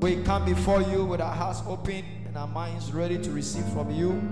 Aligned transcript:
We 0.00 0.22
come 0.24 0.44
before 0.44 0.82
you 0.82 1.04
with 1.04 1.20
our 1.20 1.34
hearts 1.34 1.62
open 1.66 2.04
and 2.26 2.36
our 2.36 2.46
minds 2.46 2.92
ready 2.92 3.18
to 3.18 3.30
receive 3.30 3.66
from 3.72 3.90
you. 3.90 4.22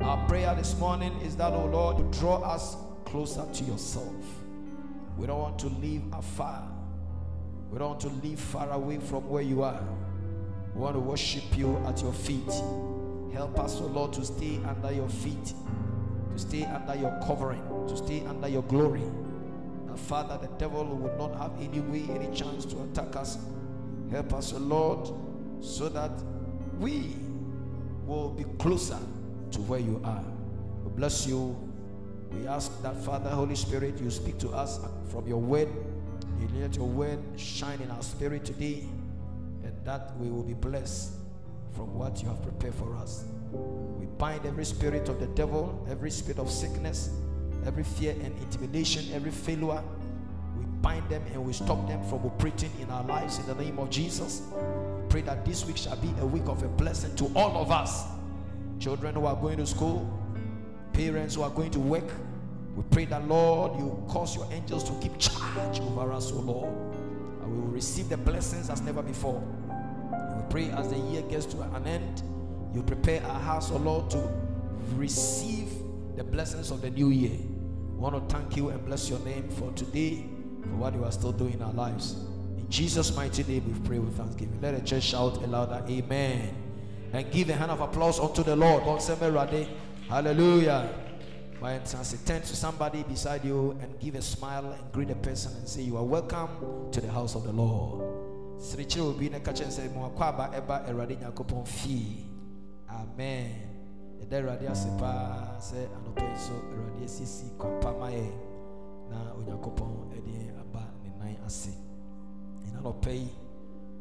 Our 0.00 0.26
prayer 0.26 0.54
this 0.54 0.78
morning 0.78 1.12
is 1.20 1.36
that, 1.36 1.52
oh 1.52 1.66
Lord, 1.66 2.10
draw 2.12 2.36
us 2.38 2.76
closer 3.04 3.44
to 3.52 3.64
yourself. 3.64 4.14
We 5.16 5.26
don't 5.26 5.38
want 5.38 5.58
to 5.60 5.68
live 5.68 6.02
afar. 6.12 6.62
We 7.70 7.78
don't 7.78 7.88
want 7.90 8.00
to 8.00 8.08
live 8.26 8.38
far 8.38 8.70
away 8.70 8.98
from 8.98 9.28
where 9.28 9.42
you 9.42 9.62
are. 9.62 9.82
We 10.74 10.80
want 10.80 10.94
to 10.94 11.00
worship 11.00 11.56
you 11.56 11.76
at 11.86 12.02
your 12.02 12.12
feet. 12.12 12.52
Help 13.32 13.58
us, 13.58 13.80
oh 13.80 13.86
Lord, 13.86 14.12
to 14.14 14.24
stay 14.24 14.60
under 14.66 14.92
your 14.92 15.08
feet, 15.08 15.54
to 16.32 16.38
stay 16.38 16.64
under 16.64 16.94
your 16.94 17.18
covering, 17.26 17.62
to 17.88 17.96
stay 17.96 18.24
under 18.26 18.48
your 18.48 18.62
glory. 18.62 19.02
Father, 19.96 20.38
the 20.38 20.52
devil 20.58 20.84
will 20.84 21.16
not 21.16 21.38
have 21.40 21.52
any 21.60 21.80
way, 21.80 22.04
any 22.14 22.34
chance 22.34 22.64
to 22.66 22.82
attack 22.82 23.16
us. 23.16 23.38
Help 24.10 24.32
us, 24.34 24.52
Lord, 24.52 25.10
so 25.60 25.88
that 25.88 26.12
we 26.78 27.16
will 28.06 28.30
be 28.30 28.44
closer 28.58 28.98
to 29.50 29.60
where 29.62 29.80
you 29.80 30.00
are. 30.04 30.24
We 30.84 30.90
bless 30.90 31.26
you. 31.26 31.56
We 32.30 32.46
ask 32.46 32.82
that, 32.82 32.96
Father, 32.96 33.30
Holy 33.30 33.56
Spirit, 33.56 33.98
you 34.00 34.10
speak 34.10 34.38
to 34.38 34.50
us 34.50 34.78
from 35.10 35.26
your 35.26 35.40
word. 35.40 35.68
You 36.40 36.48
let 36.60 36.76
your 36.76 36.86
word 36.86 37.18
shine 37.36 37.80
in 37.80 37.90
our 37.90 38.02
spirit 38.02 38.44
today, 38.44 38.84
and 39.64 39.72
that 39.84 40.16
we 40.18 40.28
will 40.28 40.42
be 40.42 40.54
blessed 40.54 41.12
from 41.72 41.94
what 41.94 42.22
you 42.22 42.28
have 42.28 42.42
prepared 42.42 42.74
for 42.74 42.94
us. 42.96 43.24
We 43.52 44.06
bind 44.06 44.44
every 44.46 44.64
spirit 44.64 45.08
of 45.08 45.18
the 45.20 45.26
devil, 45.28 45.86
every 45.90 46.10
spirit 46.10 46.38
of 46.38 46.50
sickness, 46.50 47.10
every 47.66 47.84
fear 47.84 48.12
and 48.12 48.36
intimidation, 48.38 49.04
every 49.12 49.30
failure. 49.30 49.82
We 50.56 50.64
bind 50.80 51.08
them 51.08 51.22
and 51.32 51.44
we 51.44 51.52
stop 51.52 51.86
them 51.88 52.02
from 52.04 52.24
operating 52.24 52.70
in 52.80 52.88
our 52.90 53.04
lives 53.04 53.38
in 53.38 53.46
the 53.46 53.54
name 53.54 53.78
of 53.78 53.90
Jesus. 53.90 54.42
Pray 55.08 55.22
that 55.22 55.44
this 55.44 55.64
week 55.66 55.76
shall 55.76 55.96
be 55.96 56.12
a 56.20 56.26
week 56.26 56.46
of 56.46 56.62
a 56.62 56.68
blessing 56.68 57.14
to 57.16 57.30
all 57.34 57.56
of 57.56 57.70
us. 57.70 58.04
Children 58.78 59.14
who 59.14 59.26
are 59.26 59.36
going 59.36 59.56
to 59.56 59.66
school, 59.66 60.08
parents 60.92 61.34
who 61.34 61.42
are 61.42 61.50
going 61.50 61.70
to 61.72 61.80
work. 61.80 62.10
We 62.76 62.82
pray 62.90 63.06
that, 63.06 63.26
Lord, 63.26 63.78
you 63.78 64.04
cause 64.08 64.36
your 64.36 64.46
angels 64.52 64.84
to 64.84 64.92
keep 65.00 65.18
charge 65.18 65.80
over 65.80 66.12
us, 66.12 66.30
O 66.30 66.36
Lord. 66.36 66.68
And 67.42 67.52
we 67.52 67.60
will 67.60 67.68
receive 67.68 68.08
the 68.08 68.18
blessings 68.18 68.68
as 68.68 68.82
never 68.82 69.02
before. 69.02 69.42
And 70.12 70.42
we 70.42 70.50
pray 70.50 70.70
as 70.70 70.90
the 70.90 70.98
year 70.98 71.22
gets 71.22 71.46
to 71.46 71.62
an 71.62 71.86
end, 71.86 72.22
you 72.74 72.82
prepare 72.82 73.22
our 73.24 73.40
house, 73.40 73.70
O 73.70 73.76
Lord, 73.78 74.10
to 74.10 74.28
receive 74.94 75.70
the 76.16 76.24
blessings 76.24 76.70
of 76.70 76.82
the 76.82 76.90
new 76.90 77.10
year. 77.10 77.38
We 77.96 78.02
want 78.02 78.28
to 78.28 78.36
thank 78.36 78.58
you 78.58 78.68
and 78.68 78.84
bless 78.84 79.08
your 79.08 79.18
name 79.20 79.48
for 79.48 79.72
today, 79.72 80.26
for 80.60 80.76
what 80.76 80.92
you 80.92 81.02
are 81.02 81.10
still 81.10 81.32
doing 81.32 81.54
in 81.54 81.62
our 81.62 81.72
lives. 81.72 82.12
In 82.58 82.66
Jesus' 82.68 83.16
mighty 83.16 83.42
name, 83.44 83.64
we 83.72 83.88
pray 83.88 83.98
with 83.98 84.14
thanksgiving. 84.18 84.60
Let 84.60 84.78
the 84.78 84.84
church 84.84 85.04
shout 85.04 85.42
a 85.42 85.46
louder 85.46 85.82
Amen. 85.88 86.54
And 87.14 87.32
give 87.32 87.48
a 87.48 87.54
hand 87.54 87.70
of 87.70 87.80
applause 87.80 88.20
unto 88.20 88.42
the 88.42 88.54
Lord. 88.54 88.82
Hallelujah. 90.10 90.90
By 91.58 91.76
instance, 91.76 92.22
turn 92.26 92.42
to 92.42 92.54
somebody 92.54 93.02
beside 93.02 93.46
you 93.46 93.70
and 93.80 93.98
give 93.98 94.14
a 94.14 94.20
smile 94.20 94.72
and 94.78 94.92
greet 94.92 95.08
the 95.08 95.14
person 95.14 95.52
and 95.56 95.66
say, 95.66 95.80
You 95.80 95.96
are 95.96 96.04
welcome 96.04 96.90
to 96.92 97.00
the 97.00 97.10
house 97.10 97.34
of 97.34 97.44
the 97.44 97.52
Lord. 97.52 98.02
A 98.58 98.76
Mwakwaba 99.88 100.52
eba. 100.54 100.84
Amen. 102.90 103.65
Ɛda 104.26 104.36
Awurade 104.40 104.66
ase 104.68 104.88
paa 104.98 105.56
sɛ 105.60 105.86
anɔpɛ 105.96 106.22
yi 106.32 106.36
so 106.36 106.52
Awurade 106.52 107.04
asisi 107.04 107.46
kwapama 107.58 108.10
yɛ 108.10 108.26
na 109.10 109.32
Onyankopɔn 109.38 110.10
ɛde 110.16 110.50
aba 110.60 110.82
ne 111.04 111.10
nan 111.18 111.36
ase. 111.46 111.70
Ɛna 112.66 112.82
anɔpɛ 112.82 113.12
yi 113.14 113.30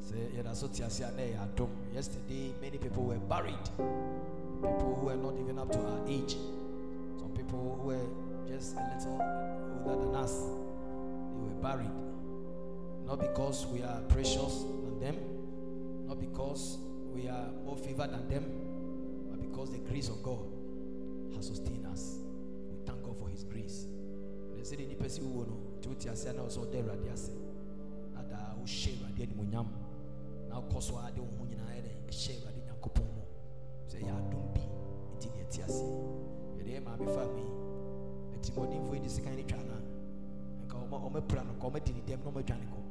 sɛ 0.02 0.18
yɛda 0.36 0.56
so 0.56 0.68
te 0.68 0.84
ase 0.84 1.02
a 1.02 1.12
na 1.12 1.22
ɛyɛ 1.22 1.38
adom. 1.46 1.70
Yesterday 1.94 2.53
many 2.59 2.78
people 2.80 3.03
were 3.03 3.19
buried. 3.30 3.69
People 4.62 4.96
who 4.96 5.06
were 5.06 5.16
not 5.16 5.38
even 5.38 5.59
up 5.59 5.72
to 5.72 5.80
our 5.80 6.08
age. 6.08 6.38
Some 7.19 7.31
people 7.36 7.78
who 7.81 7.88
were 7.90 8.07
just 8.47 8.75
a 8.75 8.81
little 8.81 9.22
older 9.86 10.06
than 10.06 10.16
us. 10.16 10.34
They 10.42 11.42
were 11.46 11.62
buried. 11.62 11.92
Not 13.06 13.19
because 13.19 13.68
we 13.68 13.84
are 13.84 14.02
precious 14.09 14.63
than 14.63 15.00
them, 15.00 15.16
not 16.07 16.19
because 16.19 16.80
we 17.13 17.28
are 17.28 17.52
more 17.63 17.78
favored 17.78 18.09
than 18.12 18.28
them, 18.28 18.44
because 19.56 19.72
the 19.72 19.78
grace 19.78 20.10
of 20.10 20.22
God 20.22 20.52
has 21.34 21.48
sustained 21.48 21.88
us. 21.88 22.20
We 22.70 22.76
thank 22.86 23.02
God 23.04 23.18
for 23.18 23.30
His 23.30 23.46
grace. 23.46 23.88
They 24.54 24.64
say 24.64 24.76
the 24.76 24.96
person 24.96 25.24
who 25.24 25.48
know 25.48 25.60
to 25.82 25.96
ti 25.96 26.10
ase 26.10 26.28
na 26.36 26.44
also 26.44 26.66
there 26.66 26.84
radi 26.84 27.08
ase. 27.14 27.32
Na 28.14 28.22
da 28.24 28.52
wo 28.60 28.66
share 28.66 29.00
radi 29.00 29.28
ni 29.28 29.34
monyam. 29.34 29.68
Na 30.50 30.60
wo 30.60 30.68
koso 30.68 31.00
ade 31.00 31.20
wo 31.20 31.28
ho 31.40 31.46
nyina 31.46 31.64
ere 31.72 31.96
share 32.12 32.36
radi 32.44 32.60
nyakopon 32.68 33.08
mu. 33.16 33.24
Say 33.88 34.00
ya 34.02 34.12
adom 34.12 34.52
bi 34.54 34.60
nti 35.16 35.32
ne 35.32 35.46
ti 35.50 35.62
ase. 35.62 35.88
Yede 36.60 36.84
ma 36.84 36.98
me 36.98 37.06
fa 37.06 37.24
mi. 37.32 37.48
Eti 38.36 38.52
modinfo 38.52 38.94
yi 38.94 39.00
di 39.00 39.08
sekan 39.08 39.36
ni 39.36 39.44
twa 39.44 39.64
na. 39.64 39.80
Nka 40.66 40.84
o 40.84 40.88
ma 40.92 40.98
o 40.98 41.10
ma 41.10 41.22
pra 41.22 41.44
no 41.44 41.54
ko 41.54 41.68
o 41.68 41.70
ma 41.72 41.80
di 41.80 41.94
ni 41.94 42.02
dem 42.02 42.20
no 42.26 42.32
ma 42.32 42.42
dwane 42.42 42.68
ko. 42.68 42.84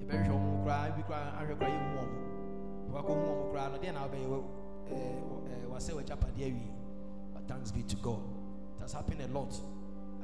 Yɛbɛhwɛ 0.00 0.32
ɔmo 0.32 0.64
koraa 0.64 0.96
bi 0.96 1.02
koraa 1.02 1.36
ahwɛ 1.36 1.54
koraa 1.58 1.74
yɛhu 1.76 2.00
ɔmo 2.00 2.16
wakɔ 2.96 3.12
hu 3.12 3.22
ɔmo 3.28 3.44
koraa 3.52 3.68
no 3.68 3.76
deɛ 3.76 4.61
Eh, 4.90 4.94
eh, 4.94 5.22
wobɛyɛ 5.30 5.56
ɛɛ 5.62 5.66
wasɛ 5.72 5.92
w'agyapadeɛ 5.96 6.44
awie. 6.50 6.70
But 7.34 7.46
thanks 7.48 7.70
be 7.72 7.82
to 7.82 7.96
God. 7.96 8.22
It 8.76 8.82
has 8.82 8.92
happened 8.92 9.20
a 9.22 9.28
lot. 9.28 9.52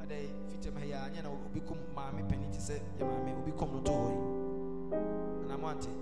Adɛ 0.01 0.17
fitam 0.49 0.75
ha 0.77 0.85
yɛ 0.85 0.97
anyɛ 1.09 1.23
na 1.23 1.29
obi 1.29 1.59
kom 1.61 1.77
maame 1.95 2.27
panin 2.27 2.51
ti 2.51 2.59
sɛ 2.59 2.79
yɛ 2.99 3.03
maame 3.05 3.37
obi 3.41 3.51
kom 3.57 3.71
no 3.73 3.79
to 3.81 3.91
hɔ 3.91 4.09
yi 4.11 4.17
anam 5.45 5.65
ante 5.65 5.87
eh, 5.89 5.97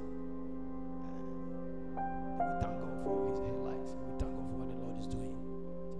we 2.37 2.61
thank 2.61 2.79
God 2.79 3.03
for 3.03 3.27
his 3.29 3.39
life. 3.67 3.89
We 4.05 4.13
thank 4.19 4.31
God 4.35 4.45
for 4.49 4.57
what 4.59 4.69
the 4.69 4.77
Lord 4.83 4.99
is 4.99 5.07
doing. 5.07 5.35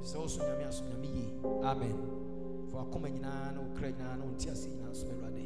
Sɛ 0.01 0.15
ɔso 0.23 0.39
nyame 0.43 0.67
aso 0.67 0.83
nyame 0.85 1.07
yie 1.15 1.27
amen. 1.63 1.97
For 2.71 2.81
akoma 2.85 3.09
nyinaa 3.09 3.53
na 3.55 3.59
okra 3.61 3.91
nyinaa 3.91 4.17
na 4.17 4.23
onti 4.25 4.49
ase 4.51 4.67
nyinaa 4.69 4.91
nso 4.91 5.07
awurade 5.07 5.43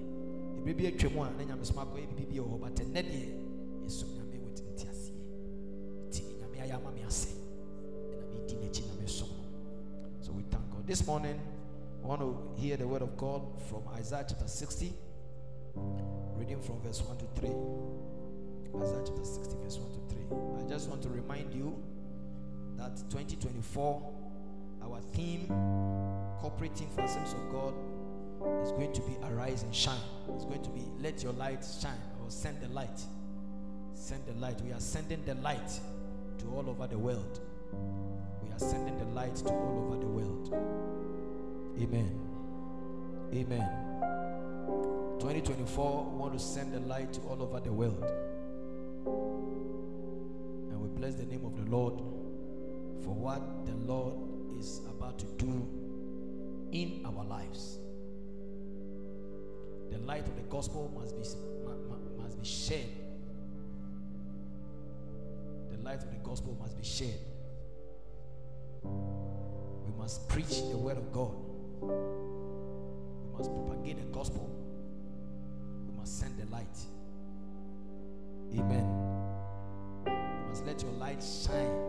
ebire 0.58 0.74
bi 0.78 0.84
atwa 0.88 1.10
mu 1.14 1.24
a 1.24 1.30
na 1.38 1.44
nyame 1.44 1.66
soma 1.66 1.82
akɔyɛ 1.86 2.08
biribi 2.16 2.26
bi 2.32 2.40
wɔ 2.40 2.48
hɔ 2.52 2.60
but 2.60 2.76
ɛnɛ 2.76 3.02
deɛ 3.04 3.24
yɛsom 3.86 4.21
this 10.92 11.08
morning 11.08 11.40
I 12.04 12.06
want 12.06 12.20
to 12.20 12.62
hear 12.62 12.76
the 12.76 12.86
word 12.86 13.02
of 13.02 13.16
God 13.16 13.42
from 13.70 13.84
Isaiah 13.96 14.26
chapter 14.28 14.46
60 14.46 14.92
reading 16.36 16.62
from 16.62 16.82
verse 16.82 17.02
1 17.02 17.18
to 17.18 17.26
3 17.40 17.50
Isaiah 18.84 19.02
chapter 19.06 19.24
60 19.24 19.56
verse 19.64 19.78
1 19.78 19.90
to 19.90 20.16
3 20.60 20.66
I 20.66 20.70
just 20.70 20.90
want 20.90 21.02
to 21.04 21.08
remind 21.08 21.54
you 21.54 21.82
that 22.76 22.98
2024 23.10 24.14
our 24.84 25.00
theme 25.14 25.48
corporate 26.42 26.78
for 26.94 27.04
Assemblies 27.04 27.36
of 27.36 27.50
God 27.54 27.74
is 28.62 28.74
going 28.74 28.92
to 28.92 29.02
be 29.04 29.16
arise 29.24 29.64
and 29.64 29.74
shine. 29.74 29.96
It's 30.36 30.44
going 30.44 30.62
to 30.62 30.72
be 30.72 30.84
let 31.00 31.24
your 31.24 31.32
light 31.32 31.66
shine 31.82 32.02
or 32.22 32.30
send 32.30 32.60
the 32.60 32.68
light. 32.68 33.00
Send 33.94 34.26
the 34.26 34.34
light. 34.34 34.60
We 34.60 34.74
are 34.74 34.80
sending 34.82 35.24
the 35.24 35.36
light 35.36 35.72
to 36.40 36.46
all 36.54 36.70
over 36.70 36.86
the 36.86 36.98
world. 36.98 37.40
We 38.44 38.52
are 38.54 38.60
sending 38.60 38.98
the 38.98 39.06
light 39.06 39.36
to 39.38 39.50
all 39.50 39.86
over 39.88 40.00
the 40.00 40.08
world. 40.08 40.54
Amen. 41.82 42.20
Amen. 43.34 43.70
2024 45.20 46.04
we 46.06 46.18
want 46.18 46.34
to 46.34 46.40
send 46.40 46.74
the 46.74 46.80
light 46.82 47.14
to 47.14 47.22
all 47.22 47.42
over 47.42 47.60
the 47.60 47.72
world. 47.72 48.04
And 50.70 50.82
we 50.82 50.90
bless 50.90 51.16
the 51.16 51.26
name 51.26 51.46
of 51.46 51.56
the 51.56 51.72
Lord 51.72 52.00
for 53.04 53.14
what 53.14 53.66
the 53.66 53.74
Lord 53.92 54.16
is 54.60 54.82
about 54.90 55.18
to 55.20 55.26
do 55.38 55.68
in 56.72 57.06
our 57.06 57.24
lives 57.26 57.80
the 59.92 59.98
light 60.00 60.26
of 60.26 60.36
the 60.38 60.44
gospel 60.44 60.90
must 60.96 61.16
be 61.18 61.24
must 62.18 62.40
be 62.40 62.46
shared. 62.46 62.88
The 65.72 65.78
light 65.84 66.02
of 66.02 66.10
the 66.10 66.20
gospel 66.24 66.58
must 66.60 66.78
be 66.78 66.84
shared. 66.84 67.20
We 68.84 69.92
must 69.98 70.28
preach 70.30 70.62
the 70.70 70.78
word 70.78 70.98
of 70.98 71.12
God. 71.12 71.34
We 71.82 73.38
must 73.38 73.52
propagate 73.54 73.98
the 73.98 74.06
gospel. 74.12 74.50
We 75.88 75.94
must 75.98 76.20
send 76.20 76.38
the 76.38 76.46
light. 76.52 76.78
Amen. 78.54 78.86
You 80.06 80.48
must 80.50 80.66
let 80.66 80.82
your 80.82 80.92
light 80.94 81.24
shine. 81.24 81.80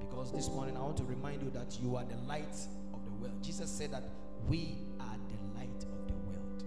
Because 0.00 0.32
this 0.32 0.48
morning 0.48 0.76
I 0.76 0.80
want 0.80 0.96
to 0.98 1.04
remind 1.04 1.42
you 1.42 1.50
that 1.50 1.78
you 1.80 1.96
are 1.96 2.04
the 2.04 2.16
light 2.26 2.56
of 2.92 3.04
the 3.04 3.10
world. 3.20 3.42
Jesus 3.42 3.70
said 3.70 3.92
that 3.92 4.04
we 4.48 4.78
are 5.00 5.16
the 5.28 5.58
light 5.58 5.84
of 5.84 6.06
the 6.06 6.14
world. 6.26 6.64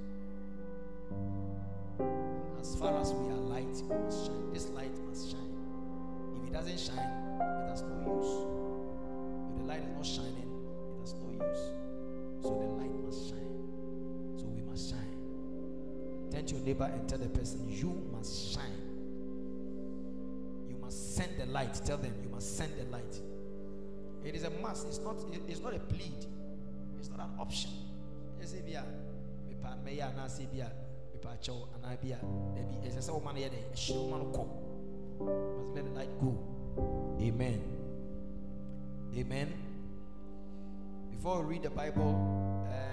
As 2.60 2.76
far 2.76 2.98
as 3.00 3.14
we 3.14 3.30
are 3.30 3.38
light, 3.38 3.66
we 3.90 3.96
must 3.98 4.26
shine. 4.26 4.54
This 4.54 4.70
light 4.70 4.98
must 5.08 5.30
shine. 5.32 5.54
If 6.38 6.48
it 6.48 6.54
doesn't 6.54 6.80
shine, 6.80 6.98
it 6.98 7.70
has 7.70 7.82
no 7.84 8.20
use. 8.20 8.51
Your 16.52 16.62
neighbor 16.62 16.90
and 16.92 17.08
tell 17.08 17.18
the 17.20 17.30
person, 17.30 17.68
You 17.70 17.90
must 18.12 18.54
shine. 18.54 18.82
You 20.70 20.78
must 20.78 21.16
send 21.16 21.38
the 21.38 21.46
light. 21.48 21.74
Tell 21.86 21.98
them, 21.98 22.14
You 22.24 22.30
must 22.30 22.58
send 22.58 22.74
the 22.78 22.86
light. 22.92 23.20
It 24.24 24.36
is 24.36 24.44
a 24.44 24.50
must. 24.50 24.88
It's 24.88 25.00
not, 25.00 25.16
it's 25.48 25.60
not 25.60 25.74
a 25.76 25.80
plead, 25.80 26.26
it's 27.00 27.10
not 27.10 27.20
an 27.20 27.32
option. 27.40 27.72
Must 35.58 35.76
let 35.76 35.86
the 35.86 35.92
light 35.92 36.10
go. 36.20 36.38
Amen. 37.20 37.62
Amen. 39.16 39.54
Before 41.12 41.42
we 41.44 41.56
read 41.56 41.64
the 41.64 41.70
Bible, 41.70 42.66
uh, 42.68 42.91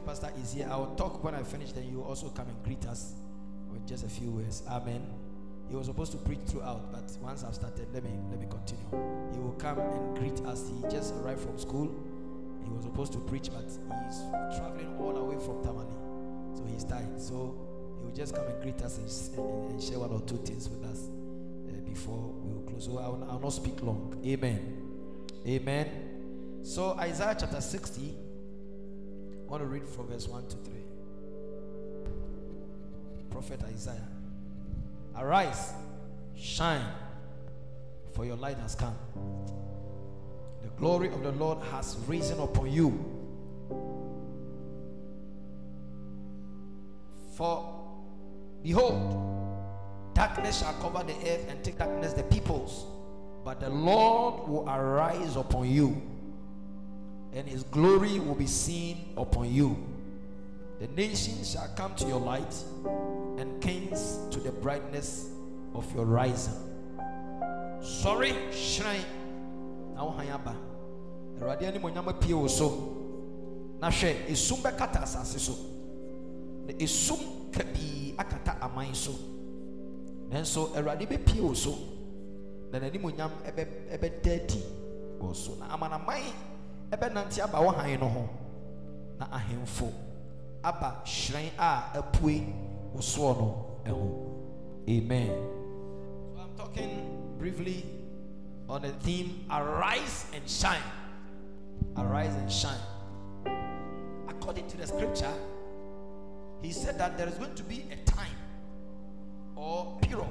pastor 0.00 0.30
is 0.42 0.52
here. 0.52 0.68
I 0.70 0.76
will 0.76 0.94
talk 0.96 1.22
when 1.22 1.34
I 1.34 1.42
finish, 1.42 1.72
then 1.72 1.88
you 1.88 2.02
also 2.02 2.28
come 2.28 2.48
and 2.48 2.62
greet 2.64 2.86
us 2.86 3.14
with 3.70 3.86
just 3.86 4.04
a 4.04 4.08
few 4.08 4.30
words. 4.30 4.62
Amen. 4.68 5.06
He 5.68 5.74
was 5.74 5.86
supposed 5.86 6.12
to 6.12 6.18
preach 6.18 6.40
throughout, 6.46 6.92
but 6.92 7.10
once 7.20 7.42
I've 7.42 7.54
started, 7.54 7.88
let 7.92 8.04
me 8.04 8.10
let 8.30 8.38
me 8.40 8.46
continue. 8.48 8.86
He 9.32 9.38
will 9.40 9.56
come 9.58 9.78
and 9.78 10.16
greet 10.16 10.40
us. 10.46 10.68
He 10.68 10.88
just 10.88 11.14
arrived 11.14 11.40
from 11.40 11.58
school. 11.58 11.92
He 12.62 12.70
was 12.70 12.84
supposed 12.84 13.12
to 13.14 13.18
preach, 13.18 13.50
but 13.52 13.64
he's 13.64 14.18
traveling 14.56 14.96
all 15.00 15.12
the 15.12 15.22
way 15.22 15.36
from 15.36 15.62
Tamale, 15.62 15.94
so 16.54 16.64
he's 16.72 16.84
tired. 16.84 17.20
So 17.20 17.56
he 17.98 18.04
will 18.04 18.14
just 18.14 18.34
come 18.34 18.46
and 18.46 18.62
greet 18.62 18.80
us 18.82 18.98
and, 18.98 19.38
and, 19.38 19.70
and 19.72 19.82
share 19.82 19.98
one 19.98 20.10
or 20.10 20.20
two 20.20 20.36
things 20.38 20.68
with 20.68 20.84
us 20.84 21.08
uh, 21.68 21.80
before 21.88 22.32
we 22.42 22.54
will 22.54 22.62
close. 22.62 22.84
So 22.84 22.98
I 22.98 23.08
will, 23.08 23.26
I 23.28 23.34
will 23.34 23.40
not 23.40 23.52
speak 23.52 23.82
long. 23.82 24.20
Amen. 24.24 24.82
Amen. 25.46 26.60
So 26.62 26.96
Isaiah 26.98 27.36
chapter 27.38 27.60
60. 27.60 28.25
I 29.46 29.50
want 29.50 29.62
to 29.62 29.68
read 29.68 29.86
from 29.86 30.08
verse 30.08 30.26
1 30.26 30.48
to 30.48 30.56
3. 30.56 30.72
Prophet 33.30 33.60
Isaiah. 33.64 34.08
Arise, 35.16 35.72
shine, 36.36 36.84
for 38.12 38.24
your 38.24 38.36
light 38.36 38.58
has 38.58 38.74
come. 38.74 38.96
The 40.62 40.68
glory 40.78 41.08
of 41.08 41.22
the 41.22 41.32
Lord 41.32 41.58
has 41.70 41.96
risen 42.08 42.40
upon 42.40 42.72
you. 42.72 43.04
For 47.36 47.72
behold, 48.62 50.14
darkness 50.14 50.58
shall 50.60 50.74
cover 50.80 51.04
the 51.04 51.14
earth 51.30 51.46
and 51.48 51.62
take 51.62 51.78
darkness 51.78 52.14
the 52.14 52.24
peoples, 52.24 52.86
but 53.44 53.60
the 53.60 53.70
Lord 53.70 54.48
will 54.48 54.68
arise 54.68 55.36
upon 55.36 55.68
you, 55.70 56.02
and 57.36 57.46
his 57.46 57.64
glory 57.64 58.18
will 58.18 58.34
be 58.34 58.46
seen 58.46 59.12
upon 59.16 59.52
you. 59.52 59.76
The 60.80 60.88
nations 60.88 61.52
shall 61.52 61.68
come 61.76 61.94
to 61.96 62.06
your 62.08 62.18
light, 62.18 62.54
and 63.38 63.60
kings 63.60 64.18
to 64.30 64.40
the 64.40 64.50
brightness 64.50 65.28
of 65.74 65.84
your 65.94 66.06
rising. 66.06 66.54
Sorry, 67.82 68.34
shrine. 68.52 69.04
Now 69.94 70.16
hayaba. 70.18 70.56
Awurade 71.38 71.62
ah. 71.64 71.68
anim 71.68 71.82
onyam 71.82 72.08
apie 72.08 72.32
wo 72.32 72.48
so. 72.48 72.96
Na 73.80 73.90
hwɛ, 73.90 74.26
esum 74.32 74.62
bɛkata 74.64 75.02
asase 75.04 75.38
so. 75.38 75.52
Na 76.66 76.72
esum 76.72 77.52
kabii 77.52 78.16
akata 78.16 78.56
aman 78.62 78.94
so. 78.94 79.12
Nanso 80.30 80.72
Awurade 80.74 81.06
bɛpie 81.06 81.40
wo 81.40 81.52
so. 81.52 81.76
Na 82.72 82.78
n'anim 82.78 83.04
onyam 83.04 83.30
ɛbɛ 83.44 83.92
ɛbɛda 83.92 84.44
adi 84.44 84.62
wɔ 85.20 85.36
so. 85.36 85.52
Ɛbɛnante 86.90 87.42
aba 87.42 87.58
wɔ 87.58 87.74
han 87.74 88.00
no 88.00 88.08
ho. 88.08 88.28
Na 89.18 89.26
ahemfo 89.26 89.92
aba 90.62 91.02
hyerɛn 91.04 91.50
a 91.58 91.98
apue 91.98 92.52
soɔ 92.98 93.38
no. 93.38 93.66
Amen. 94.88 95.28
So 96.34 96.40
I'm 96.40 96.56
talking 96.56 97.34
briefly 97.38 97.84
on 98.68 98.82
the 98.82 98.90
theme 98.90 99.44
arise 99.50 100.26
and 100.32 100.48
shine. 100.48 100.82
Arise 101.96 102.34
and 102.34 102.50
shine. 102.50 102.80
According 104.28 104.68
to 104.68 104.76
the 104.76 104.86
scripture, 104.86 105.32
he 106.62 106.72
said 106.72 106.98
that 106.98 107.16
there 107.18 107.28
is 107.28 107.34
going 107.34 107.54
to 107.54 107.62
be 107.62 107.84
a 107.90 107.96
time 108.10 108.36
or 109.56 109.98
period 110.02 110.26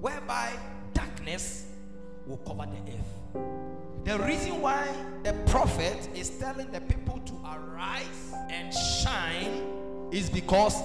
whereby 0.00 0.52
darkness 0.94 1.66
will 2.26 2.38
cover 2.38 2.66
the 2.66 2.92
earth. 2.92 3.12
The 4.04 4.18
reason 4.18 4.60
why 4.60 4.88
the 5.22 5.32
prophet 5.46 6.08
is 6.14 6.30
telling 6.30 6.70
the 6.72 6.80
people 6.80 7.20
to 7.20 7.34
arise 7.44 8.34
and 8.50 8.74
shine 8.74 9.62
is 10.10 10.28
because 10.28 10.76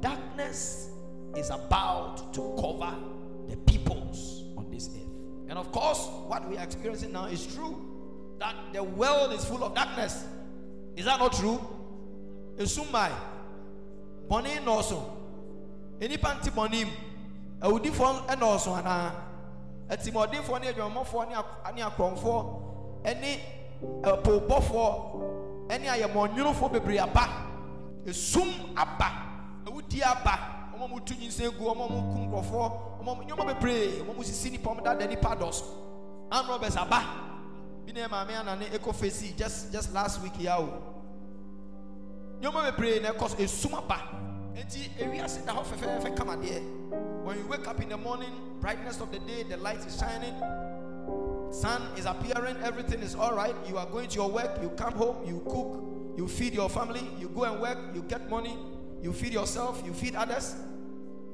darkness 0.00 0.90
is 1.36 1.48
about 1.48 2.34
to 2.34 2.40
cover 2.60 2.94
the 3.48 3.56
peoples 3.58 4.44
on 4.58 4.70
this 4.70 4.88
earth. 4.88 5.08
And 5.48 5.58
of 5.58 5.72
course, 5.72 6.06
what 6.26 6.48
we 6.50 6.58
are 6.58 6.64
experiencing 6.64 7.12
now 7.12 7.24
is 7.24 7.46
true 7.46 8.36
that 8.38 8.54
the 8.74 8.82
world 8.82 9.32
is 9.32 9.44
full 9.44 9.64
of 9.64 9.74
darkness. 9.74 10.24
Is 10.96 11.06
that 11.06 11.18
not 11.18 11.32
true? 11.32 11.58
Esumai, 12.58 13.10
boni 14.28 14.50
noso, 14.56 15.02
any 15.98 16.18
panty 16.18 16.50
bonim, 16.50 16.88
a 17.62 17.72
woody 17.72 17.88
phone 17.88 18.22
and 18.28 18.40
also 19.90 20.10
ana, 20.10 20.24
a 20.24 20.28
timodin 20.28 20.60
near 20.60 20.72
your 20.72 20.90
mofo 20.90 21.22
any 21.66 21.82
akronfo, 21.82 22.62
any 23.04 23.40
a 24.04 24.16
po 24.16 25.66
any 25.70 25.88
I 25.88 25.96
am 25.98 26.16
on 26.16 26.36
uniform 26.36 26.72
bebre 26.72 26.98
aba, 26.98 27.28
esum 28.06 28.74
aba, 28.76 29.12
a 29.66 29.70
woody 29.70 30.02
aba 30.02 30.56
ɔmo 30.80 30.88
mu 30.88 31.00
tu 31.00 31.14
nyinsɛn 31.14 31.58
gu 31.58 31.64
ɔmo 31.64 31.90
mu 31.90 32.12
kum 32.12 32.30
nkurɔfoɔ 32.30 32.72
ɔmo 33.00 33.16
mu 33.16 33.22
nneɛma 33.24 33.46
bebree 33.46 34.00
ɔmo 34.00 34.16
mu 34.16 34.22
sisi 34.22 34.50
nipa 34.50 34.70
ɔmo 34.70 34.82
dada 34.82 35.06
nipa 35.06 35.36
dɔso 35.36 35.64
arm 36.32 36.48
robbers 36.48 36.76
aba 36.76 37.04
bi 37.84 37.92
na 37.92 38.08
maame 38.08 38.30
anane 38.30 38.72
eco 38.72 38.92
fesi 38.92 39.36
just 39.36 39.70
just 39.72 39.92
last 39.92 40.22
week 40.22 40.32
ya 40.40 40.58
o. 40.58 40.68
Nneɛma 42.40 42.72
bebree 42.72 43.02
na 43.02 43.12
ɛkɔ 43.12 43.28
so 43.28 43.36
esum 43.36 43.74
aba 43.76 44.00
when 47.24 47.38
you 47.38 47.46
wake 47.46 47.66
up 47.68 47.80
in 47.80 47.88
the 47.88 47.96
morning 47.96 48.30
brightness 48.60 49.00
of 49.00 49.10
the 49.12 49.18
day 49.20 49.42
the 49.44 49.56
light 49.56 49.84
is 49.86 49.98
shining 49.98 50.34
sun 51.52 51.82
is 51.96 52.06
appearing 52.06 52.56
everything 52.62 53.00
is 53.00 53.14
all 53.14 53.34
right 53.34 53.54
you 53.68 53.76
are 53.76 53.86
going 53.86 54.08
to 54.08 54.16
your 54.16 54.30
work 54.30 54.58
you 54.62 54.68
come 54.70 54.92
home 54.94 55.16
you 55.26 55.42
cook 55.48 56.16
you 56.16 56.26
feed 56.28 56.54
your 56.54 56.68
family 56.68 57.02
you 57.18 57.28
go 57.28 57.44
and 57.44 57.60
work 57.60 57.78
you 57.94 58.02
get 58.02 58.28
money 58.30 58.56
you 59.02 59.12
feed 59.12 59.32
yourself 59.32 59.82
you 59.84 59.92
feed 59.92 60.14
others 60.14 60.56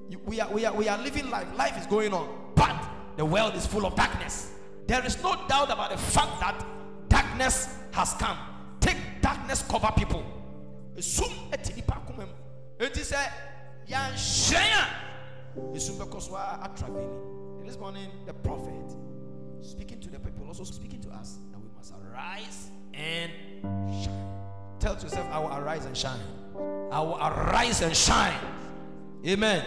you, 0.08 0.20
we, 0.24 0.40
are, 0.40 0.50
we, 0.52 0.64
are, 0.64 0.74
we 0.74 0.88
are 0.88 0.98
living 0.98 1.28
life. 1.30 1.46
Life 1.56 1.78
is 1.78 1.86
going 1.86 2.12
on. 2.12 2.28
But 2.54 2.76
the 3.16 3.24
world 3.24 3.54
is 3.54 3.66
full 3.66 3.86
of 3.86 3.94
darkness. 3.96 4.52
There 4.86 5.04
is 5.04 5.20
no 5.22 5.34
doubt 5.48 5.70
about 5.70 5.90
the 5.90 5.98
fact 5.98 6.40
that 6.40 6.64
darkness 7.08 7.74
has 7.92 8.12
come. 8.14 8.38
Take 8.80 8.96
darkness 9.20 9.62
cover 9.68 9.90
people. 9.96 10.24
Esum 10.96 11.32
etini 11.50 11.84
pakumem. 12.78 12.90
Enti 12.90 13.04
say 13.04 13.26
yan 13.86 14.12
shaya. 14.14 14.86
Esum 15.74 15.98
because 15.98 16.28
we 16.30 16.36
are 16.36 16.70
traveling. 16.76 17.64
This 17.64 17.78
morning 17.78 18.10
the 18.26 18.32
prophet 18.32 18.94
speaking 19.60 20.00
to 20.00 20.10
the 20.10 20.20
people 20.20 20.46
also 20.46 20.64
speaking 20.64 21.00
to 21.00 21.10
us 21.10 21.38
that 21.50 21.58
we 21.58 21.68
must 21.76 21.92
arise 21.92 22.70
and 22.94 23.32
shine. 24.04 24.76
Tell 24.78 24.94
to 24.94 25.02
yourself 25.02 25.26
I 25.32 25.38
will 25.38 25.56
arise 25.56 25.84
and 25.84 25.96
shine. 25.96 26.20
I 26.92 27.00
will 27.00 27.18
arise 27.18 27.82
and 27.82 27.96
shine. 27.96 28.38
Amen 29.26 29.64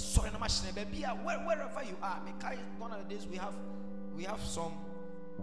sorry 0.00 0.30
no 0.32 0.38
machine 0.38 0.72
baby 0.74 1.02
wherever 1.24 1.82
you 1.82 1.96
are 2.02 2.20
because 2.24 2.58
one 2.78 2.92
of 2.92 2.98
the 3.08 3.14
days 3.14 3.26
we 3.26 3.36
have 3.36 3.54
we 4.16 4.24
have 4.24 4.40
some 4.40 4.72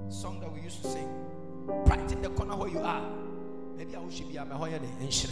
song 0.10 0.40
that 0.40 0.52
we 0.52 0.62
used 0.62 0.82
to 0.82 0.88
sing 0.90 1.10
in 2.12 2.22
the 2.22 2.30
corner 2.30 2.56
where 2.56 2.70
you 2.70 2.80
are 2.80 3.02
maybe 3.78 3.96
I 3.96 4.10
should 4.10 4.30
be 4.30 4.38
a 4.38 4.46
mahoya 4.46 4.80
de 4.80 4.88
enshire 5.04 5.32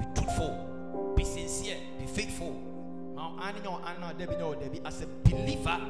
be 0.00 0.06
truthful 0.14 0.67
be 1.16 1.24
sincere 1.24 1.76
be 1.98 2.06
faithful. 2.06 2.64
As 4.84 5.02
a 5.02 5.06
believer 5.24 5.80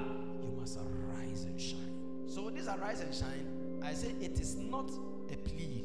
you 0.42 0.50
must 0.58 0.78
arise 0.78 1.44
and 1.44 1.60
shine. 1.60 2.24
So 2.26 2.50
this 2.50 2.66
arise 2.68 3.00
and 3.00 3.14
shine 3.14 3.80
I 3.82 3.94
say 3.94 4.14
it 4.20 4.40
is 4.40 4.56
not 4.56 4.90
a 5.32 5.36
plea. 5.36 5.84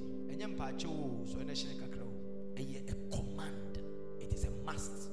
A 2.89 3.15
command. 3.15 3.77
It 4.19 4.33
is 4.33 4.43
a 4.45 4.51
must. 4.65 5.09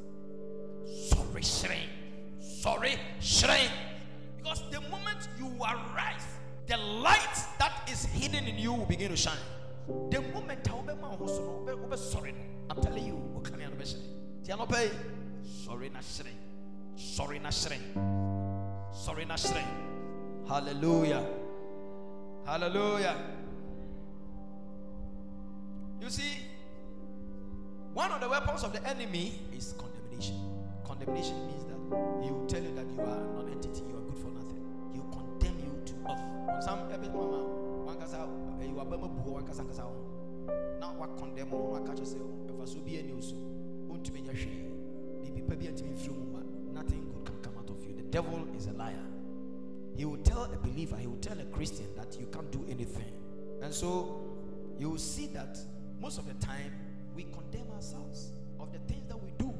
Sorry, 0.87 1.43
shrine. 1.43 1.89
Sorry, 2.41 2.99
shrine. 3.21 3.71
Because 4.39 4.63
the 4.71 4.81
moment 4.83 5.29
you 5.39 5.47
arise, 5.63 6.27
the 6.67 6.77
light 6.77 7.37
that 7.59 7.89
is 7.91 8.05
hidden 8.07 8.45
in 8.47 8.59
you 8.59 8.73
will 8.73 8.87
begin 8.87 9.11
to 9.11 9.17
shine. 9.17 9.39
The 10.11 10.21
moment 10.33 10.69
I 10.69 10.73
obey 10.73 10.95
my 11.89 11.97
sorry, 11.97 12.35
I'm 12.69 12.81
telling 12.81 13.07
you, 13.07 13.43
sorry, 15.43 15.91
na 15.91 16.01
shrine. 16.01 16.37
Sorry, 16.97 17.39
na 17.39 17.51
shrine. 17.51 18.89
Sorry, 18.93 19.25
na 19.25 19.37
shrine. 19.37 19.65
Hallelujah. 20.49 21.27
Hallelujah. 22.47 23.17
You 26.01 26.11
see, 26.11 26.39
One 27.95 28.13
of 28.13 28.21
the 28.21 28.29
weapons 28.29 28.63
of 28.63 28.73
the 28.73 28.89
enemy 28.89 29.41
is 29.57 29.75
condemnation. 29.77 30.37
Condemnation 30.85 31.35
means 31.49 31.65
that 31.65 32.25
he 32.25 32.31
will 32.31 32.47
tell 32.47 32.63
you 32.63 32.73
that 32.77 32.87
you 32.89 33.01
are 33.01 33.21
non-entity, 33.35 33.83
you 33.89 33.97
are 33.97 34.03
good 34.03 34.19
for 34.19 34.31
nothing. 34.31 34.63
He 34.93 35.01
will 35.01 35.11
condemn 35.11 35.59
you 35.59 35.75
to 35.87 35.93
earth. 36.09 36.23
On 36.55 36.63
some 36.63 36.89
mama, 37.13 37.70
Eh, 38.13 38.17
one 38.17 38.27
kasa 38.27 38.67
you 38.67 38.81
are 38.81 38.85
bema 38.85 39.09
buo 39.09 39.35
one 39.35 39.47
kasa 39.47 39.63
kasa 39.65 39.83
Now 40.81 40.95
what 40.97 41.17
condemn 41.17 41.51
one 41.51 41.87
catch 41.87 41.99
yourself. 41.99 42.23
If 42.49 42.61
I 42.61 42.65
so 42.65 42.81
be 42.81 42.99
any 42.99 43.13
also, 43.13 43.37
won't 43.87 44.13
be 44.13 44.21
your 44.21 44.35
shame. 44.35 44.73
Bibi 45.23 45.43
pebi 45.43 45.69
antimi 45.69 45.97
firi 45.97 46.17
mu 46.17 46.33
ma, 46.33 46.41
nothing 46.73 47.05
good 47.13 47.25
can 47.25 47.41
come 47.43 47.59
out 47.59 47.71
of 47.71 47.83
you. 47.85 47.95
The 47.95 48.03
devil 48.03 48.49
is 48.57 48.67
a 48.67 48.73
liar. 48.73 49.07
He 49.95 50.05
will 50.05 50.19
tell 50.19 50.45
a 50.45 50.57
believer, 50.57 50.97
he 50.97 51.07
will 51.07 51.19
tell 51.19 51.39
a 51.39 51.45
Christian 51.45 51.87
that 51.97 52.19
you 52.19 52.27
can't 52.33 52.51
do 52.51 52.65
anything. 52.69 53.13
And 53.63 53.73
so 53.73 54.21
you 54.79 54.91
will 54.91 54.99
see 54.99 55.27
that 55.29 55.59
most 56.01 56.19
of 56.19 56.27
the 56.27 56.35
time 56.45 56.73
we 57.15 57.25
condemn 57.25 57.71
ourselves 57.75 58.33
of 58.59 58.73
the 58.73 58.79
things 58.93 59.07
that 59.09 59.23
we 59.23 59.31
do. 59.39 59.55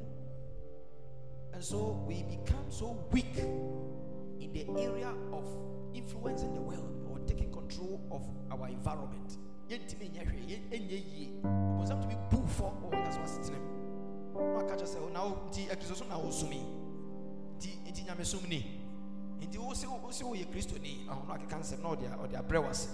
And 1.53 1.63
so 1.63 2.03
we 2.09 2.23
become 2.23 2.65
so 2.71 2.99
weak 3.13 3.37
in 3.37 4.51
the 4.53 4.67
area 4.81 5.13
of 5.33 5.45
influencing 5.95 6.55
the 6.55 6.61
world 6.61 7.07
or 7.11 7.19
taking 7.27 7.51
control 7.71 8.01
of 8.11 8.23
our 8.51 8.69
environment. 8.69 9.39
Yɛntumi 9.69 10.11
nyɛ 10.11 10.25
yɛn- 10.49 10.71
ɛnyɛ 10.71 10.91
yie. 10.91 11.33
Ɔbɔnsam 11.45 12.03
tumi 12.03 12.17
bu 12.31 12.37
fɔ 12.39 12.65
wɔ 12.83 12.91
wɔn 12.91 13.05
kasa 13.05 13.21
wɔasetena 13.21 13.59
mu. 13.61 14.41
Na 14.41 14.57
waka 14.57 14.77
kyerɛ 14.77 14.87
sɛ, 14.89 15.13
"Na 15.13 15.21
nti 15.49 15.69
Akristo 15.71 15.95
so 15.97 16.05
na 16.07 16.19
wosum 16.19 16.53
yi. 16.53 16.63
Nti- 17.59 17.79
nti 17.87 18.05
Nyamesom 18.07 18.49
ni. 18.49 18.65
Nti 19.41 19.59
wo 19.59 19.73
se 19.75 19.87
wo 19.87 20.11
se 20.11 20.25
woyɛ 20.25 20.47
Kristoni, 20.51 21.07
ɔho 21.07 21.27
na 21.27 21.35
wakeka 21.35 21.59
nsɛm 21.61 21.83
na 21.83 21.89
ɔde 21.95 22.19
ɔde 22.19 22.35
abrɛ 22.37 22.63
wo 22.63 22.69
ase. 22.69 22.89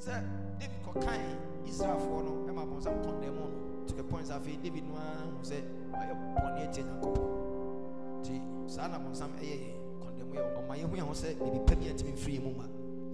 Sɛ 0.00 0.58
David 0.58 0.82
kɔkan 0.82 1.36
Israelfoɔ 1.66 2.24
no 2.24 2.52
ɛma 2.52 2.66
bɔnsam 2.66 3.02
condemn 3.04 3.36
no 3.36 3.86
to 3.86 3.94
the 3.94 4.02
point 4.02 4.26
sɛ 4.26 4.40
afei 4.40 4.60
David 4.60 4.84
no 4.88 4.96
ara 4.96 5.30
hu 5.30 5.42
sɛ 5.44 5.62
ɔyɛ 5.92 6.34
bɔne 6.34 6.68
atia 6.68 6.82
Nyankopɔn. 6.84 7.30
nti 8.20 8.68
saa 8.70 8.88
na 8.88 8.98
bɔnsam 8.98 9.30
ɛyɛ 9.38 9.56
yɛ 9.62 9.70
kɔndɛm 10.00 10.32
yɛ 10.34 10.56
ɔma 10.58 10.76
yɛhu 10.76 10.96
yɛn 10.96 11.06
ho 11.06 11.12
sɛ 11.12 11.36
biribi 11.38 11.66
pa 11.66 11.74
bi 11.76 12.10
mfiri 12.12 12.38
yɛn 12.38 12.42
mu 12.42 12.50
ma 12.58 12.64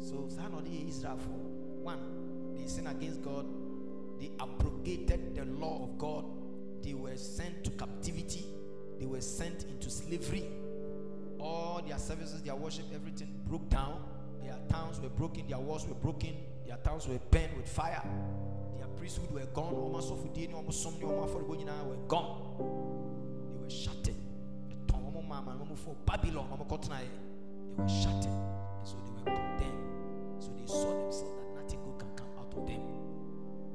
so 0.01 0.29
saa 0.29 0.49
na 0.49 0.59
ɔde 0.59 0.69
yɛ 0.71 0.89
israelfoɔ 0.89 1.83
one 1.83 2.55
they 2.57 2.67
sin 2.67 2.87
against 2.87 3.23
god. 3.23 3.47
They 4.19 4.31
abrogated 4.41 5.35
the 5.35 5.45
law 5.45 5.85
of 5.85 5.99
god. 5.99 6.25
They 6.83 6.95
were 6.95 7.17
sent 7.17 7.65
to 7.65 7.71
captivity. 7.71 8.47
They 8.99 9.07
were 9.07 9.21
sent 9.21 9.65
into 9.65 9.91
slavery. 9.91 10.45
All 11.39 11.83
their 11.87 11.99
services 11.99 12.43
their 12.43 12.55
worship 12.55 12.87
everything 12.95 13.29
broke 13.47 13.69
down. 13.69 14.03
Their 14.43 14.57
towns 14.69 15.01
were 15.01 15.09
broken 15.09 15.47
their 15.49 15.59
walls 15.59 15.87
were 15.87 15.95
broken. 15.95 16.35
Their 16.67 16.79
towns 16.79 17.07
were 17.07 17.19
burned 17.31 17.57
with 17.57 17.69
fire. 17.69 18.03
Their 18.79 18.89
priesthood 18.97 19.31
were 19.31 19.47
gone. 19.55 19.75
Almost 19.75 20.13
asɔfodie 20.13 20.49
ne 20.49 20.55
ɔmo 20.55 20.73
som 20.73 20.95
ne 20.99 21.07
were 21.07 21.97
gone. 22.09 22.57
They 22.59 23.63
were 23.63 23.71
shattered. 23.71 24.15
Ɛtɔn 24.71 25.13
wɔn 25.13 25.29
maa 25.29 25.41
maa 25.43 25.57
wɔn 25.57 26.07
babylon 26.07 26.49
wɔn 26.49 26.69
kɔtena 26.69 27.01
yɛ 27.01 27.09
they 27.77 27.83
were 27.83 27.89
shattered. 27.89 28.33
And 28.33 28.89
so 28.89 28.97
they 29.05 29.16
so 30.39 30.51
they 30.59 30.67
saw 30.67 30.91
themselves 30.91 31.35
that 31.37 31.63
nothing 31.63 31.81
good 31.85 31.99
can 31.99 32.11
come 32.17 32.29
out 32.39 32.53
of 32.57 32.67
them. 32.67 32.81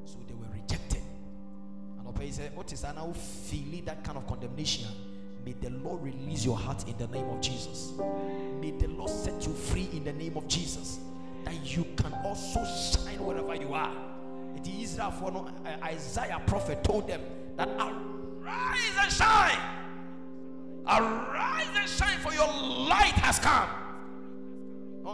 So 0.06 0.18
they 0.28 0.34
were 0.34 0.48
rejected. 0.54 1.02
And 2.00 2.08
ɔpɛ 2.08 2.26
yi 2.26 2.32
sɛ 2.32 2.52
ɔte 2.56 2.78
saa 2.78 2.94
na 2.94 3.04
o 3.04 3.14
that 3.86 4.04
kind 4.04 4.18
of 4.18 4.28
condemnation? 4.28 4.88
May 5.46 5.54
the 5.54 5.72
lord 5.72 6.04
release 6.04 6.46
your 6.46 6.58
heart 6.58 6.88
in 6.88 6.96
the 6.98 7.08
name 7.08 7.28
of 7.30 7.42
jesus. 7.42 7.94
May 8.60 8.72
the 8.72 8.88
lord 8.88 9.10
set 9.10 9.46
you 9.46 9.54
free 9.54 9.90
in 9.92 10.04
the 10.04 10.14
name 10.14 10.38
of 10.38 10.48
jesus. 10.48 11.00
That 11.46 11.56
you 11.66 11.86
can 11.98 12.14
also 12.24 12.64
shine 12.66 13.26
wherever 13.26 13.56
you 13.56 13.74
are. 13.74 13.94
The 14.64 14.84
israel 14.84 15.12
for 15.12 15.32
no 15.32 15.50
uh, 15.66 15.86
isaiah 15.86 16.40
prophet 16.46 16.84
told 16.84 17.08
them 17.08 17.22
that 17.58 17.70
arise 17.70 18.96
and 19.02 19.12
shine. 19.12 19.58
Arise 20.86 21.68
and 21.76 21.90
shine, 21.90 22.20
for 22.20 22.34
your 22.34 22.48
light 22.48 23.18
has 23.24 23.40
come. 23.40 23.68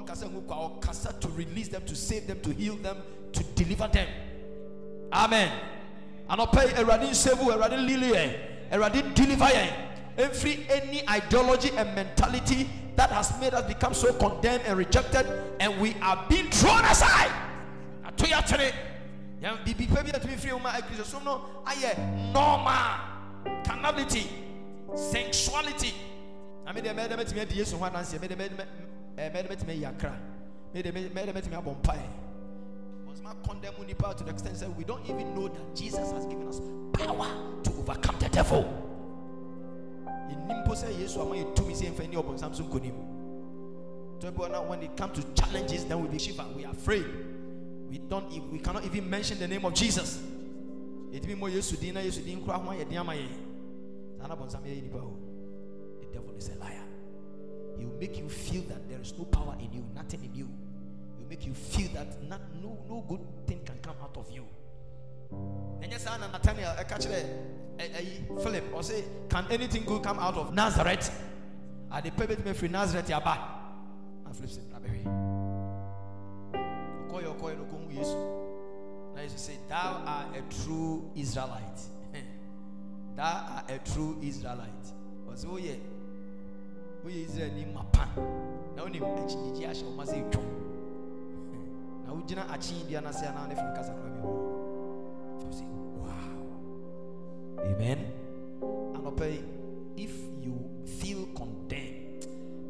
To 0.06 1.28
release 1.30 1.68
them, 1.68 1.84
to 1.86 1.96
save 1.96 2.28
them, 2.28 2.40
to 2.42 2.52
heal 2.52 2.76
them, 2.76 2.98
to 3.34 3.44
deliver 3.56 3.88
them. 3.88 4.08
Amen. 5.12 5.52
Anɔpɛ 6.30 6.68
yi 6.68 6.74
Awurade 6.74 7.10
nsevu, 7.10 7.52
Awurade 7.52 7.78
lili 7.86 8.14
eh, 8.14 8.34
yɛn, 8.70 8.72
Awurade 8.72 9.14
deliver 9.16 9.46
yɛn. 9.46 9.74
Every 10.18 10.66
any 10.70 11.08
ideology 11.08 11.70
and 11.78 11.96
mentality 11.96 12.70
that 12.96 13.12
has 13.12 13.40
made 13.40 13.54
us 13.54 13.66
become 13.68 13.94
so 13.94 14.12
condemned 14.14 14.64
and 14.66 14.78
rejected, 14.78 15.26
and 15.60 15.80
we 15.80 15.96
are 16.02 16.26
being 16.28 16.50
thrown 16.50 16.84
aside. 16.86 17.32
Ato 18.06 18.26
ya 18.26 18.42
tere. 18.42 18.74
Yɛn 19.42 19.64
bibi 19.64 19.86
pɛ 19.88 20.04
bi 20.04 20.12
atumi 20.12 20.36
firi 20.38 20.54
mu 20.54 20.60
ma 20.64 20.72
akirisosom 20.72 21.24
no 21.24 21.42
ayɛ 21.66 22.34
normal 22.34 23.00
carnality 23.64 24.28
sensuality 24.96 25.94
na 26.66 26.74
me 26.74 26.82
deɛ 26.82 26.94
mɛyɛ 26.96 27.10
dɛ 27.10 27.16
mɛtumi 27.18 27.42
adi 27.42 27.56
yesu 27.56 27.78
ho 27.78 27.86
dɛ 29.18 29.48
mɛtumi 29.50 29.70
ayi 29.72 29.86
akra 29.86 30.20
to 34.16 34.24
the 34.24 34.30
extent 34.30 34.58
that 34.60 34.78
we 34.78 34.84
don't 34.84 35.04
even 35.10 35.34
know 35.36 35.48
that 35.48 35.76
jesus 35.76 36.12
has 36.12 36.26
given 36.26 36.48
us 36.48 36.62
power 36.94 37.28
to 37.64 37.72
overcome 37.72 38.16
the 38.20 38.30
devil 38.30 38.64
yɛ 44.20 44.68
when 44.68 44.82
it 44.84 44.96
comes 44.96 45.20
to 45.20 45.24
challenges 45.34 45.86
then 45.86 46.02
we 46.02 46.08
be 46.08 46.18
we 46.56 46.66
are 46.66 46.72
afraid 46.72 47.06
we 47.90 47.98
don't 47.98 48.32
e- 48.32 48.42
we 48.52 48.60
cannot 48.60 48.84
even 48.86 49.10
mention 49.10 49.38
the 49.40 49.48
name 49.48 49.66
of 49.66 49.74
jesus 49.74 50.22
yesu 51.50 51.80
din 51.80 51.94
na 51.94 52.02
yesu 52.02 52.24
din 52.24 52.42
koraa 52.42 52.62
ho 52.64 52.72
ayɛ 52.72 52.88
den 52.90 52.98
ama 52.98 53.14
yɛn 53.14 53.30
saa 54.20 54.28
na 54.28 54.36
bɔnsam 54.36 54.62
nipa 54.64 54.98
o 54.98 55.16
the 56.02 56.08
devil 56.14 56.36
is 56.38 56.50
a 56.50 56.56
liar 56.60 56.77
he 57.78 57.86
will 57.86 57.98
make 58.00 58.18
you 58.18 58.28
feel 58.30 58.64
that 58.64 58.88
there 58.90 59.00
is 59.02 59.14
no 59.18 59.26
power 59.26 59.56
in 59.60 59.72
you 59.74 59.84
nothing 59.96 60.24
in 60.24 60.34
you. 60.34 60.48
He 61.18 61.22
will 61.24 61.30
make 61.30 61.46
you 61.46 61.54
feel 61.54 61.90
that 61.94 62.22
not, 62.28 62.42
no, 62.62 62.78
no 62.90 63.04
good 63.08 63.22
thing 63.46 63.62
can 63.66 63.78
come 63.80 63.96
out 64.02 64.16
of 64.18 64.30
you. 64.32 64.46
Ɛnyɛ 65.82 66.00
saa 66.00 66.18
na 66.18 66.28
nathaniel 66.32 66.74
ɛka 66.78 66.98
kyerɛ 66.98 67.20
ɛ- 67.78 67.92
ɛyi 67.92 68.42
philip 68.44 68.72
ɔse 68.74 69.04
can 69.30 69.46
anything 69.52 69.84
good 69.86 70.02
come 70.04 70.20
out 70.20 70.36
of 70.36 70.54
nazareth? 70.54 71.10
Ade 71.92 72.12
pɛ 72.16 72.28
bɛtumi 72.28 72.54
afiri 72.54 72.72
nazareth 72.72 73.12
aba 73.12 73.36
na 74.26 74.32
philip 74.32 74.70
bra 74.70 74.80
bɛhwɛ 74.80 75.04
ɔkɔyɛ 77.10 77.38
ɔkɔyɛ 77.38 77.58
no 77.58 77.64
ɔkɔhu 77.66 77.96
yesu. 77.96 78.18
Na 79.16 79.22
yesu 79.22 79.36
sɛ 79.38 79.68
thou 79.68 80.04
art 80.06 80.28
a 80.36 80.42
true 80.64 81.12
israelite. 81.16 81.82
Thou 83.16 83.24
art 83.56 83.70
a 83.72 83.80
true 83.80 84.18
israelite. 84.22 84.94
Ɔsɛ 85.28 85.46
woyɛ 85.46 85.80
woyɛ 87.08 87.26
israel 87.26 87.52
ni 87.54 87.66
mapa. 87.66 88.08
Na 88.76 88.84
wonim 88.84 89.04
akyinnyegye 89.04 89.68
ahyɛ 89.68 89.84
wo 89.84 89.92
ma 89.96 90.04
sɛ 90.04 90.18
ɛtwam 90.24 90.46
na 92.06 92.14
wogyina 92.14 92.44
akyenyedua 92.52 93.02
no 93.02 93.10
ase 93.10 93.26
anaa 93.26 93.48
ne 93.48 93.56
wow. 96.04 96.28
Amen. 97.64 98.00
Anɔpɛ 98.94 99.44
if 99.96 100.12
you 100.42 100.54
feel 101.00 101.26
condemned 101.36 102.28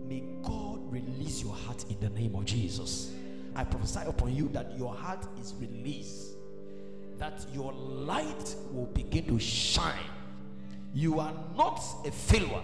may 0.07 0.23
god 0.43 0.79
release 0.91 1.43
your 1.43 1.53
heart 1.53 1.83
in 1.89 1.99
the 1.99 2.09
name 2.09 2.35
of 2.35 2.45
jesus. 2.45 3.11
I 3.55 3.63
prophesy 3.63 4.01
upon 4.05 4.35
you 4.35 4.49
that 4.49 4.77
your 4.77 4.93
heart 4.93 5.25
is 5.41 5.55
released 5.59 6.35
that 7.17 7.43
your 7.51 7.73
light 7.73 8.55
will 8.71 8.85
begin 8.93 9.25
to 9.25 9.39
shine. 9.39 10.11
You 10.93 11.19
are 11.19 11.33
not 11.57 11.81
a 12.05 12.11
failure. 12.11 12.61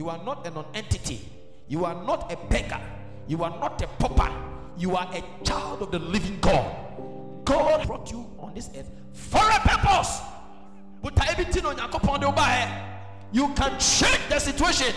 You 0.00 0.08
are 0.08 0.24
not 0.24 0.46
a 0.46 0.50
non-entity. 0.50 1.28
You 1.68 1.84
are 1.84 1.94
not 2.06 2.32
a 2.32 2.36
beggar. 2.48 2.80
You 3.28 3.44
are 3.44 3.50
not 3.50 3.82
a 3.82 3.86
pauper. 3.86 4.32
You 4.78 4.96
are 4.96 5.06
a 5.12 5.22
child 5.44 5.82
of 5.82 5.90
the 5.90 5.98
living 5.98 6.38
God. 6.40 7.44
God 7.44 7.86
brought 7.86 8.10
you 8.10 8.26
on 8.38 8.54
this 8.54 8.70
earth 8.74 8.90
for 9.12 9.42
a 9.42 9.60
purpose. 9.60 10.22
But 11.02 11.20
on 11.20 12.96
you 13.30 13.48
can 13.52 13.78
change 13.78 14.20
the 14.30 14.38
situation. 14.38 14.94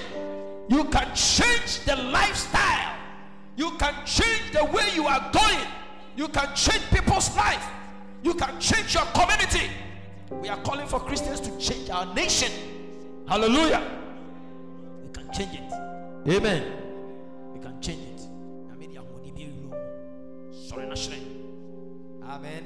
You 0.69 0.85
can 0.85 1.13
change 1.13 1.83
the 1.83 1.97
lifestyle. 1.97 2.95
You 3.57 3.71
can 3.71 4.05
change 4.05 4.53
the 4.53 4.63
way 4.63 4.87
you 4.95 5.05
are 5.05 5.31
going. 5.33 5.67
You 6.15 6.29
can 6.29 6.55
change 6.55 6.81
people's 6.91 7.35
life. 7.35 7.67
You 8.23 8.35
can 8.35 8.57
change 8.57 8.93
your 8.93 9.03
community. 9.07 9.69
We 10.29 10.47
are 10.47 10.61
calling 10.61 10.87
for 10.87 11.01
Christians 11.01 11.41
to 11.41 11.57
change 11.59 11.89
our 11.89 12.05
nation. 12.15 12.53
Hallelujah. 13.27 13.99
We 15.33 15.39
can 15.39 15.49
change 15.49 15.59
it. 15.61 16.35
Amen. 16.35 16.63
We 17.55 17.59
can 17.59 17.81
change 17.81 18.21
it. 18.21 18.27
I 18.71 18.75
mean, 18.75 18.91
your 18.91 19.01
money 19.03 19.31
be 19.35 19.51
low. 19.67 19.75
Sorry. 20.51 20.85
Amen. 22.23 22.63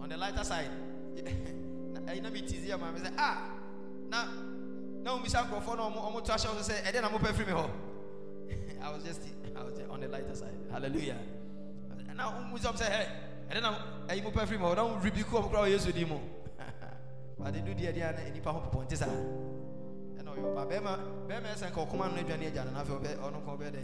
On 0.00 0.08
the 0.08 0.16
lighter 0.16 0.42
side, 0.42 0.68
I 2.08 2.16
eh, 2.16 2.20
know 2.20 2.30
me 2.30 2.42
tease 2.42 2.66
your 2.66 2.78
mom. 2.78 2.98
Say, 2.98 3.10
ah, 3.16 3.50
now, 4.10 4.28
now 5.02 5.22
we 5.22 5.28
shall 5.28 5.46
go 5.46 5.60
for 5.60 5.76
no 5.76 5.90
more 5.90 6.20
trash. 6.22 6.44
I 6.44 6.60
say, 6.60 6.80
and 6.84 6.96
then 6.96 7.04
I'm 7.04 7.14
open 7.14 7.32
free 7.34 7.44
me 7.44 7.52
home. 7.52 7.70
I 8.82 8.90
was 8.90 9.04
just, 9.04 9.20
I 9.54 9.62
was 9.62 9.74
just 9.74 9.88
on 9.88 10.00
the 10.00 10.08
lighter 10.08 10.34
side. 10.34 10.58
Hallelujah. 10.72 11.18
And 12.08 12.16
now 12.16 12.50
we 12.52 12.58
say, 12.58 12.84
hey, 12.84 13.06
and 13.48 13.56
then 13.58 13.64
I'm, 13.64 13.76
I'm 14.08 14.26
open 14.26 14.44
free 14.44 14.58
me. 14.58 14.74
Don't 14.74 15.00
rebuke 15.04 15.32
me. 15.32 15.38
I'm 15.38 15.48
crying. 15.50 15.72
Yes, 15.72 15.86
you 15.86 15.92
ade 17.46 17.60
do 17.64 17.72
deɛ 17.74 17.92
deɛ 17.92 18.12
na 18.12 18.30
nipa 18.34 18.50
ho 18.50 18.58
pɔpɔ 18.58 18.84
nte 18.84 18.96
saa 18.96 19.06
ɛna 19.06 19.57
ɔyɛ 20.38 20.48
ɔba 20.54 20.64
bɛrima 20.66 20.92
bɛrima 21.28 21.48
ɛsɛn 21.54 21.72
ka 21.74 21.80
ɔkoma 21.80 22.08
no 22.08 22.16
aduane 22.20 22.46
agya 22.46 22.64
no 22.64 22.70
n'afɛ 22.70 22.92
ɔbɛ 22.98 23.10
ɔno 23.18 23.38
kɔ 23.44 23.50
ɔbɛ 23.56 23.70
dɛ 23.74 23.82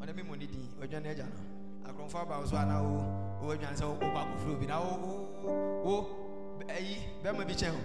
ɔne 0.00 0.14
mi 0.16 0.22
mu 0.22 0.36
ne 0.36 0.46
din 0.46 0.68
aduane 0.82 1.06
agya 1.10 1.24
no. 1.26 1.90
Akorɔmfo 1.90 2.18
aba 2.22 2.46
so 2.46 2.56
ana 2.56 2.82
wo 2.82 3.02
wo 3.42 3.54
aduane 3.54 3.76
sɛ 3.76 3.84
wo 3.86 3.94
kɔ 3.98 4.16
akɔfra 4.16 4.52
obi 4.54 4.66
na 4.66 4.80
wo 4.80 4.90
wo 5.02 5.84
wo 5.84 6.06
ɛyi 6.68 6.96
bɛrima 7.22 7.46
bi 7.46 7.54
kyɛn 7.54 7.70
ho 7.70 7.80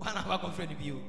wɔn 0.00 0.14
na 0.14 0.20
akɔ 0.22 0.32
akɔfra 0.40 0.68
ne 0.68 0.74
bi 0.74 0.90
o 0.92 1.00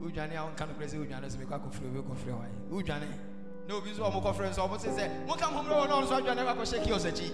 wodwane 0.04 0.32
a 0.36 0.42
wonka 0.44 0.66
no 0.66 0.74
korɛ 0.74 0.86
sɛ 0.88 0.96
wodwane 0.98 1.26
sɛ 1.28 1.36
mekɔ 1.40 1.54
akɔfrɛ 1.58 1.86
obi 1.88 2.00
kɔfrɛ 2.08 2.32
wae 2.38 2.50
wodwane 2.70 3.08
na 3.68 3.74
obi 3.74 3.90
nso 3.90 4.04
a 4.04 4.10
ɔmokɔfrɛ 4.10 4.50
nso 4.50 4.66
ɔmo 4.68 4.78
se 4.78 4.88
sɛ 4.88 5.26
moka 5.26 5.46
mmɔmmerɛ 5.46 5.76
wɔ 5.80 5.88
na 5.88 5.94
ɔno 5.94 6.02
nso 6.04 6.14
adwane 6.20 6.42
akɔhyɛ 6.44 6.84
kios 6.84 7.04
akyi. 7.06 7.30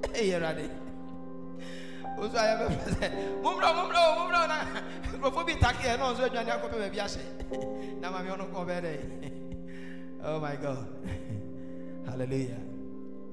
Ɛyɛ 0.00 0.34
awurade 0.40 0.70
oh 10.22 10.38
my 10.38 10.56
god. 10.56 10.86
Hallelujah. 12.06 12.60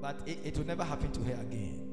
But 0.01 0.21
it, 0.25 0.39
it 0.45 0.57
will 0.57 0.65
never 0.65 0.85
happen 0.85 1.11
to 1.11 1.19
her 1.21 1.33
again. 1.33 1.83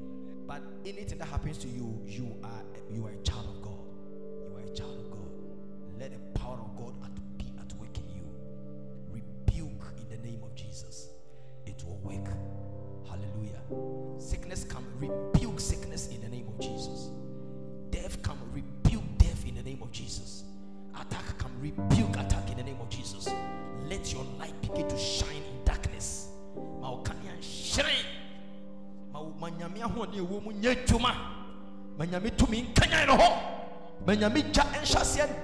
But 0.47 0.61
anything 0.85 1.17
that 1.17 1.27
happens 1.27 1.57
to 1.59 1.67
you 1.67 2.01
you 2.05 2.33
are 2.43 2.63
you 2.89 3.05
are 3.05 3.11
a 3.11 3.23
child 3.23 3.47
of 3.49 3.61
god. 3.61 3.85
You 4.49 4.55
are 4.55 4.71
a 4.71 4.73
child 4.73 4.97
of 4.97 5.11
god. 5.11 5.99
Let 5.99 6.11
the 6.11 6.39
power 6.39 6.59
of 6.61 6.77
God 6.77 6.93
at, 7.03 7.37
be 7.37 7.45
at 7.59 7.73
work 7.77 7.97
in 7.97 8.09
you. 8.15 8.23
Rebuke 9.11 9.83
in 9.97 10.09
the 10.09 10.25
name 10.25 10.41
of 10.43 10.55
Jesus. 10.55 11.09
It 11.65 11.83
will 11.85 11.97
work. 11.97 12.29
Hallelujah. 13.05 13.61
Sickness 14.17 14.63
come, 14.63 14.85
rebuke 14.97 15.34
Jesus. 19.95 20.43
Attack 20.93 21.37
come, 21.37 21.51
rebuke 21.61 22.17
attack 22.17 22.49
in 22.51 22.57
the 22.57 22.63
name 22.63 22.79
of 22.81 22.89
Jesus. 22.89 23.29
Let 23.89 24.11
your 24.11 24.25
light 24.39 24.59
begin 24.61 24.87
to 24.87 24.97
shine 24.97 25.37
in 25.37 25.63
darkness. 25.63 26.29
Maokania 26.81 27.35
shine. 27.41 28.05
Manyame 29.39 29.81
ahoɔden 29.81 30.19
ɛwɔ 30.21 30.43
mu 30.43 30.51
nyɛ 30.51 30.75
adwuma. 30.75 31.11
Manyame 31.97 32.31
tumi 32.37 32.61
nkanya 32.67 33.07
no 33.07 33.17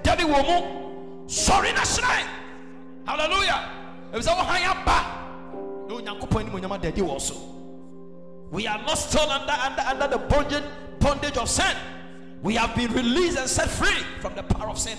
dade 0.02 0.22
wɔ 0.22 0.38
mu 0.46 1.26
sɔre 1.26 1.72
na 1.74 1.82
hyerɛn 1.82 2.26
halleluya 3.06 3.56
ɛfiri 4.12 4.22
sɛ 4.22 4.32
wohan 4.36 4.62
aba 4.70 4.98
na 5.88 5.94
onyankopɔn 5.94 6.40
anim 6.40 6.54
onyama 6.54 6.78
dadi 6.80 7.02
wɔ 7.02 7.20
so 7.20 7.34
we 8.50 8.66
are 8.66 8.78
not 8.82 8.98
still 8.98 9.30
under, 9.30 9.52
under, 9.52 9.82
under 9.82 10.08
the 10.08 10.18
bondage, 10.18 10.64
bondage 11.00 11.36
of 11.38 11.48
sin 11.48 11.76
we 12.42 12.54
have 12.54 12.74
been 12.74 12.92
released 12.92 13.38
and 13.38 13.48
set 13.48 13.68
free 13.68 14.02
from 14.20 14.34
the 14.34 14.42
power 14.42 14.68
of 14.68 14.78
sin 14.78 14.98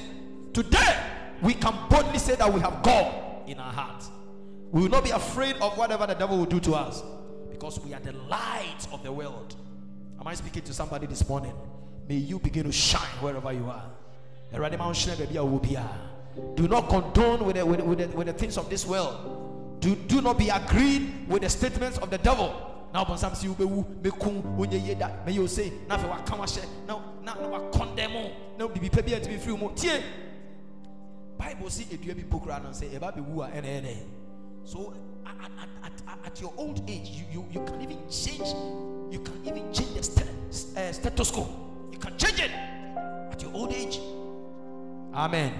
today 0.53 0.99
we 1.41 1.53
can 1.53 1.77
boldly 1.89 2.19
say 2.19 2.35
that 2.35 2.51
we 2.51 2.59
have 2.59 2.81
god 2.83 3.47
in 3.47 3.59
our 3.59 3.71
heart 3.71 4.03
we 4.71 4.81
will 4.81 4.89
not 4.89 5.03
be 5.03 5.11
afraid 5.11 5.55
of 5.57 5.77
whatever 5.77 6.07
the 6.07 6.15
devil 6.15 6.37
will 6.37 6.45
do 6.45 6.59
to 6.59 6.73
us 6.73 7.03
because 7.51 7.79
we 7.81 7.93
are 7.93 7.99
the 7.99 8.13
light 8.13 8.87
of 8.91 9.03
the 9.03 9.11
world 9.11 9.55
am 10.19 10.27
i 10.27 10.33
speaking 10.33 10.61
to 10.63 10.73
somebody 10.73 11.05
this 11.05 11.27
morning 11.27 11.53
May 12.07 12.15
you 12.15 12.39
begin 12.39 12.65
to 12.65 12.71
shine 12.71 13.01
wherever 13.21 13.51
you 13.53 13.65
are. 13.69 13.85
Do 16.55 16.67
not 16.67 16.89
condone 16.89 17.45
with 17.45 17.55
the, 17.55 17.65
with, 17.65 17.79
the, 17.79 18.07
with, 18.17 18.27
the, 18.27 18.33
things 18.33 18.57
of 18.57 18.69
this 18.69 18.85
world. 18.85 19.79
Do, 19.79 19.95
do 19.95 20.21
not 20.21 20.37
be 20.37 20.49
agreed 20.49 21.27
with 21.27 21.43
the 21.43 21.49
statements 21.49 21.97
of 21.97 22.09
the 22.09 22.17
devil. 22.17 22.72
Now, 22.93 23.05
when 23.05 23.17
some 23.17 23.33
see 23.33 23.47
you 23.47 23.55
be 23.55 23.65
when 23.65 24.71
you 24.71 24.95
that, 24.95 25.25
may 25.25 25.31
you 25.31 25.47
say, 25.47 25.73
now 25.89 25.95
if 25.95 26.03
you 26.03 26.25
come 26.25 26.45
now, 26.87 27.03
now, 27.23 27.33
now, 27.33 27.69
condemn, 27.71 28.31
now, 28.57 28.67
be 28.67 28.87
prepared 28.87 29.23
to 29.23 29.29
be 29.29 29.37
free. 29.37 29.57
Tie, 29.75 30.03
Bible 31.37 31.69
you 31.89 31.97
be 32.13 32.21
book 32.21 32.45
around 32.45 32.67
and 32.67 32.75
say, 32.75 32.95
about 32.95 33.15
be 33.15 33.21
woo 33.21 33.41
and 33.41 33.65
and 33.65 33.87
So, 34.63 34.93
at, 35.25 35.35
at, 35.83 35.91
at, 36.07 36.19
at 36.23 36.41
your 36.41 36.53
old 36.55 36.87
age, 36.87 37.09
you, 37.09 37.25
you, 37.31 37.47
you 37.51 37.65
can 37.65 37.81
even 37.81 37.97
change, 38.11 38.47
you 39.11 39.19
can 39.19 39.41
even 39.43 39.73
change 39.73 39.95
the 39.95 40.03
st- 40.03 40.77
uh, 40.77 40.91
stethoscope 40.93 41.49
you 41.91 41.99
can 41.99 42.17
change 42.17 42.39
it 42.39 42.51
at 42.51 43.41
your 43.41 43.53
old 43.53 43.71
age. 43.71 43.99
Amen. 45.13 45.53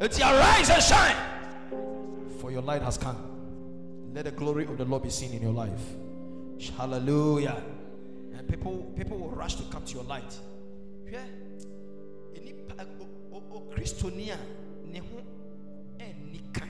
It's 0.00 0.18
your 0.18 0.28
rise 0.28 0.68
and 0.70 0.82
shine. 0.82 1.16
For 2.38 2.50
your 2.50 2.62
light 2.62 2.82
has 2.82 2.98
come. 2.98 3.16
Let 4.14 4.26
the 4.26 4.30
glory 4.30 4.64
of 4.64 4.76
the 4.76 4.84
Lord 4.84 5.02
be 5.02 5.10
seen 5.10 5.32
in 5.32 5.42
your 5.42 5.52
life. 5.52 5.80
Hallelujah. 6.76 7.62
And 8.36 8.48
people 8.48 8.92
people 8.96 9.18
will 9.18 9.30
rush 9.30 9.54
to 9.56 9.62
come 9.64 9.84
to 9.84 9.94
your 9.94 10.04
light. 10.04 10.38
Yeah. 11.10 11.24
O 13.32 13.62
Christonia 13.70 14.36
ne 14.84 15.00
ho 15.00 15.22
enika 15.98 16.66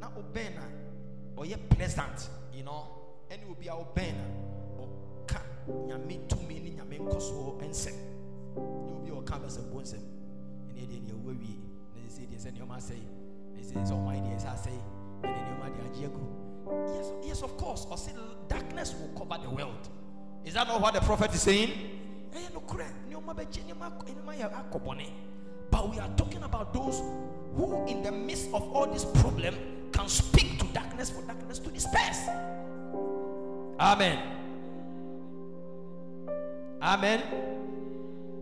na 0.00 0.08
obena 0.16 0.62
oye 1.36 1.56
pleasant, 1.68 2.28
you 2.52 2.64
know. 2.64 2.86
Any 3.30 3.44
will 3.44 3.54
be 3.54 3.68
our 3.68 3.84
obena 3.84 4.24
ka 5.26 5.40
nyame 5.88 6.28
tumi 6.28 6.60
ne 6.62 6.70
nyame 6.70 6.98
nkɔsoɔ 6.98 7.62
nsɛm 7.68 7.96
ne 8.56 8.92
obi 8.92 9.10
a 9.10 9.14
ɔka 9.14 9.34
abɛsɛmpo 9.34 9.80
nsɛm 9.82 10.02
ɛne 10.68 10.80
ɛdeɛ 10.82 11.00
neɛ 11.02 11.12
ɛwɔ 11.12 11.30
awie 11.34 11.58
na 11.94 12.00
ɛsɛ 12.06 12.22
deɛ 12.30 12.38
sɛ 12.38 12.50
nneɔma 12.52 12.76
asɛe 12.76 13.02
na 13.52 13.60
ɛsɛ 13.60 13.86
sɛ 13.86 13.94
ɔman 13.94 14.22
deɛ 14.22 14.36
ɛsɛ 14.36 14.48
asɛe 14.54 14.96
agye 15.96 16.06
agu 16.06 16.45
yes, 16.94 17.12
yes 17.22 17.42
of 17.42 17.56
course. 17.56 17.86
Ɔse 17.86 18.12
darkness 18.48 18.94
will 18.94 19.08
cover 19.18 19.42
the 19.42 19.50
world. 19.50 19.88
Is 20.44 20.54
that 20.54 20.66
not 20.68 20.80
what 20.80 20.94
the 20.94 21.00
prophet 21.00 21.34
is 21.34 21.42
saying? 21.42 21.70
Eh, 22.34 22.48
Bɔne 24.78 25.10
but 25.70 25.90
we 25.90 25.98
are 25.98 26.08
talking 26.16 26.42
about 26.42 26.72
those 26.72 27.02
who 27.56 27.84
in 27.86 28.02
the 28.02 28.12
midst 28.12 28.46
of 28.54 28.62
all 28.74 28.86
this 28.86 29.04
problem 29.04 29.54
can 29.92 30.08
speak 30.08 30.58
to 30.58 30.64
darkness 30.66 31.10
for 31.10 31.22
darkness 31.22 31.58
to 31.58 31.70
disperse. 31.70 32.28
Amen. 33.80 34.18
Amen. 36.80 37.22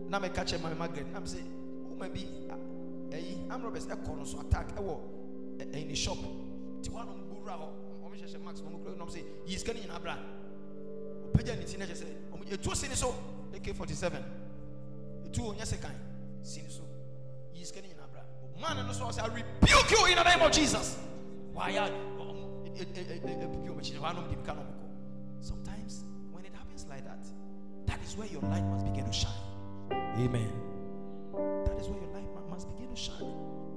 Na 0.09 0.19
meka 0.19 0.45
kyerɛ 0.45 0.61
mame 0.61 0.77
margaret 0.77 1.11
nam 1.11 1.23
sɛ 1.23 1.41
woma 1.89 2.07
bi 2.13 2.21
ɛyi 3.09 3.49
am 3.49 3.51
ah, 3.51 3.55
eh, 3.55 3.63
roberts 3.63 3.87
eh, 3.89 3.95
no 4.15 4.23
so 4.23 4.39
attack. 4.39 4.75
Ɛyi 4.75 5.87
ne 5.87 5.95
shop. 5.95 6.17
Nti 6.81 6.89
woanom 6.91 7.25
bowura 8.15 8.27
hɔ 8.27 8.31
ɔmhyehyɛ 8.31 8.43
max 8.43 8.61
ɔmo 8.61 8.83
kura 8.83 8.95
nom 8.95 9.09
sɛ 9.09 9.23
yi 9.45 9.57
sika 9.57 9.73
no 9.73 9.79
nyina 9.79 9.99
bra 9.99 10.17
ɔpagya 11.33 11.57
ne 11.57 11.65
ti 11.65 11.77
no 11.77 11.85
kyɛ 11.85 11.95
sɛ 11.95 12.05
ɛtuo 12.57 12.75
si 12.75 12.87
ne 12.87 12.95
so 12.95 13.13
ak47 13.53 14.23
ɛtuo 15.25 15.55
nyɛ 15.55 15.65
sekan 15.65 15.95
si 16.43 16.61
ne 16.61 16.69
so 16.69 16.83
yi 17.53 17.63
sika 17.65 17.81
no 17.81 17.87
nyina 17.87 18.07
bra 18.11 18.21
man 18.59 18.85
no 18.87 18.93
so 18.93 19.05
ɔsɛ 19.05 19.21
i 19.23 19.27
rebuke 19.27 19.91
you 19.91 20.05
in 20.07 20.15
the 20.15 20.23
name 20.23 20.41
of 20.41 20.51
jesus 20.51 20.97
wayɛ 21.53 21.89
ɛpupi 22.75 23.67
ɔmakyiri 23.69 23.99
hɔ 23.99 24.09
anom 24.09 24.29
de 24.29 24.35
mika 24.37 24.53
no 24.53 24.61
ɔmokɔ 24.61 25.43
sometimes 25.43 26.03
when 26.31 26.45
it 26.45 26.53
happens 26.53 26.85
like 26.87 27.03
that 27.03 27.25
that 27.85 27.99
is 28.03 28.15
where 28.17 28.27
your 28.27 28.41
light 28.43 28.63
must 28.63 28.85
begin 28.85 29.05
to 29.05 29.11
shine. 29.13 29.31
Amen. 30.17 30.49
That 31.65 31.77
is 31.79 31.87
where 31.87 31.99
your 32.01 32.11
light 32.13 32.49
must 32.49 32.67
begin 32.67 32.89
to 32.89 32.95
shine. 32.95 33.31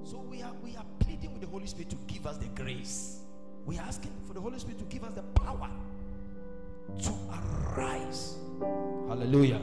So 0.04 0.18
we 0.30 0.40
are 0.42 0.52
we 0.62 0.76
are 0.76 0.86
pleading 1.00 1.32
with 1.32 1.42
the 1.42 1.48
Holy 1.48 1.66
Spirit 1.66 1.90
to 1.90 1.96
give 2.06 2.26
us 2.26 2.38
the 2.38 2.46
grace. 2.46 3.27
We 3.68 3.76
are 3.76 3.82
asking 3.82 4.12
for 4.26 4.32
the 4.32 4.40
Holy 4.40 4.58
Spirit 4.58 4.78
to 4.78 4.84
give 4.84 5.04
us 5.04 5.12
the 5.12 5.20
power 5.20 5.68
to 7.02 7.12
arise. 7.76 8.36
Hallelujah. 9.06 9.60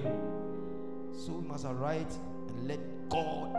So 1.12 1.32
we 1.32 1.48
must 1.48 1.66
arise 1.66 2.20
and 2.50 2.68
let 2.68 2.80
God 3.10 3.52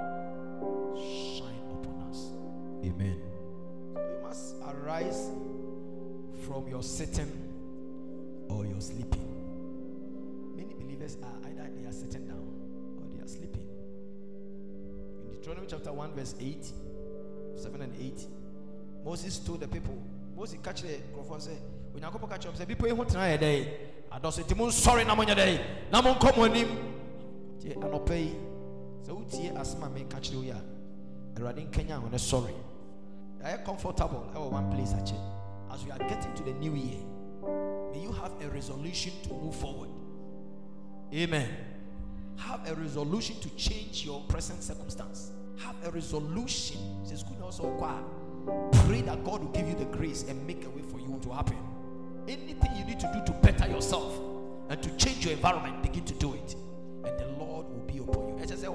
shine 0.94 1.66
upon 1.72 2.06
us. 2.08 2.30
Amen. 2.84 3.20
So 3.94 4.00
you 4.00 4.22
must 4.22 4.54
arise 4.62 5.32
from 6.46 6.68
your 6.68 6.84
sitting 6.84 7.32
or 8.48 8.64
your 8.66 8.80
sleeping. 8.80 9.26
Many 10.54 10.74
believers 10.74 11.16
are 11.24 11.50
either 11.50 11.68
they 11.76 11.88
are 11.88 11.92
sitting 11.92 12.24
down 12.24 12.46
or 13.00 13.16
they 13.16 13.24
are 13.24 13.26
sleeping. 13.26 13.66
In 15.24 15.34
Deuteronomy 15.34 15.66
chapter 15.68 15.92
1, 15.92 16.12
verse 16.12 16.36
8, 16.40 16.70
7 17.56 17.82
and 17.82 17.92
8, 18.00 18.26
Moses 19.04 19.40
told 19.40 19.58
the 19.58 19.66
people, 19.66 20.00
Moses 20.36 20.58
catch 20.62 20.82
the 20.82 20.98
microphone 21.10 21.40
say, 21.40 21.56
when 21.92 22.02
you 22.02 22.28
catch 22.28 22.44
them, 22.44 22.54
say, 22.54 22.66
people 22.66 22.88
who 22.94 23.04
try 23.06 23.28
a 23.28 23.38
day, 23.38 23.72
I 24.12 24.18
don't 24.18 24.32
say, 24.32 24.42
Timon, 24.42 24.70
sorry, 24.70 25.04
Namonya 25.04 25.34
day, 25.34 25.60
Namon 25.90 26.20
come 26.20 26.40
on 26.42 26.54
him. 26.54 26.68
And 27.64 27.84
I'll 27.84 28.00
pay. 28.00 28.30
So, 29.02 29.18
Uti 29.18 29.48
asma 29.48 29.90
me 29.90 30.06
catch 30.08 30.30
the 30.30 30.36
ya. 30.38 30.54
Radin 31.34 31.72
Kenya 31.72 31.94
on 31.94 32.14
a 32.14 32.18
sorry. 32.18 32.54
I 33.44 33.50
am 33.50 33.64
comfortable. 33.64 34.30
I 34.34 34.38
one 34.38 34.70
place. 34.70 34.92
As 35.72 35.84
we 35.84 35.90
are 35.90 35.98
getting 35.98 36.32
to 36.34 36.42
the 36.44 36.52
new 36.52 36.74
year, 36.74 37.00
may 37.92 38.00
you 38.02 38.12
have 38.12 38.32
a 38.42 38.48
resolution 38.48 39.12
to 39.24 39.30
move 39.30 39.54
forward. 39.56 39.90
Amen. 41.12 41.48
Have 42.36 42.68
a 42.68 42.74
resolution 42.74 43.36
to 43.40 43.48
change 43.56 44.04
your 44.04 44.20
present 44.28 44.62
circumstance. 44.62 45.32
Have 45.58 45.76
a 45.84 45.90
resolution. 45.90 46.78
Says 47.04 47.22
good 47.24 47.40
also 47.42 47.64
pray 48.86 49.02
that 49.02 49.24
God 49.24 49.42
will 49.42 49.50
give 49.50 49.68
you 49.68 49.74
the 49.74 49.84
grace 49.86 50.24
and 50.28 50.46
make 50.46 50.64
a 50.64 50.70
way 50.70 50.82
for 50.82 50.98
you 50.98 51.18
to 51.22 51.30
happen. 51.32 51.58
Anything 52.28 52.76
you 52.76 52.84
need 52.84 53.00
to 53.00 53.10
do 53.12 53.32
to 53.32 53.38
better 53.40 53.68
yourself 53.68 54.18
and 54.68 54.82
to 54.82 54.90
change 54.96 55.24
your 55.24 55.34
environment, 55.34 55.82
begin 55.82 56.04
to 56.04 56.14
do 56.14 56.34
it. 56.34 56.56
And 57.04 57.18
the 57.18 57.26
Lord 57.38 57.66
will 57.68 57.84
be 57.86 57.98
upon 57.98 58.28
you. 58.28 58.38
As 58.42 58.50
I 58.52 58.56
said, 58.56 58.70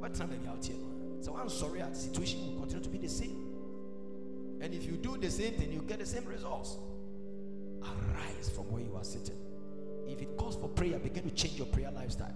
wobɛtena 0.00 0.26
baabi 0.26 0.48
a 0.48 0.52
woteɛ 0.52 0.74
no 0.78 1.22
sɛ 1.22 1.32
woansɔre 1.32 1.90
a 1.90 1.94
situation 1.94 2.40
will 2.46 2.60
continue 2.60 2.82
to 2.82 2.90
be 2.90 2.98
the 2.98 3.08
same 3.08 3.46
and 4.60 4.74
if 4.74 4.84
you 4.84 4.96
do 4.96 5.16
the 5.16 5.30
same 5.30 5.54
thing 5.54 5.72
you 5.72 5.82
get 5.82 5.98
the 5.98 6.06
same 6.06 6.24
results 6.24 6.76
arise 7.82 8.48
from 8.48 8.70
where 8.70 8.82
you 8.82 8.94
are 8.96 9.04
sitting 9.04 9.38
if 10.06 10.20
it 10.20 10.36
calls 10.36 10.56
for 10.56 10.68
prayer 10.68 10.98
begin 10.98 11.24
to 11.24 11.30
change 11.30 11.56
your 11.56 11.66
prayer 11.66 11.90
lifestyle 11.94 12.34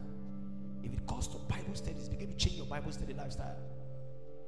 if 0.82 0.92
it 0.92 1.06
calls 1.06 1.26
for 1.26 1.38
bible 1.48 1.74
studies 1.74 2.08
begin 2.08 2.28
to 2.28 2.36
change 2.36 2.56
your 2.56 2.66
bible 2.66 2.92
study 2.92 3.14
lifestyle 3.14 3.56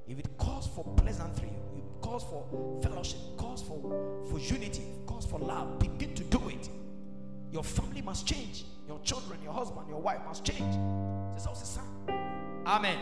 if 0.09 0.19
it 0.19 0.29
calls 0.39 0.67
for 0.69 0.85
pleasantry 0.97 1.51
it 1.77 1.85
calls 2.01 2.23
for 2.25 2.45
fellowship 2.83 3.19
calls 3.37 3.63
for 3.63 3.81
for 4.31 4.39
unity 4.39 4.85
calls 5.07 5.27
for 5.27 5.39
love 5.39 5.79
begin 5.79 6.15
to 6.15 6.25
do 6.25 6.49
it. 6.49 6.69
Your 7.53 7.65
family 7.65 8.03
must 8.03 8.27
change. 8.27 8.65
Your 8.87 9.01
children 9.01 9.39
your 9.43 9.53
husband 9.53 9.89
your 9.89 10.01
wife 10.01 10.21
must 10.27 10.45
change. 10.45 10.75
This 11.35 11.43
is 11.43 11.47
also 11.47 11.65
son 11.65 11.85
amen. 12.67 12.99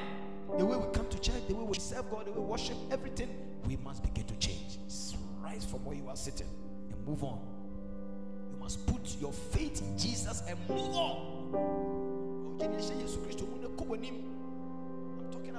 The 0.58 0.64
way 0.64 0.76
we 0.76 0.84
come 0.92 1.08
to 1.08 1.18
church 1.18 1.46
the 1.48 1.54
way 1.54 1.64
we 1.64 1.78
serve 1.78 2.10
god 2.10 2.26
the 2.26 2.32
way 2.32 2.38
we 2.38 2.44
worship 2.44 2.76
everything 2.90 3.28
we 3.66 3.76
must 3.76 4.02
begin 4.02 4.24
to 4.26 4.36
change. 4.36 4.78
Rise 5.42 5.64
from 5.64 5.84
where 5.84 5.96
you 5.96 6.08
are 6.08 6.16
sitting 6.16 6.48
and 6.90 7.06
move 7.06 7.22
on. 7.22 7.38
You 8.50 8.56
must 8.58 8.86
put 8.86 9.16
your 9.20 9.32
faith 9.32 9.82
in 9.82 9.98
jesus 9.98 10.42
and 10.48 10.58
move 10.68 10.94
on 10.96 11.34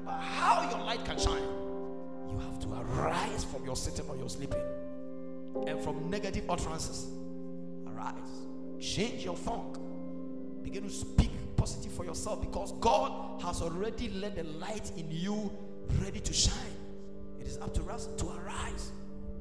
about 0.06 0.22
how 0.22 0.70
your 0.70 0.86
light 0.86 1.04
can 1.04 1.18
shine 1.18 1.42
you 2.36 2.42
have 2.42 2.60
to 2.60 2.68
arise 2.74 3.44
from 3.46 3.66
your 3.66 3.76
sitting 3.76 4.06
or 4.10 4.16
your 4.18 4.30
sleeping. 4.30 4.62
And 5.68 5.82
from 5.82 6.10
negative 6.10 6.44
utterances 6.50 7.08
arise. 7.88 8.14
Change 8.80 9.24
your 9.24 9.36
funk. 9.36 9.78
begin 10.64 10.84
to 10.84 10.90
speak 10.90 11.30
positive 11.56 11.92
for 11.94 12.04
yourself 12.04 12.42
because 12.42 12.74
god 12.82 13.42
has 13.42 13.62
already 13.62 14.10
let 14.10 14.36
the 14.36 14.44
light 14.44 14.92
in 14.98 15.06
you 15.10 15.50
ready 16.04 16.20
to 16.20 16.34
shine. 16.34 16.76
It 17.40 17.48
is 17.48 17.58
up 17.60 17.74
to 17.76 17.84
us 17.86 18.08
to 18.18 18.26
arise 18.28 18.92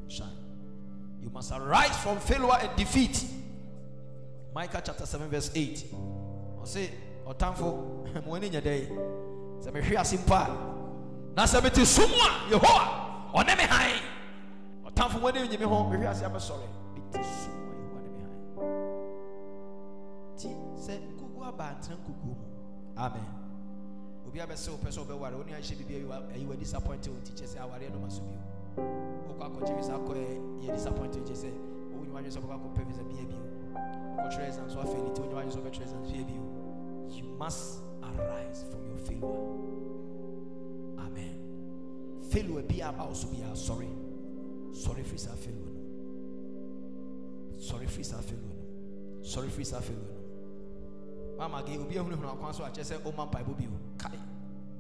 shine. 0.09 0.29
You 1.21 1.31
must 1.31 1.51
arise 1.51 1.97
from 1.99 2.21
failure 2.21 2.59
and 2.61 2.77
defeat. 2.77 3.25
Micah 4.55 4.83
chapter 4.85 5.05
7 5.05 5.29
verse 5.29 5.51
8 5.53 5.85
i 6.63 6.67
say 6.67 6.91
ɔtamfo 7.27 8.07
mmoani 8.25 8.51
nyɛ 8.51 8.61
dɛ 8.63 9.24
sɛ 9.65 9.73
mehwe 9.73 9.97
ase 9.97 10.17
mpo 10.17 10.35
a 10.35 10.47
na 11.37 11.45
sɛ 11.45 11.63
mete 11.63 11.85
sum 11.87 12.11
a 12.11 12.29
yehowa 12.53 12.85
ɔne 13.33 13.57
me 13.57 13.65
han 13.65 14.01
ɔtamfo 14.85 15.21
wɔne 15.21 15.49
nye 15.49 15.57
me 15.59 15.65
ho 15.65 15.85
mehwe 15.91 16.07
ase 16.07 16.23
amɛsɔre 16.23 16.69
mete 16.95 17.25
sum 17.25 17.57
a 17.57 17.73
yehowa 17.81 18.01
ne 18.05 18.11
me 18.13 18.21
han 18.21 18.33
nti 20.35 20.49
sɛ 20.77 20.93
nkuku 21.01 21.49
aba 21.49 21.65
atena 21.73 21.97
nkuku 21.97 22.27
mu 22.27 22.35
amen. 22.97 23.45
Obi 24.27 24.39
abɛsɛ 24.41 24.71
wo 24.71 24.79
pɛ 24.79 24.91
sɛ 24.91 24.99
wobɛware. 25.01 25.37
Wo 25.37 25.45
ne 25.45 25.53
ahyɛ 25.53 25.75
biribi 25.79 26.11
ayi 26.35 26.47
wa 26.47 26.55
disappointed 26.57 27.13
wo 27.13 27.19
nti 27.21 27.33
kyɛ 27.33 27.47
sɛ 27.47 27.59
awareɛ 27.63 27.93
no 27.93 27.99
ma 28.01 28.09
so 28.09 28.21
bio. 28.23 28.41
Wokɔ 29.29 29.43
akɔgye 29.47 29.77
visa 29.77 29.93
kɔ 29.99 30.13
yɛ 30.61 30.75
disappointed 30.75 31.25
kyɛ 31.25 31.37
sɛ 31.37 31.51
wonyɛ 31.95 32.13
wadwe 32.13 32.31
sɛ 32.31 32.41
wobɛkɔ 32.43 32.55
akɔpɛ 32.59 32.87
visa 32.87 33.03
bia 33.05 33.25
bio. 33.25 33.43
Wokɔtwerɛ 34.19 34.47
exam 34.49 34.69
so 34.71 34.79
afei 34.81 35.01
nti 35.01 35.21
wonyɛ 35.21 35.51
sɛ 35.51 35.59
wobɛtwerɛ 35.63 35.83
exam 35.83 36.05
fie 36.05 36.25
bio. 36.25 36.43
You 37.09 37.25
must 37.39 37.81
arise 38.19 38.65
from 38.71 38.87
your 38.87 38.99
failure. 38.99 39.25
Amen. 40.99 41.39
Failure 42.31 42.63
be 42.63 42.81
about 42.81 43.17
so 43.17 43.29
be 43.29 43.43
sorry. 43.55 43.89
Sorry 44.73 45.03
for 45.03 45.19
sa 45.19 45.31
failure. 45.31 45.73
Sorry 47.59 47.87
for 47.87 48.03
sa 48.03 48.17
failure. 48.21 48.63
Sorry 49.23 49.49
for 49.49 49.65
sa 49.65 49.81
failure. 49.81 50.21
Mama 51.39 51.63
ge 51.67 51.79
obi 51.79 51.95
ehunu 51.97 52.17
hunu 52.17 52.29
akwan 52.29 52.55
so 52.55 52.65
a 52.65 52.71
kyerɛ 52.71 52.85
sɛ 52.85 53.07
o 53.07 53.13
man 53.13 53.29
paibo 53.29 53.57
bi 53.57 53.67
o. 53.67 53.79
Kai. 53.99 54.19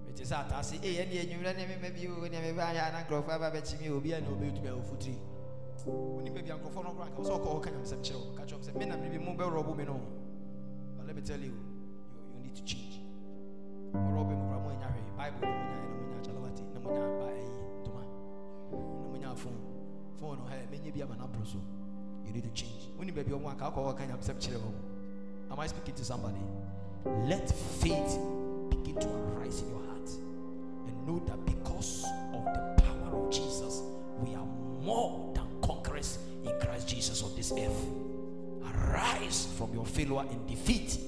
Mete 0.06 0.22
sɛ 0.22 0.46
atase 0.46 0.78
eh 0.82 1.02
ɛne 1.02 1.14
enwura 1.26 1.54
ne 1.56 1.66
me 1.66 1.90
bi 1.90 2.06
o 2.06 2.28
ne 2.28 2.40
me 2.40 2.52
ba 2.52 2.72
ya 2.72 2.90
na 2.92 3.02
nkrɔfo 3.04 3.30
aba 3.30 3.50
bɛkyi 3.50 3.80
me 3.80 3.90
obi 3.90 4.12
a 4.12 4.20
na 4.20 4.28
obi 4.28 4.50
tumi 4.52 4.68
ofutiri. 4.68 5.18
Oni 5.87 6.30
baabi 6.30 6.50
nkrɔfo 6.50 6.82
no 6.84 6.90
kora 6.94 7.10
nka 7.10 7.24
so 7.24 7.38
ɔkɔ 7.38 7.48
ɔka 7.58 7.70
nyam 7.72 7.82
sɛm 7.84 8.00
kyerɛ 8.02 8.16
o. 8.16 8.34
Ka 8.37 8.42
kyerɛ 8.44 8.62
sɛ 8.62 8.78
me 8.78 8.84
na 8.87 8.96
me 8.96 9.08
bi 9.08 9.18
mu 9.18 9.32
bɛ 9.37 9.44
rɔbo 9.50 9.76
me 9.76 9.84
no. 9.84 10.00
But 10.96 11.06
let 11.06 11.16
me 11.16 11.22
tell 11.22 11.40
you 11.40 11.46
you, 11.46 11.58
you 12.37 12.42
need 12.44 12.54
to 12.54 12.64
change. 12.64 12.93
Robin 13.94 14.37
Ramo 14.50 14.70
in 14.70 15.16
Bible, 15.16 15.46
Namunya 15.46 16.20
Chalawati, 16.26 16.64
Namunya 16.74 17.07
by 17.20 17.38
Toma, 17.85 18.04
Namunya 18.72 19.38
phone, 19.38 19.61
phone 20.18 20.38
or 20.40 20.50
many 20.70 20.90
be 20.90 21.00
a 21.00 21.07
manaproso. 21.07 21.61
You 22.26 22.33
need 22.33 22.42
to 22.42 22.50
change. 22.50 22.88
When 22.96 23.07
you 23.07 23.14
baby 23.14 23.33
on 23.33 23.42
one 23.42 23.57
call, 23.57 23.94
kind 23.94 24.11
of 24.11 24.22
septic. 24.24 24.54
Am 24.54 25.61
I 25.61 25.66
speaking 25.68 25.94
to 25.94 26.04
somebody? 26.04 26.40
Let 27.04 27.48
faith 27.48 28.18
begin 28.70 28.96
to 28.98 29.09
arise 29.09 29.61
in 29.61 29.68
your 29.68 29.85
heart 29.87 30.11
and 30.88 31.07
know 31.07 31.22
that 31.26 31.44
because 31.46 32.04
of 32.33 32.44
the 32.44 32.83
power 32.83 33.24
of 33.24 33.30
Jesus, 33.30 33.83
we 34.18 34.35
are 34.35 34.46
more 34.83 35.33
than 35.35 35.46
conquerors 35.62 36.18
in 36.42 36.50
Christ 36.61 36.88
Jesus 36.88 37.22
on 37.22 37.35
this 37.37 37.52
earth. 37.52 37.87
Arise 38.74 39.46
from 39.57 39.72
your 39.72 39.87
failure 39.87 40.26
and 40.28 40.46
defeat 40.48 40.98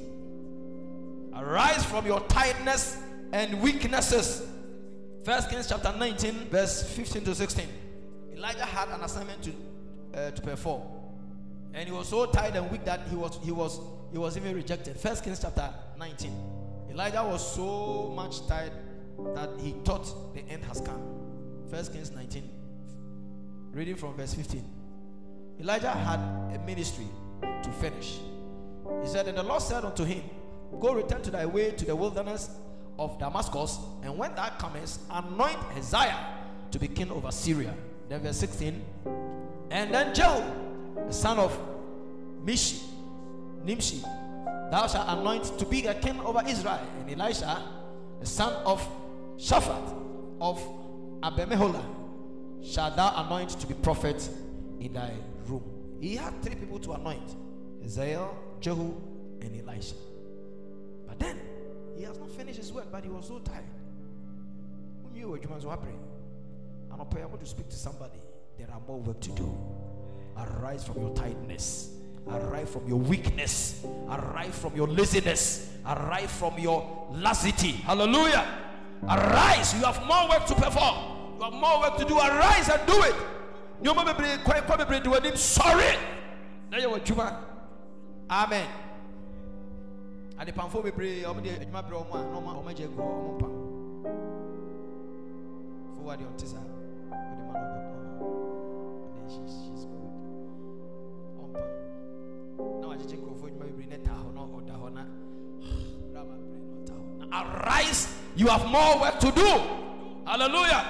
arise 1.38 1.84
from 1.84 2.06
your 2.06 2.20
tiredness 2.20 2.96
and 3.32 3.60
weaknesses. 3.60 4.42
First 5.24 5.50
Kings 5.50 5.68
chapter 5.68 5.92
19, 5.96 6.48
verse 6.50 6.82
15 6.94 7.24
to 7.24 7.34
16. 7.34 7.66
Elijah 8.36 8.64
had 8.64 8.88
an 8.88 9.00
assignment 9.02 9.42
to 9.42 9.52
uh, 10.14 10.30
to 10.30 10.42
perform, 10.42 10.82
and 11.74 11.88
he 11.88 11.92
was 11.92 12.08
so 12.08 12.26
tired 12.26 12.54
and 12.56 12.70
weak 12.70 12.84
that 12.84 13.00
he 13.08 13.16
was 13.16 13.38
he 13.42 13.50
was 13.50 13.80
he 14.12 14.18
was 14.18 14.36
even 14.36 14.54
rejected. 14.54 14.96
First 14.98 15.24
Kings 15.24 15.40
chapter 15.40 15.68
19. 15.98 16.32
Elijah 16.90 17.24
was 17.24 17.54
so 17.54 18.12
much 18.14 18.46
tired 18.46 18.72
that 19.34 19.50
he 19.60 19.72
thought 19.84 20.34
the 20.34 20.40
end 20.48 20.64
has 20.64 20.80
come. 20.80 21.02
First 21.70 21.92
Kings 21.92 22.12
19, 22.12 22.48
reading 23.72 23.96
from 23.96 24.14
verse 24.16 24.34
15. 24.34 24.64
Elijah 25.60 25.90
had 25.90 26.20
a 26.54 26.62
ministry 26.64 27.06
to 27.42 27.70
finish. 27.80 28.18
He 29.02 29.08
said, 29.08 29.26
and 29.26 29.36
the 29.36 29.42
Lord 29.42 29.62
said 29.62 29.84
unto 29.84 30.04
him, 30.04 30.22
Go 30.80 30.94
return 30.94 31.22
to 31.22 31.30
thy 31.30 31.46
way 31.46 31.70
to 31.70 31.84
the 31.84 31.96
wilderness 31.96 32.50
of 32.98 33.18
Damascus, 33.18 33.78
and 34.02 34.16
when 34.16 34.34
thou 34.34 34.48
comest, 34.58 35.00
anoint 35.10 35.58
Hazael 35.74 36.18
to 36.70 36.78
be 36.78 36.88
king 36.88 37.10
over 37.10 37.30
Syria. 37.30 37.74
Then 38.08 38.20
verse 38.20 38.36
16. 38.38 38.82
And 39.70 39.92
then 39.92 40.14
Jehu, 40.14 40.42
the 41.06 41.12
son 41.12 41.38
of 41.38 41.58
Mishi, 42.44 42.82
Nimshi, 43.64 44.02
thou 44.70 44.86
shalt 44.86 45.18
anoint 45.18 45.58
to 45.58 45.66
be 45.66 45.86
a 45.86 45.94
king 45.94 46.20
over 46.20 46.42
Israel. 46.46 46.80
And 47.00 47.20
Elisha, 47.20 47.62
the 48.20 48.26
son 48.26 48.52
of 48.64 48.86
Shaphat 49.36 49.94
of 50.40 50.62
Abelmeholah, 51.20 51.84
shalt 52.62 52.96
thou 52.96 53.24
anoint 53.26 53.50
to 53.60 53.66
be 53.66 53.74
prophet 53.74 54.28
in 54.80 54.92
thy 54.94 55.12
room. 55.46 55.62
He 56.00 56.16
had 56.16 56.40
three 56.42 56.54
people 56.54 56.78
to 56.80 56.92
anoint 56.92 57.34
Hazael, 57.82 58.36
Jehu, 58.60 58.94
and 59.40 59.68
Elisha. 59.68 59.94
But 61.18 61.26
then 61.26 61.40
he 61.96 62.02
has 62.04 62.18
not 62.18 62.30
finished 62.30 62.58
his 62.58 62.72
work, 62.72 62.86
but 62.90 63.04
he 63.04 63.10
was 63.10 63.28
so 63.28 63.38
tired. 63.38 63.64
Who 65.02 65.10
knew 65.10 65.28
what 65.30 65.42
you 65.42 65.48
must 65.48 65.66
pray? 65.66 67.22
I'm 67.22 67.28
going 67.28 67.38
to 67.38 67.46
speak 67.46 67.68
to 67.68 67.76
somebody. 67.76 68.18
There 68.58 68.68
are 68.72 68.80
more 68.86 68.98
work 69.00 69.20
to 69.20 69.30
do. 69.32 69.56
Arise 70.36 70.84
from 70.84 71.00
your 71.00 71.14
tiredness. 71.14 71.90
Arise 72.28 72.68
from 72.70 72.88
your 72.88 72.98
weakness. 72.98 73.84
Arise 74.08 74.58
from 74.58 74.74
your 74.74 74.88
laziness. 74.88 75.72
Arise 75.86 76.32
from 76.32 76.58
your 76.58 77.08
lassity. 77.12 77.72
Hallelujah. 77.72 78.46
Arise. 79.04 79.74
You 79.74 79.84
have 79.84 80.04
more 80.06 80.28
work 80.28 80.46
to 80.46 80.54
perform. 80.54 81.36
You 81.36 81.44
have 81.44 81.52
more 81.52 81.80
work 81.80 81.96
to 81.98 82.04
do. 82.04 82.18
Arise 82.18 82.68
and 82.68 82.86
do 82.86 83.02
it. 83.02 83.14
You 83.82 83.94
may 83.94 85.20
be 85.20 85.36
sorry. 85.36 85.96
Amen 88.30 88.66
adepamfoɔ 90.38 90.82
bebree 90.84 91.22
ɔmo 91.24 91.42
de 91.42 91.50
adwuma 91.50 91.82
brɛ 91.82 91.96
ɔmo 92.02 92.14
a 92.14 92.22
na 92.24 92.36
ɔmo 92.38 92.48
ɔmo 92.60 92.70
agye 92.70 92.86
gu 92.88 93.00
ɔmo 93.02 93.38
pam 93.40 93.52
fo 95.96 96.02
wa 96.04 96.16
deɛ 96.16 96.26
ɔte 96.28 96.46
saa. 96.46 96.64
Ɔde 97.10 97.42
ma 97.46 97.52
na 97.52 97.66
ɔbɛ 97.66 97.80
pam 97.88 98.02
ɔde 99.16 99.30
she 99.32 99.40
she's 99.48 99.84
good. 99.88 100.12
Ɔmpam 101.40 101.66
na 102.80 102.86
wagyegye 102.88 103.16
nkurɔfoɔ 103.16 103.46
adwuma 103.48 103.64
bebree 103.64 103.88
ne 103.88 103.98
taa 104.04 104.18
hɔ 104.20 104.34
na 104.34 104.40
ɔda 104.40 104.74
hɔ 104.76 104.88
na 104.92 105.02
rama 106.14 106.34
brɛ 106.36 106.58
na 106.60 106.68
ɔta 106.76 106.92
hɔ. 106.92 107.04
Na 107.18 107.24
arise! 107.42 108.14
You 108.36 108.48
have 108.48 108.66
more 108.66 109.00
work 109.00 109.18
to 109.20 109.30
do! 109.32 109.50
Hallelujah! 110.26 110.84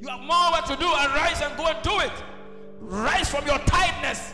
You 0.00 0.08
have 0.08 0.20
more 0.20 0.50
work 0.52 0.64
to 0.66 0.76
do! 0.76 0.86
Arise 0.86 1.40
and 1.42 1.56
go 1.56 1.66
and 1.66 1.80
do 1.82 2.00
it! 2.00 2.12
Rise 2.80 3.28
from 3.30 3.46
your 3.46 3.58
tiredness 3.60 4.32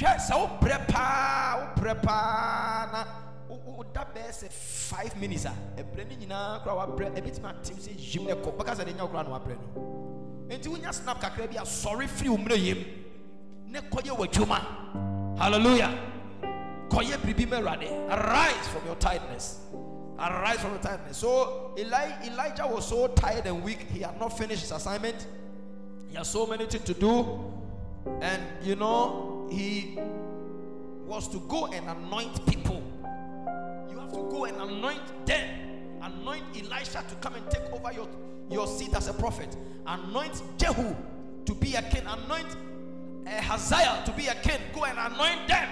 hwɛ 0.00 0.18
sɛ 0.18 0.34
wobrɛ 0.34 0.86
paa 0.88 1.56
wobrɛ 1.60 2.02
paa 2.02 2.88
na 2.92 3.04
woda 3.48 4.06
bɛɛ 4.14 4.30
sɛ 4.32 4.50
five 4.50 5.14
minutes 5.20 5.44
a 5.44 5.52
ɛbrɛ 5.76 6.08
no 6.08 6.16
nyinaa 6.16 6.62
kora 6.64 6.74
wabrɛ 6.86 7.10
ɛbɛtumi 7.14 7.48
atem 7.50 7.76
sɛ 7.76 7.92
yim 7.98 8.26
no 8.26 8.36
kɔ 8.36 8.56
bɛka 8.56 8.76
sɛ 8.76 8.84
de 8.86 8.92
nya 8.92 9.06
wokora 9.06 9.24
na 9.24 9.38
wabrɛ 9.38 9.56
no 9.58 10.48
enti 10.48 10.68
wonya 10.68 10.92
snap 10.94 11.20
kakra 11.20 11.46
bi 11.46 11.56
asɔre 11.56 12.08
firi 12.08 12.30
wo 12.30 12.38
mmerɛ 12.38 12.56
yam 12.66 12.78
ne 13.66 13.80
kɔyɛ 13.80 14.16
w'adwuma 14.16 15.38
hallelujah 15.38 15.92
kɔyɛ 16.88 17.18
biribi 17.18 17.48
ma 17.50 17.56
awurade 17.60 17.88
arise 18.08 18.68
from 18.68 18.86
your 18.86 18.96
tiredness 18.96 19.60
Arise 20.20 20.58
from 20.60 20.72
the 20.74 20.78
tiredness. 20.80 21.16
So 21.16 21.72
Eli, 21.78 22.12
Elijah 22.26 22.66
was 22.66 22.86
so 22.86 23.08
tired 23.08 23.46
and 23.46 23.64
weak, 23.64 23.86
he 23.90 24.00
had 24.00 24.20
not 24.20 24.36
finished 24.36 24.60
his 24.60 24.70
assignment. 24.70 25.26
He 26.10 26.14
had 26.14 26.26
so 26.26 26.46
many 26.46 26.66
things 26.66 26.84
to 26.84 26.92
do. 26.92 27.59
And 28.20 28.42
you 28.62 28.76
know, 28.76 29.48
he 29.50 29.98
was 31.06 31.28
to 31.28 31.40
go 31.40 31.66
and 31.66 31.88
anoint 31.88 32.46
people. 32.46 32.82
You 33.90 33.98
have 33.98 34.12
to 34.12 34.28
go 34.30 34.44
and 34.44 34.60
anoint 34.60 35.26
them. 35.26 36.00
Anoint 36.02 36.44
Elisha 36.56 37.04
to 37.08 37.14
come 37.16 37.34
and 37.34 37.50
take 37.50 37.70
over 37.72 37.92
your, 37.92 38.08
your 38.50 38.66
seat 38.66 38.94
as 38.94 39.08
a 39.08 39.14
prophet. 39.14 39.56
Anoint 39.86 40.42
Jehu 40.56 40.94
to 41.46 41.54
be 41.54 41.74
a 41.74 41.82
king. 41.82 42.02
Anoint 42.06 42.56
uh, 43.26 43.30
Hazael 43.30 44.04
to 44.04 44.12
be 44.12 44.26
a 44.28 44.34
king. 44.36 44.60
Go 44.74 44.84
and 44.84 44.98
anoint 44.98 45.48
them. 45.48 45.68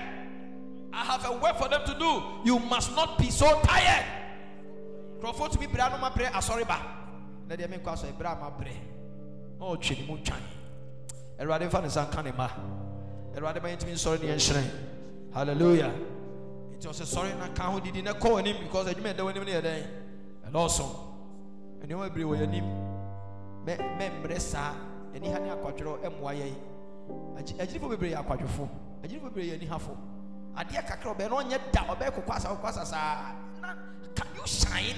I 0.93 1.05
have 1.05 1.25
a 1.27 1.33
work 1.33 1.57
for 1.59 1.69
them 1.69 1.83
to 1.87 1.95
do. 1.99 2.23
You 2.45 2.59
must 2.59 2.95
not 2.97 3.19
be 3.19 3.31
so 3.31 3.61
tired. 3.63 4.05
Crawford 5.21 5.53
to 5.53 5.59
be 5.59 5.67
brano 5.67 6.01
ma 6.01 6.11
bre 6.11 6.27
asori 6.27 6.67
ba. 6.67 6.81
Na 7.49 7.57
de 7.57 7.69
me 7.69 7.79
kwa 7.79 7.97
so 7.97 8.11
bra 8.19 8.35
ma 8.35 8.51
bre. 11.39 11.53
O 11.53 11.59
twi 11.59 11.65
ni 11.65 11.65
mu 11.65 11.69
twan. 11.69 11.69
Erade 11.69 11.71
fa 11.71 11.81
ne 11.81 11.89
san 11.89 12.07
kan 12.11 12.25
ne 12.25 12.33
ma. 12.33 12.49
Erade 13.37 13.61
ba 13.61 13.69
yentimi 13.69 13.97
sori 13.97 14.21
ne 14.21 14.35
enhyeren. 14.35 14.71
Hallelujah. 15.33 15.93
It 16.73 16.87
was 16.87 17.01
a 17.01 17.07
sorry 17.07 17.31
na 17.39 17.49
kan 17.49 17.73
ho 17.73 17.81
didi 17.81 18.03
na 18.03 18.13
call 18.15 18.37
him 18.37 18.57
because 18.63 18.87
adwuma 18.87 19.17
da 19.17 19.25
wani 19.25 19.41
ne 19.41 19.53
yɛdan. 19.53 19.87
Ɛlɔso. 20.51 20.87
Ɛnneɛma 21.83 22.09
bebree 22.09 22.25
wɔ 22.25 22.37
yɛnim. 22.41 22.65
Mɛ 23.67 23.99
mɛ 23.99 24.23
mbrɛ 24.23 24.41
saa. 24.41 24.75
Ɛni 25.15 25.33
ha 25.33 25.39
ne 25.39 25.51
akwadworɔ 25.51 25.99
ɛmmoa 26.05 26.35
yɛn. 26.35 26.55
Agyinifo 27.59 27.89
bebree 27.89 28.13
yɛ 28.13 28.25
akwadwofo. 28.25 28.69
Agyinifo 29.03 29.25
bebree 29.31 29.51
yɛ 29.51 29.61
anihafo. 29.61 29.97
Adeɛ 30.57 30.87
kakra 30.87 31.15
ɔbɛn 31.15 31.31
na 31.31 31.37
ɔnyɛ 31.37 31.59
da 31.73 31.81
ɔbɛn 31.81 32.11
kɔkɔ 32.11 32.31
asa 32.37 32.49
kɔkɔ 32.49 32.65
asa 32.65 32.87
saa. 32.87 33.35
Na 33.61 33.75
can 34.15 34.27
you 34.35 34.47
shine 34.47 34.97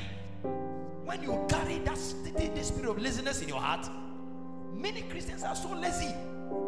when 1.04 1.22
you 1.22 1.44
carry 1.48 1.78
that 1.80 1.98
the, 2.24 2.48
the 2.48 2.62
spirit 2.64 2.90
of 2.90 2.98
laziness 2.98 3.42
in 3.42 3.48
your 3.48 3.60
heart? 3.60 3.88
Many 4.74 5.02
Christians 5.02 5.42
are 5.42 5.56
so 5.56 5.72
lazy. 5.74 6.14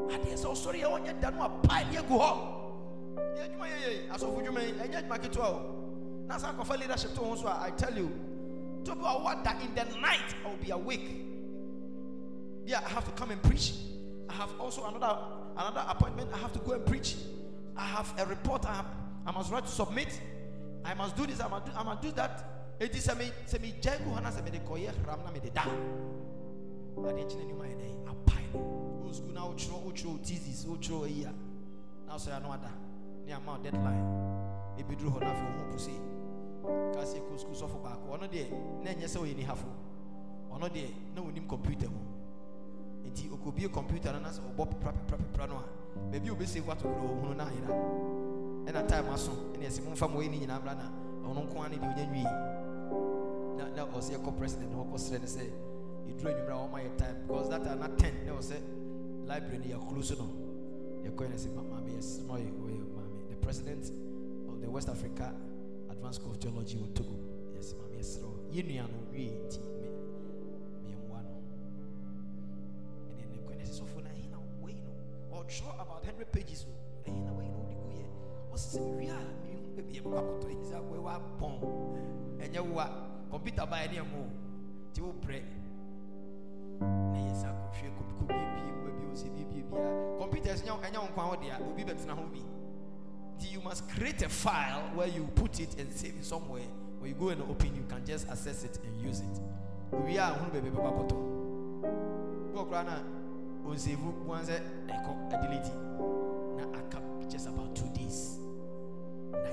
Adeɛ 0.09 0.37
sɛ 0.37 0.47
ɔsɔre 0.47 0.81
yɛ 0.81 0.89
ɔnyɛ 0.91 1.21
da 1.21 1.31
no 1.31 1.43
apae 1.49 1.91
ne 1.91 1.97
agu 1.99 2.19
hɔ. 2.19 2.31
Yɛ 3.37 3.49
adwuma 3.49 3.67
yɛ 3.67 3.79
yɛ 3.83 4.09
asɔfo 4.11 4.43
dwuma 4.45 4.61
yi 4.63 4.73
ɛnyɛ 4.73 5.03
adwuma 5.03 5.19
ketewa 5.19 5.47
o. 5.47 6.25
Na 6.27 6.39
sɛ 6.39 6.55
akɔfa 6.55 6.79
leadership 6.79 7.15
to 7.15 7.21
ho 7.21 7.37
so 7.37 7.47
a 7.47 7.63
I 7.63 7.71
tell 7.71 7.95
you. 7.97 8.11
To 8.85 8.95
be 8.95 9.03
aware 9.05 9.37
that 9.45 9.63
in 9.63 9.75
the 9.75 9.85
night 10.01 10.35
I 10.45 10.49
will 10.49 10.57
be 10.57 10.71
awake. 10.71 11.25
Yeah, 12.65 12.81
I 12.85 12.89
have 12.91 13.05
to 13.05 13.11
come 13.13 13.31
and 13.31 13.43
preach. 13.43 13.75
I 14.29 14.35
have 14.35 14.51
also 14.61 14.85
another 14.87 15.19
another 15.57 15.85
appointment. 15.89 16.31
I 16.33 16.39
have 16.39 16.53
to 16.53 16.59
go 16.61 16.73
and 16.73 16.87
preach. 16.87 17.17
I 17.77 17.87
have 17.87 18.13
a 18.19 18.27
report. 18.27 18.67
I, 18.67 18.75
have, 18.75 18.87
I 19.27 19.33
must 19.33 19.51
write 19.53 19.65
to 19.65 19.71
submit. 19.71 20.21
I 20.85 20.95
must 20.95 21.17
do 21.17 21.27
this. 21.27 21.41
I 21.41 21.49
must 21.49 21.67
do, 21.67 21.73
I 21.77 21.83
must 21.83 22.03
do 22.03 22.13
that. 22.13 22.45
It 22.81 22.95
is 22.97 23.09
a 23.09 23.15
me 23.15 23.31
se 23.47 23.59
me 23.59 23.75
jangu 23.81 24.15
hana 24.15 24.33
se 24.33 24.43
me 24.43 24.51
de 24.51 24.59
koye 24.59 24.91
ram 25.07 25.21
na 25.25 25.31
me 25.31 25.41
de 25.41 25.51
da. 25.51 25.65
Ade 27.09 27.29
chine 27.29 27.45
ni 27.47 27.53
mai 27.53 27.75
dey 27.75 27.95
apai. 28.07 28.45
O 28.55 29.13
school 29.13 29.33
na 29.33 29.45
ochro 29.47 29.83
ochro 29.87 30.19
thesis 30.23 30.67
ochro 30.67 31.07
iya. 31.07 31.33
Now 32.07 32.17
so 32.19 32.31
ya 32.31 32.39
no 32.39 32.53
ada. 32.53 32.71
Ni 33.27 33.33
ama 33.33 33.59
deadline. 33.63 34.05
E 34.79 34.83
bidru 34.83 35.11
ho 35.11 35.19
na 35.19 35.33
fe 35.35 35.43
ho 35.43 35.73
pusi. 35.73 35.95
Kasi 36.95 37.19
ko 37.21 37.37
school 37.37 37.55
so 37.55 37.69
for 37.69 37.81
back. 37.83 37.99
Ono 38.11 38.27
de 38.27 38.47
na 38.83 38.91
enye 38.91 39.09
se 39.09 39.19
o 39.19 39.25
ni 39.25 39.43
hafo. 39.43 39.69
Ono 40.51 40.69
de 40.69 40.95
na 41.15 41.23
onim 41.23 41.47
computer 41.49 41.89
mu. 41.89 42.13
nti 43.07 43.29
okobie 43.33 43.69
computer 43.69 44.13
no 44.13 44.21
na 44.21 44.29
sɛ 44.31 44.41
ɔbɔ 44.41 44.65
pepra 44.71 44.93
pepra 44.93 45.17
pepra 45.19 45.47
no 45.49 45.57
a 45.57 45.65
baabi 46.11 46.29
a 46.29 46.33
obɛsave 46.33 46.71
ato 46.71 46.89
korɔ 46.89 47.09
ɔhunu 47.11 47.35
no 47.37 47.45
ayera 47.45 47.75
ɛna 48.67 48.87
time 48.89 49.11
aso 49.13 49.33
ɛne 49.55 49.67
ɛsɛ 49.67 49.85
momfa 49.85 50.09
ma 50.09 50.17
ɔyɛ 50.21 50.31
ne 50.31 50.39
nyinaa 50.39 50.61
mmra 50.61 50.75
na 50.75 50.87
ɔno 51.29 51.41
nko 51.45 51.63
a 51.65 51.69
ne 51.69 51.77
deɛ 51.77 51.89
ɔnya 51.91 52.07
nwie 52.07 52.25
na 53.57 53.65
na 53.77 53.87
ɔsɛ 53.93 54.17
yɛkɔ 54.17 54.39
president 54.39 54.71
na 54.71 54.79
ɔkɔsrɛ 54.85 55.21
no 55.21 55.27
sɛ 55.27 55.45
ɛduru 56.09 56.29
anwummerɛ 56.29 56.53
a 56.53 56.69
ɔma 56.69 56.79
yɛ 56.85 56.97
time. 56.99 57.17
Because 57.27 57.49
that 57.51 57.67
are 57.67 57.77
na 57.77 57.89
10 57.97 58.27
na 58.27 58.33
ɔsɛ 58.33 58.57
library 59.27 59.59
no 59.59 59.65
yɛkoro 59.79 60.03
so 60.05 60.15
no 60.15 60.27
yɛkɔɛ 61.05 61.31
no 61.31 61.37
sɛ 61.37 61.49
maame 61.55 61.91
yɛsɛ 61.97 62.27
no 62.27 62.35
ɔyɛ 62.35 62.51
ɔyɛ 62.61 63.29
the 63.31 63.37
president 63.37 63.85
of 64.49 64.61
the 64.61 64.71
west 64.71 64.89
africa 64.89 65.35
advanced 65.91 66.21
school 66.21 66.33
of 66.33 66.39
theology 66.39 66.77
wɔ 66.79 66.95
togo. 66.95 67.15
Yɛsɛ 67.57 67.75
maame 67.79 67.97
yɛserɛ 67.99 68.29
yɛ 68.53 68.63
nua 68.67 68.89
no 68.91 68.99
wie 69.13 69.31
nti 69.47 69.73
ɔtwerɛ 75.43 75.81
about 75.81 76.05
hundred 76.05 76.31
pages 76.33 76.65
o 76.69 76.73
ɛyi 77.11 77.21
na 77.25 77.31
wɔyi 77.33 77.49
na 77.51 77.59
ɔde 77.59 77.75
gu 77.83 77.89
yɛ 77.99 78.07
ɔsɛ 78.55 78.81
wie 78.97 79.09
a 79.09 79.19
mi 79.43 79.51
hu 79.59 79.81
ebi 79.81 79.93
yɛ 79.99 80.03
mu 80.05 80.17
akɔtɔ 80.17 80.49
yi 80.51 80.57
sɛ 80.71 80.77
wɔyɛ 80.89 81.03
wa 81.03 81.15
pɔn 81.39 81.55
ɛnyɛ 82.41 82.61
wa 82.73 82.85
kɔmputa 83.31 83.67
ba 83.71 83.77
yɛ 83.83 83.91
ne 83.91 83.97
ɛmo 84.01 84.21
ti 84.95 85.01
o 85.03 85.13
sɛ 85.13 85.13
sɛ 85.13 85.27
sɛ 85.27 85.27
bi 85.27 85.62
nti 93.43 93.53
you 93.53 93.61
must 93.61 93.89
create 93.91 94.23
a 94.23 94.29
file 94.29 94.91
where 94.95 95.09
you 95.09 95.29
put 95.35 95.59
it 95.61 95.75
and 95.79 95.93
save 95.93 96.15
it 96.19 96.25
somewhere. 96.25 96.63
When 97.01 97.11
you 97.11 97.17
go 97.17 97.29
and 97.31 97.43
open 97.43 97.75
you 97.75 97.83
can 97.89 98.05
just 98.07 98.29
access 98.29 98.65
it 98.65 98.79
and 98.85 99.01
use 99.01 99.21
it. 99.21 99.41
Wie 100.07 100.17
a 100.17 100.23
ahono 100.23 100.51
baabi 100.51 100.71
bɛba 100.71 100.89
akɔtɔ. 100.91 101.17
Bɔɔ 102.55 102.69
koraa 102.69 102.85
na 102.85 103.03
ɔnsevu 103.67 104.27
wọn 104.27 104.45
sɛ 104.45 104.61
ɛkɔ 104.89 105.33
adiliti 105.33 105.75
na 106.57 106.79
aka 106.79 106.99
just 107.29 107.47
about 107.49 107.75
two 107.75 107.89
days. 107.95 108.39
Na 109.33 109.51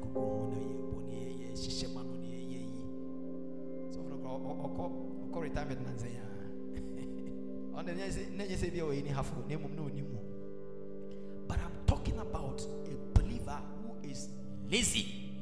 koko 0.00 0.20
ho 0.20 0.48
na 0.50 0.56
yɛ 0.56 0.74
bɔ 0.90 0.98
ne 1.06 1.14
yɛ 1.14 1.32
yɛ 1.40 1.48
hyehyɛ 1.54 1.94
ma 1.94 2.02
no 2.02 2.16
ne 2.16 2.26
yɛ 2.26 2.40
yɛ 2.52 2.60
yi 2.72 2.82
sɔfo 3.92 4.08
no 4.08 4.16
kɔ 4.16 4.28
ɔkɔ 4.64 4.84
ɔkɔ 5.28 5.42
retirement 5.42 5.80
na 5.84 5.92
nsɛn 5.92 6.12
yaa 6.14 6.29
ɔno 7.80 7.92
nyɛ 7.94 8.56
sɛ 8.56 8.70
bi 8.72 8.80
a 8.80 8.84
ɔyɛ 8.84 9.02
ni 9.04 9.10
hafo 9.10 9.34
na 9.48 9.54
emom 9.54 9.74
na 9.74 9.82
oni 9.82 10.02
mu 10.02 10.18
but 11.48 11.58
i'm 11.58 11.72
talking 11.86 12.18
about 12.18 12.60
a 12.60 13.18
believer 13.18 13.58
who 13.82 14.08
is 14.08 14.28
lazy. 14.68 15.32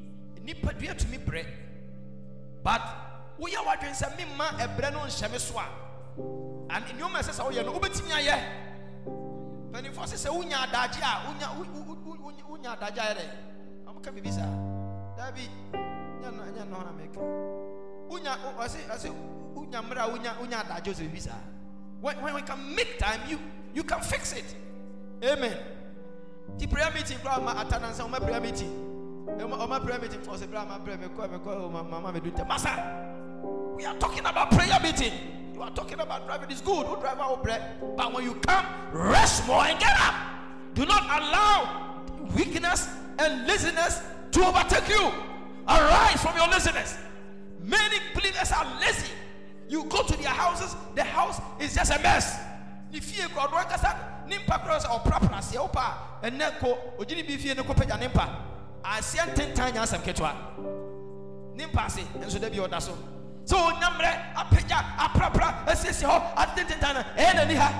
Nipa 0.43 0.73
dua 0.73 0.95
tumi 0.95 1.19
brɛ 1.19 1.45
but 2.63 2.81
woyɛ 3.41 3.65
wadwen 3.67 3.93
sɛ 3.93 4.17
mi 4.17 4.25
ma 4.37 4.51
ɛbrɛ 4.51 4.93
no 4.93 5.01
nhyɛ 5.01 5.33
mi 5.33 5.39
so 5.39 5.59
a 5.59 5.67
and 6.71 6.85
nneɛma 6.85 7.19
ɛsɛ 7.19 7.33
sɛ 7.35 7.45
woyɛ 7.45 7.65
no 7.65 7.73
wobɛtumi 7.73 8.11
ayɛ. 8.11 8.37
Mpanimfoɔ 9.71 10.07
sɛ 10.07 10.17
sɛ 10.17 10.31
wonya 10.31 10.59
adagye 10.65 11.03
a 11.03 11.27
wonya 12.49 12.73
adagye 12.77 13.01
ayɛ 13.03 13.15
dɛ. 13.19 13.25
Ɔmoka 13.87 14.13
biribi 14.15 14.33
saa. 14.33 14.49
Daabi 15.17 15.49
nyɛ 16.23 16.69
no 16.71 16.79
na 16.79 16.93
meka. 16.93 17.21
Wonya 18.09 18.39
ɔse 18.59 19.11
wonya 19.55 19.83
mmerɛ 19.83 20.01
a 20.01 20.09
wonya 20.39 20.63
adagye 20.63 20.95
ɔsɛ 20.95 21.03
biribi 21.11 21.21
saa 21.21 21.58
when 22.01 22.21
when 22.23 22.35
we 22.35 22.43
can 22.43 22.75
make 22.75 22.99
time 22.99 23.21
you 23.29 23.39
you 23.75 23.83
can 23.83 24.01
fix 24.01 24.33
it 24.33 24.55
amen 25.23 25.57
ti 26.59 26.67
prayer 26.67 26.91
meeting 26.95 27.19
koraa 27.19 27.43
ma 27.43 27.55
atanansa 27.65 28.05
ɔma 28.09 28.21
prayer 28.21 28.41
meeting 28.41 28.71
ɔma 29.27 29.59
ɔma 29.59 29.81
oh, 29.81 29.85
prayer 29.85 30.01
meeting 30.01 30.21
oh, 30.29 30.33
ɔsɛ 30.33 30.49
prayer 30.51 30.65
ma 30.67 30.79
prayer 30.79 30.99
mekɔ 30.99 31.29
mekɔ 31.29 31.73
mama 31.91 32.13
me 32.13 32.21
oh, 32.21 32.25
do 32.25 32.31
ntɛ 32.31 32.47
masa 32.49 33.09
we 33.79 33.85
are 33.85 33.95
talking 33.95 34.27
about 34.27 34.51
prayer 34.51 34.77
meeting. 34.83 35.13
You 35.55 35.63
are 35.63 35.71
talking 35.71 36.01
about 36.01 36.27
driving 36.27 36.51
is 36.51 36.61
good. 36.61 36.85
Who 36.87 36.97
drive 37.01 37.21
our 37.21 37.37
bread? 37.37 37.63
But 37.97 38.13
when 38.13 38.25
you 38.25 38.35
come, 38.35 38.67
rest 38.93 39.47
more 39.47 39.65
and 39.65 39.79
get 39.79 39.95
up. 40.01 40.15
Do 40.75 40.85
not 40.85 41.05
allow 41.05 42.03
weakness 42.37 42.89
and 43.21 43.47
laziness 43.47 44.03
to 44.33 44.45
overtake 44.45 44.89
you. 44.89 45.13
Arise 45.69 46.21
from 46.21 46.37
your 46.37 46.49
laziness. 46.49 46.99
Many 47.63 47.99
believers 48.15 48.51
are 48.51 48.67
lazy. 48.81 49.13
You 49.69 49.85
go 49.85 50.03
to 50.03 50.17
their 50.17 50.29
houses, 50.31 50.75
the 50.95 51.05
house 51.05 51.41
is 51.61 51.75
just 51.75 51.93
a 51.93 52.03
mess. 52.03 52.39
If 52.91 53.17
you 53.17 53.29
go 53.29 53.47
to 53.47 53.65
kasa 53.69 54.25
nimpa 54.27 54.65
cross 54.65 54.85
or 54.87 55.01
prapra 55.01 55.43
se 55.43 55.59
opa 55.59 56.25
ene 56.25 56.41
ko 56.59 56.79
ogini 56.99 57.27
bi 57.27 57.37
fie 57.37 57.55
ne 57.55 57.63
ko 57.63 57.75
pagya 57.75 57.99
nimpa 57.99 58.27
asia 58.83 59.27
ntentan 59.27 59.73
nya 59.75 59.83
asem 59.83 60.01
ketwa 60.01 60.33
nimpa 61.55 61.91
se 61.91 62.01
enso 62.23 62.41
da 62.41 62.49
bi 62.49 62.59
oda 62.59 62.81
so. 62.81 62.97
Sɛ 63.45 63.57
onyammerɛ 63.57 64.35
apagya 64.35 64.97
aprapra 64.99 65.67
asiesie 65.67 66.07
hɔ 66.07 66.35
atententan 66.35 66.95
no 66.95 67.01
ɛyɛ 67.17 67.35
n'ani 67.35 67.55
ha. 67.55 67.73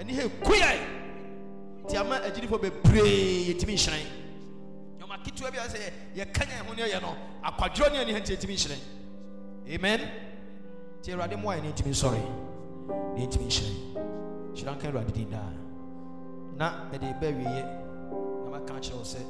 Ani 0.00 0.14
ha 0.14 0.22
ɛku 0.22 0.52
yɛ. 0.52 0.80
Nti 1.84 1.96
ama 1.96 2.20
agyinifo 2.20 2.58
bebree 2.58 3.48
yɛtumi 3.48 3.74
nhyerɛn. 3.74 4.06
Nneɛma 4.98 5.24
ketewa 5.24 5.50
bi 5.50 5.58
a 5.58 5.68
sɛ 5.68 5.92
yɛka 6.16 6.46
nya 6.46 6.64
ho 6.66 6.72
ne 6.74 6.82
yɛ 6.82 7.02
no 7.02 7.16
akwadworɔ 7.44 7.92
ne 7.92 7.98
ani 7.98 8.12
ha 8.12 8.18
nti 8.18 8.36
yɛtumi 8.36 8.78
amen 9.74 10.00
nti 10.98 11.12
awurade 11.12 11.36
mmoa 11.36 11.56
yɛ 11.56 11.62
ne 11.62 11.68
yɛtumi 11.70 11.90
nsɔre 11.90 12.22
ne 13.14 13.20
yɛtumi 13.24 13.46
nhyerɛn 13.46 13.76
hyira 14.54 14.72
nka 14.74 14.88
awurade 14.88 15.12
din 15.12 15.30
daa 15.30 15.52
na 16.56 16.90
ɛde 16.92 17.08
ba 17.20 17.26
awieɛ 17.26 17.62
na 18.44 18.50
maka 18.50 18.74
akyerɛ 18.74 18.96
wo 18.98 19.04
sɛ 19.04 19.20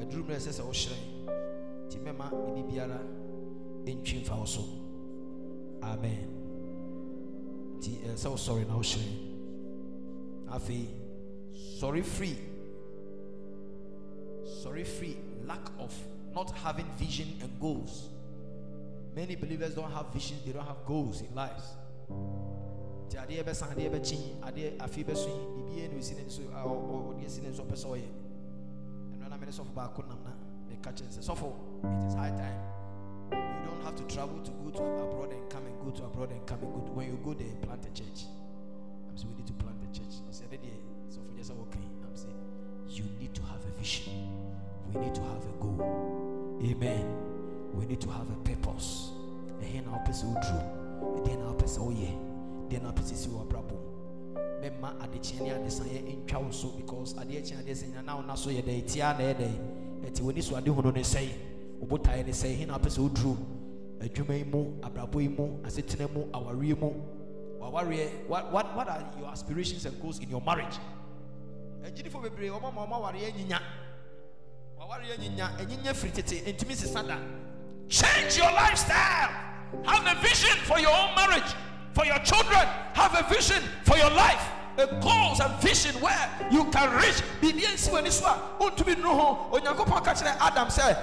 aduru 0.00 0.22
mmerɛ 0.24 0.36
ɛsɛ 0.40 0.50
sɛ 0.58 0.62
wohyerɛn 0.68 1.04
nti 1.86 1.96
mɛma 2.04 2.26
biribi 2.30 2.62
biara 2.72 3.00
ɛntwi 3.84 4.20
mfa 4.22 4.36
wo 4.38 4.44
so 4.44 4.62
amen. 5.82 6.28
Nti 7.78 7.90
ɛsɛ 8.04 8.16
sɛ 8.16 8.28
wosɔre 8.32 8.66
na 8.68 8.74
wohyerɛn 8.76 9.14
afei 10.48 10.88
sɔre 11.80 12.02
free 12.04 12.36
sɔre 14.62 14.84
free 14.86 15.16
lack 15.46 15.70
of 15.78 15.92
not 16.34 16.50
having 16.50 16.86
vision 16.98 17.28
and 17.42 17.50
goals 17.60 18.08
Many 19.14 19.34
believers 19.36 19.74
don't 19.74 19.90
have 19.90 20.12
visions, 20.12 20.42
they 20.44 20.52
don't 20.52 20.66
have 20.66 20.84
goals 20.86 21.20
in 21.22 21.34
nti 23.10 23.18
adeɛ 23.18 23.42
bɛsa 23.42 23.66
it 31.82 32.06
is 32.06 32.14
high 32.14 32.30
time. 32.30 32.60
You 33.32 33.66
don't 33.66 33.82
have 33.82 33.96
to 33.96 34.04
travel 34.04 34.38
to 34.42 34.50
go 34.50 34.70
to 34.70 34.82
abroad 34.82 35.32
and 35.32 35.50
come 35.50 35.66
and 35.66 35.80
go 35.80 35.90
to 35.90 36.04
abroad 36.04 36.30
and 36.30 36.46
come 36.46 36.60
and 36.62 36.72
go. 36.72 36.80
To, 36.80 36.92
when 36.92 37.06
you 37.08 37.18
go 37.24 37.34
there 37.34 37.48
plant 37.62 37.84
a 37.84 37.90
church. 37.92 38.26
I'm 39.08 39.16
saying 39.16 39.30
we 39.30 39.36
need 39.38 39.46
to 39.48 39.52
plant 39.54 39.76
a 39.82 39.98
church. 39.98 40.14
Ɔsɛ 40.28 40.44
ɛde 40.46 40.58
deɛ 40.62 40.76
sɔfo 41.10 41.30
nyɛ 41.34 41.42
sɛ 41.42 41.54
wɔka 41.58 41.78
yi 41.80 41.88
I'm 42.06 42.16
saying 42.16 42.40
you 42.88 43.04
need 43.18 43.34
to 43.34 43.42
have 43.42 43.64
a 43.64 43.72
vision. 43.78 44.12
We 44.92 45.00
need 45.00 45.14
to 45.14 45.22
have 45.22 45.44
a 45.44 45.52
goal. 45.58 46.58
Amen 46.62 47.29
we 47.80 47.86
need 47.86 48.00
to 48.00 48.10
have 48.10 48.28
a 48.30 48.36
purpose. 48.44 49.10
Ɛhe 49.62 49.84
na 49.84 49.96
wopɛ 49.96 50.12
sɛ 50.12 50.24
woduru 50.28 50.60
ɛdeɛ 51.16 51.38
na 51.38 51.44
wopɛ 51.52 51.66
sɛ 51.66 51.80
woyɛ 51.80 52.10
deɛ 52.68 52.82
na 52.82 52.92
wopɛ 52.92 53.02
sɛ 53.02 53.16
si 53.16 53.28
wɔ 53.28 53.40
abrabɔ 53.46 53.72
mu 53.72 53.90
mɛma 54.60 54.88
adekyeɛ 55.02 55.40
ne 55.42 55.50
adesaeɛ 55.50 56.24
ntwa 56.24 56.44
wo 56.44 56.50
so 56.50 56.68
because 56.76 57.14
adeɛ 57.14 57.42
kye 57.44 57.56
adeɛ 57.56 57.74
sɛ 57.74 57.86
nyina 57.88 58.02
na 58.04 58.16
wona 58.16 58.36
so 58.36 58.50
yɛ 58.50 58.62
dɛ 58.62 58.86
tia 58.86 59.12
na 59.18 59.24
ɛdɛ 59.32 59.48
ɛti 60.04 60.20
w'ani 60.22 60.42
so 60.42 60.56
ade 60.56 60.66
hunu 60.68 60.92
ne 60.92 61.00
sɛe 61.00 61.28
wobotaeɛ 61.80 62.24
ne 62.26 62.32
sɛe 62.32 62.56
he 62.56 62.64
na 62.66 62.78
wopɛ 62.78 62.88
sɛ 62.88 63.00
woduru 63.08 63.36
adwuma 64.00 64.34
yi 64.38 64.44
mu 64.44 64.80
abrabɔ 64.82 65.22
yi 65.22 65.28
mu 65.28 65.58
asetena 65.64 66.08
mu 66.12 66.24
what, 67.70 68.52
what, 68.52 68.76
what 68.76 68.88
are 68.88 69.12
your 69.18 69.28
aspirations 69.28 69.86
and 69.86 70.00
goals 70.02 70.18
in 70.18 70.28
your 70.28 70.40
marriage? 70.40 70.78
Agyinifo 71.84 72.20
bebree 72.20 72.50
wɔma 72.50 72.74
ma 72.74 72.86
ɔma 72.86 72.96
awareɛ 72.98 73.32
nyinya. 73.32 73.60
Wawareɛ 74.78 75.18
nyinya 75.18 75.56
ɛnyinya 75.58 75.94
firi 75.94 76.12
tete 76.12 76.52
ntumi 76.52 76.74
sesa 76.74 77.02
da 77.02 77.18
change 77.90 78.38
your 78.38 78.50
lifestyle. 78.52 79.30
Have 79.84 80.16
a 80.16 80.20
vision 80.22 80.56
for 80.64 80.78
your 80.78 80.90
own 80.90 81.14
marriage 81.14 81.54
for 81.92 82.06
your 82.06 82.18
children. 82.20 82.66
Have 82.94 83.14
a 83.14 83.28
vision 83.32 83.62
for 83.84 83.96
your 83.96 84.10
life. 84.10 84.48
A 84.78 84.86
goals 85.02 85.40
and 85.40 85.54
vision 85.60 86.00
where 86.00 86.30
you 86.50 86.64
can 86.70 86.96
reach. 86.96 87.22
Adam 90.40 90.68
sɛ 90.68 90.96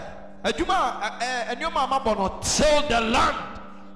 adwuma 0.44 1.22
a 1.22 1.56
nneɛma 1.56 1.92
a 1.92 2.44
till 2.44 2.88
the 2.88 3.02
land 3.02 3.36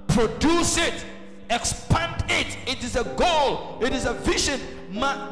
produce 0.06 0.76
it 0.76 1.04
expand 1.50 2.24
it. 2.28 2.56
It 2.66 2.84
is 2.84 2.96
a 2.96 3.04
goal 3.04 3.78
it 3.82 3.92
is 3.92 4.04
a 4.04 4.12
vision. 4.14 4.60
Ma 4.90 5.30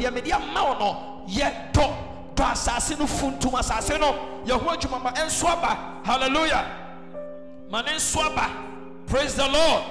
hallelujah 6.02 6.89
ma 7.70 7.83
ne 7.83 7.92
nso 7.92 8.20
aba 8.20 8.50
praise 9.06 9.35
the 9.37 9.46
lord. 9.46 9.85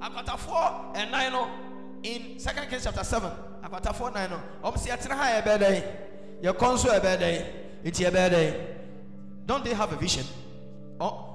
Akwatafoɔ 0.00 0.94
ɛnan 0.94 1.32
no. 1.32 1.48
In 2.02 2.38
second 2.38 2.68
kings 2.68 2.84
chapter 2.84 3.04
seven. 3.04 3.30
Akwatafoɔ 3.62 4.14
nan 4.14 4.30
no. 4.30 4.40
Ɔmo 4.62 4.78
si 4.78 4.90
ɛtena 4.90 5.12
ha 5.16 5.24
yɛ 5.40 5.42
bɛɛ 5.42 5.58
dɛn 5.58 5.82
yɛkɔ 6.42 6.74
nso 6.74 6.88
yɛ 6.88 7.00
bɛɛ 7.00 7.18
dɛn 7.18 7.46
eti 7.84 8.04
yɛ 8.04 8.10
bɛɛ 8.10 8.30
dɛn 8.30 8.66
don't 9.46 9.64
they 9.64 9.74
have 9.74 9.92
a 9.92 9.96
vision? 9.96 10.24
Oh, 11.00 11.30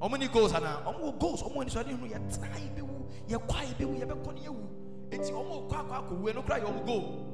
Ɔ 0.00 0.08
ɔmo 0.08 0.18
ni 0.18 0.28
goals 0.28 0.52
ana? 0.54 0.82
Ɔmo 0.86 1.00
wɔ 1.00 1.18
goals? 1.18 1.42
Ɔmo 1.42 1.56
wɔ 1.56 1.64
nisɔɔde 1.66 1.90
hunu 1.98 2.08
yɛtena 2.10 2.52
ha 2.52 2.58
yɛ 2.58 2.70
bɛwu 2.76 2.98
yɛkɔ 3.28 3.52
ha 3.52 3.64
yɛ 3.64 3.74
bɛwu 3.78 4.00
yɛbɛkɔ 4.00 4.26
no 4.34 4.40
yɛwu 4.42 4.68
eti 5.10 5.32
ɔmo 5.32 5.68
kɔ 5.68 5.74
akɔ 5.74 5.92
akɔ 5.98 6.12
wu 6.20 6.28
ɛno 6.32 6.46
kora 6.46 6.60
yɛ 6.60 6.66
ɔmo 6.66 6.86
goal 6.86 7.24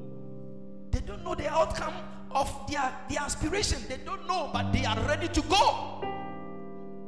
they 0.91 1.01
don't 1.01 1.25
know 1.25 1.35
the 1.35 1.49
outcome 1.49 1.95
of 2.35 2.51
their 2.69 2.93
their 3.09 3.21
aspiration 3.21 3.79
they 3.89 3.99
don't 4.05 4.27
know 4.27 4.51
but 4.53 4.73
they 4.73 4.85
are 4.85 4.99
ready 5.07 5.29
to 5.29 5.43
go 5.43 6.03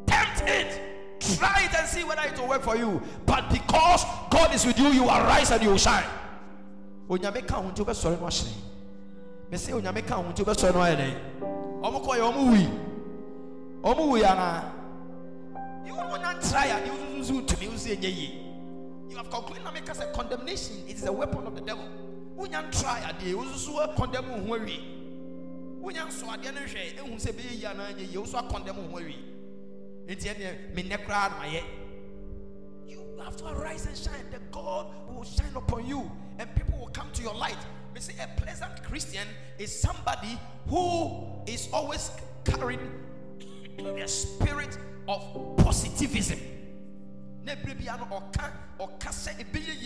tempt 0.06 0.42
it. 0.46 0.82
Try 1.36 1.64
it 1.64 1.74
and 1.74 1.88
see 1.88 2.04
whether 2.04 2.22
it 2.22 2.38
will 2.38 2.48
work 2.48 2.62
for 2.62 2.76
you. 2.76 3.02
But 3.24 3.50
because 3.50 4.04
God 4.30 4.54
is 4.54 4.64
with 4.66 4.78
you, 4.78 4.88
you 4.88 5.02
will 5.02 5.08
rise 5.08 5.50
and 5.50 5.62
you 5.62 5.70
will 5.70 5.78
shine. 5.78 6.04
Onyame 7.08 7.46
ka 7.46 7.62
ho 7.62 7.70
nti 7.70 7.84
wobɛsɔre 7.84 8.20
no 8.20 8.26
ahyerɛn. 8.26 8.52
Me 9.50 9.56
sɛ 9.56 9.80
onyame 9.80 10.06
ka 10.06 10.16
ho 10.16 10.22
nti 10.24 10.44
wobɛsɔre 10.44 10.74
no 10.74 10.80
ayɛ 10.80 10.96
dɛn? 10.96 11.14
Ɔmo 11.82 12.04
kɔɛ 12.04 12.20
ɔmo 12.20 12.42
wui. 12.50 12.68
Ɔmo 13.82 14.08
wui 14.08 14.22
anaa? 14.22 14.64
You 15.86 15.94
won't 15.94 16.42
try 16.50 16.66
and 16.66 16.86
you 19.08 19.16
have 19.16 19.30
concluded 19.30 19.64
na 19.64 19.70
meka 19.70 19.94
sɛ 19.94 20.12
condemnation 20.12 20.76
is 20.88 21.04
a 21.06 21.12
weapon 21.12 21.46
of 21.46 21.54
the 21.54 21.60
devil. 21.60 21.88
Wonya 22.36 22.70
try 22.80 23.00
adeɛ 23.00 23.34
wosusu 23.34 23.96
condemn 23.96 24.28
wo 24.46 24.56
ho 24.56 24.64
awie. 24.64 24.95
Wonya 25.86 26.02
hwɛ 26.02 26.10
sɛ 26.10 26.26
ho 26.26 26.34
koraa 30.98 31.30
na. 31.30 31.62
You 32.84 33.20
have 33.22 33.36
to 33.36 33.46
arise 33.46 33.86
and 33.86 33.96
shine. 33.96 34.26
The 34.32 34.40
God 34.50 34.86
will 35.08 35.22
shine 35.22 35.54
upon 35.54 35.86
you, 35.86 36.10
and 36.40 36.52
people 36.56 36.80
will 36.80 36.88
come 36.88 37.08
to 37.12 37.22
your 37.22 37.34
light. 37.34 37.58
We 37.94 38.00
say 38.00 38.14
a 38.20 38.26
pleasant 38.40 38.82
Christian 38.82 39.28
is 39.60 39.80
somebody 39.80 40.36
who 40.66 41.42
is 41.46 41.68
always 41.72 42.10
carrying 42.44 42.90
the 43.78 44.08
spirit 44.08 44.76
of 45.06 45.56
positivism. 45.58 46.40
Na 47.44 47.52
ebere 47.52 47.78
bia 47.78 47.96
no 47.96 48.06
ɔka 48.06 48.50
ɔka 48.80 49.10
sɛ 49.10 49.38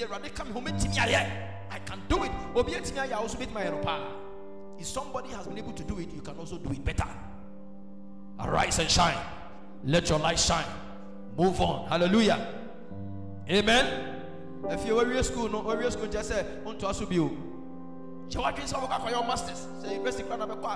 Awurade 0.07 0.35
ka 0.35 0.45
me 0.45 0.53
ho 0.53 0.61
ayɛ. 0.63 1.71
I 1.71 1.79
can 1.81 2.01
do 2.09 2.25
it. 2.25 2.31
Obi 2.55 2.73
ayɛ 2.73 3.13
a 3.13 3.37
ayɛ 3.61 3.71
no 3.71 3.79
paa. 3.85 4.30
If 4.81 4.87
somebody 4.87 5.29
has 5.31 5.47
been 5.47 5.59
able 5.59 5.73
to 5.73 5.85
do 5.85 5.99
it, 5.99 6.11
you 6.15 6.23
can 6.23 6.37
also 6.39 6.57
do 6.57 6.71
it 6.73 6.83
better. 6.83 7.05
Arise 8.41 8.79
and 8.79 8.91
shine. 8.91 9.19
Let 9.85 10.09
your 10.09 10.19
light 10.19 10.39
shine. 10.39 10.65
Move 11.37 11.61
on. 11.61 11.87
Hallelujah. 11.89 12.49
Amen. 13.51 14.23
If 14.71 14.87
you 14.87 14.95
were 14.95 15.23
school, 15.23 15.51
no, 15.51 15.61
were 15.61 15.91
school 15.91 16.07
just 16.07 16.31
say, 16.31 16.47
on 16.65 16.79
to 16.79 16.89
us 16.89 16.99
you. 17.13 17.47
Ṣé 18.31 18.41
wàá 18.41 18.53
dín 18.57 18.67
sọ 18.67 18.79
fún 18.79 18.89
kakọ 18.89 19.27
masters? 19.27 19.67
Ṣé 19.83 19.91
university 19.91 20.23
kura 20.23 20.37
náà 20.37 20.47
bẹ 20.47 20.55
kọ́ 20.63 20.71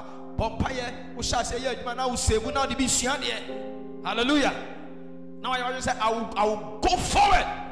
a 6.00 6.10
will, 6.10 6.28
I 6.36 6.44
will 6.46 6.80
go 6.82 6.96
forward. 6.96 7.63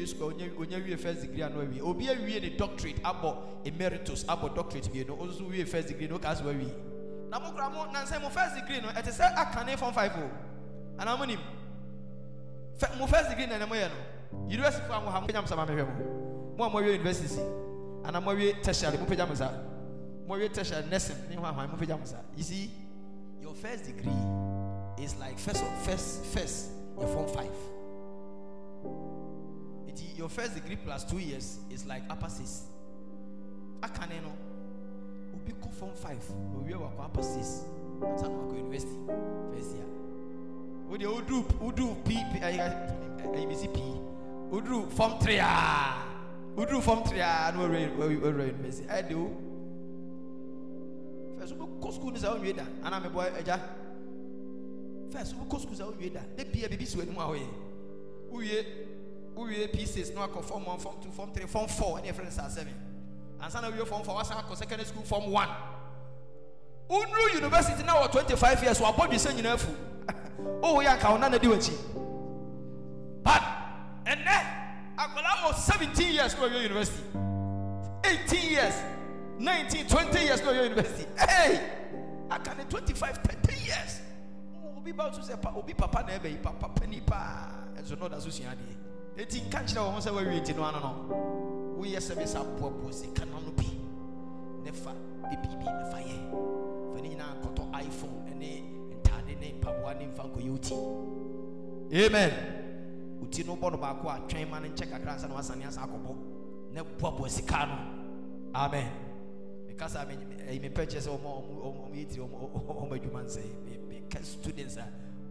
Wie 0.00 0.06
school, 0.06 0.32
onye 0.32 0.50
onye 0.56 0.80
wie 0.84 0.96
first 0.96 1.20
degree 1.20 1.42
ano 1.42 1.60
wie. 1.60 1.80
Obi 1.82 2.08
wie 2.24 2.40
ne 2.40 2.56
doctorate 2.56 3.00
abọ 3.02 3.36
emeritus 3.64 4.24
abọ 4.24 4.54
doctorate 4.54 4.88
wie 4.92 5.04
no, 5.04 5.14
o 5.14 5.26
nso 5.26 5.44
wie 5.50 5.64
first 5.64 5.88
degree 5.88 6.08
no 6.08 6.18
ka 6.18 6.34
so 6.34 6.44
wie. 6.44 6.72
Na 7.30 7.38
mo 7.38 7.50
kura 7.52 7.68
mo 7.70 7.84
nansa 7.92 8.18
mo 8.20 8.28
first 8.30 8.54
degree 8.54 8.80
no, 8.80 8.88
ti 9.02 9.10
sẹ 9.10 9.34
akane 9.36 9.76
form 9.78 9.92
five 9.92 10.12
o. 10.16 10.30
Ana 10.98 11.16
mo 11.16 11.24
nim. 11.24 11.38
Fẹ- 12.78 12.96
mo 12.98 13.06
first 13.06 13.28
degree 13.28 13.46
na 13.46 13.56
ẹna 13.58 13.68
mo 13.68 13.74
yẹ 13.74 13.88
no 13.90 14.46
university 14.48 14.82
fo 14.88 14.94
àwọn 14.94 15.12
ha 15.12 15.20
mo 15.20 15.26
pẹjá 15.26 15.40
mo 15.42 15.46
sábà 15.48 15.66
mẹhwẹ 15.66 15.84
mo 15.84 16.56
mo 16.56 16.64
a 16.64 16.68
mo 16.70 16.78
wie 16.80 16.94
university 16.94 17.40
ana 18.04 18.20
mo 18.20 18.32
wie 18.34 18.52
tertiary 18.62 18.96
mo 18.98 19.04
pẹjá 19.04 19.28
mo 19.28 19.34
sá 19.34 19.50
mo 20.26 20.34
wie 20.38 20.48
tertiary 20.48 20.86
nursing 20.88 21.16
ne 21.28 21.36
ho 21.36 21.42
ahwan 21.44 21.68
mo 21.68 21.76
pẹjá 21.76 21.98
mo 21.98 22.06
sá 22.06 22.16
you 22.36 22.42
see 22.42 22.70
your 23.42 23.54
first 23.54 23.84
degree 23.84 24.16
is 24.98 25.14
like 25.18 25.36
first 25.38 25.62
of 25.62 25.68
first 25.84 26.24
first 26.32 26.70
your 26.98 27.06
form 27.08 27.28
five 27.28 27.52
Eti 29.88 30.04
your 30.16 30.28
first 30.28 30.54
degree 30.54 30.76
plus 30.76 31.04
two 31.04 31.18
years 31.18 31.58
is 31.70 31.86
like 31.86 32.02
upper 32.10 32.28
six. 32.28 32.62
Akane 33.82 34.22
no 34.22 34.32
obi 35.34 35.52
kɔ 35.52 35.72
form 35.72 35.94
five 35.94 36.22
owie 36.56 36.74
wakɔ 36.74 37.04
upper 37.04 37.22
six. 37.22 37.64
Asa 38.14 38.28
na 38.28 38.34
wakɔ 38.34 38.58
university 38.58 38.96
first 39.54 39.74
year. 39.74 39.86
Wode 40.88 41.06
wodu 41.06 41.44
wodu 41.60 41.96
p 42.04 42.16
ayimisi 43.34 43.68
p 43.72 43.80
wodu 44.50 44.90
form 44.92 45.18
three 45.20 45.38
a 45.38 45.94
wodu 46.56 46.82
form 46.82 47.02
three 47.04 47.20
a 47.20 47.52
na 47.52 47.58
wɔwura 47.58 47.96
wɔwura 47.96 48.46
university. 48.48 48.86
Ɛyɛ 48.88 49.08
de 49.08 49.14
o. 49.14 49.30
First 51.38 51.54
wobɛkɔ 51.54 51.92
school 51.94 52.10
ni 52.10 52.18
sɛ 52.18 52.28
wonwie 52.34 52.56
da 52.56 52.64
ana 52.84 53.00
mebɔ 53.00 53.38
agya 53.38 53.60
first 55.10 55.34
wobɛkɔ 55.36 55.60
school 55.60 55.74
sɛ 55.76 55.84
wonwie 55.90 56.12
da 56.12 56.20
ne 56.36 56.44
bia 56.44 56.68
biribi 56.68 56.86
si 56.86 56.98
w'anim 56.98 57.16
a 57.16 57.26
woyɛ 57.28 57.46
wowie 58.30 58.64
wowie 59.36 59.68
p6 59.72 60.14
na 60.14 60.26
wakɔ 60.26 60.44
form 60.44 60.64
one 60.64 60.78
form 60.78 60.96
two 61.02 61.10
form 61.10 61.32
three 61.32 61.46
form 61.46 61.68
four 61.68 61.98
ɛne 61.98 62.06
yɛfrɛ 62.12 62.24
no 62.24 62.30
saa 62.30 62.48
seven 62.48 62.74
ansa 63.40 63.60
na 63.60 63.70
wowie 63.70 63.86
form 63.86 64.02
four 64.02 64.16
wasan 64.16 64.36
akɔ 64.36 64.56
secondary 64.56 64.86
school 64.86 65.02
form 65.02 65.30
one. 65.30 65.48
Wonuru 66.90 67.34
university 67.34 67.82
na 67.84 67.94
wɔ 67.94 68.10
25 68.10 68.62
years 68.64 68.78
wabɔ 68.80 69.06
dwesɛ 69.08 69.32
nyinaa 69.32 69.54
afu 69.54 69.70
oh 70.62 70.78
yɛ 70.82 70.98
anka 70.98 71.10
wo 71.10 71.16
nana 71.18 71.38
di 71.38 71.46
w'akyi 71.46 71.76
but 73.22 73.42
ɛnɛ 74.04 74.36
akwadaa 74.98 75.36
wɔ 75.46 75.54
17 75.54 76.12
years 76.12 76.34
na 76.34 76.40
ɔyɛ 76.40 76.62
university. 76.62 77.02
18 78.04 78.50
years 78.50 78.74
19 79.38 79.86
20 79.86 80.18
years 80.24 80.40
na 80.42 80.50
ɔyɛ 80.50 80.62
university. 80.64 81.06
Hey 81.16 81.60
aka 82.30 82.54
ne 82.54 82.64
25 82.64 83.18
30 83.18 83.54
years. 83.64 84.00
Oh, 84.56 84.78
obi 84.78 84.90
ba 84.92 85.12
so 85.14 85.20
sɛ 85.20 85.56
obi 85.56 85.74
papa 85.74 86.02
na 86.02 86.18
ɛbɛ 86.18 86.30
yi 86.30 86.36
papa 86.38 86.68
pani 86.74 87.00
paa 87.00 87.50
ɛnso 87.78 87.96
na 87.98 88.08
ɔda 88.08 88.20
so 88.20 88.30
sua 88.30 88.46
adeɛ 88.46 88.79
eti 89.16 89.40
nka 89.40 89.58
nkyerɛ 89.62 89.80
wɔn 89.80 90.00
sɛ 90.00 90.10
wɔawie 90.12 90.40
nti 90.40 90.52
no 90.56 90.64
ano 90.64 90.78
no 90.80 90.90
woyɛ 91.80 91.98
sɛ 92.00 92.14
bɛ 92.14 92.24
sɛ 92.26 92.38
aboaboa 92.40 92.92
sika 92.92 93.24
no 93.24 93.36
ano 93.38 93.50
bi. 93.56 93.66
Ne 94.64 94.72
fa 94.72 94.92
biribi 95.28 95.64
ne 95.64 95.84
fa 95.90 95.98
yɛ. 95.98 96.16
Fa 96.94 97.00
ne 97.00 97.08
nyinaa 97.08 97.34
nkɔtɔ 97.40 97.62
iphone 97.84 98.38
ne 98.38 99.52
mpaboa 99.58 99.98
ne 99.98 100.06
mfa 100.06 100.22
nkɔyɛ 100.24 100.54
oti. 100.54 100.74
Amen. 101.92 102.32
Oti 103.22 103.42
no 103.44 103.56
bɔ 103.56 103.72
no 103.72 103.78
baako 103.78 104.08
a 104.08 104.20
twɛn 104.28 104.48
ma 104.48 104.58
no 104.60 104.68
nkyɛ 104.68 104.90
kakra 104.90 105.16
nsa 105.16 105.28
na 105.28 105.34
wasane 105.36 105.66
asa 105.66 105.80
akɔbɔ. 105.80 106.16
Na 106.72 106.82
boaboa 106.84 107.28
sika 107.28 107.66
no 107.66 107.76
amen. 108.54 108.88
Mekasa 109.68 110.06
mepɛ 110.06 110.86
kyerɛ 110.86 111.00
sɛ 111.00 111.10
ɔma 111.10 111.90
yɛtiri 111.94 112.20
ɔma 112.20 112.94
adwuma 112.96 113.24
nsɛ 113.24 113.42
meka 113.88 114.24
students 114.24 114.76
a 114.76 114.86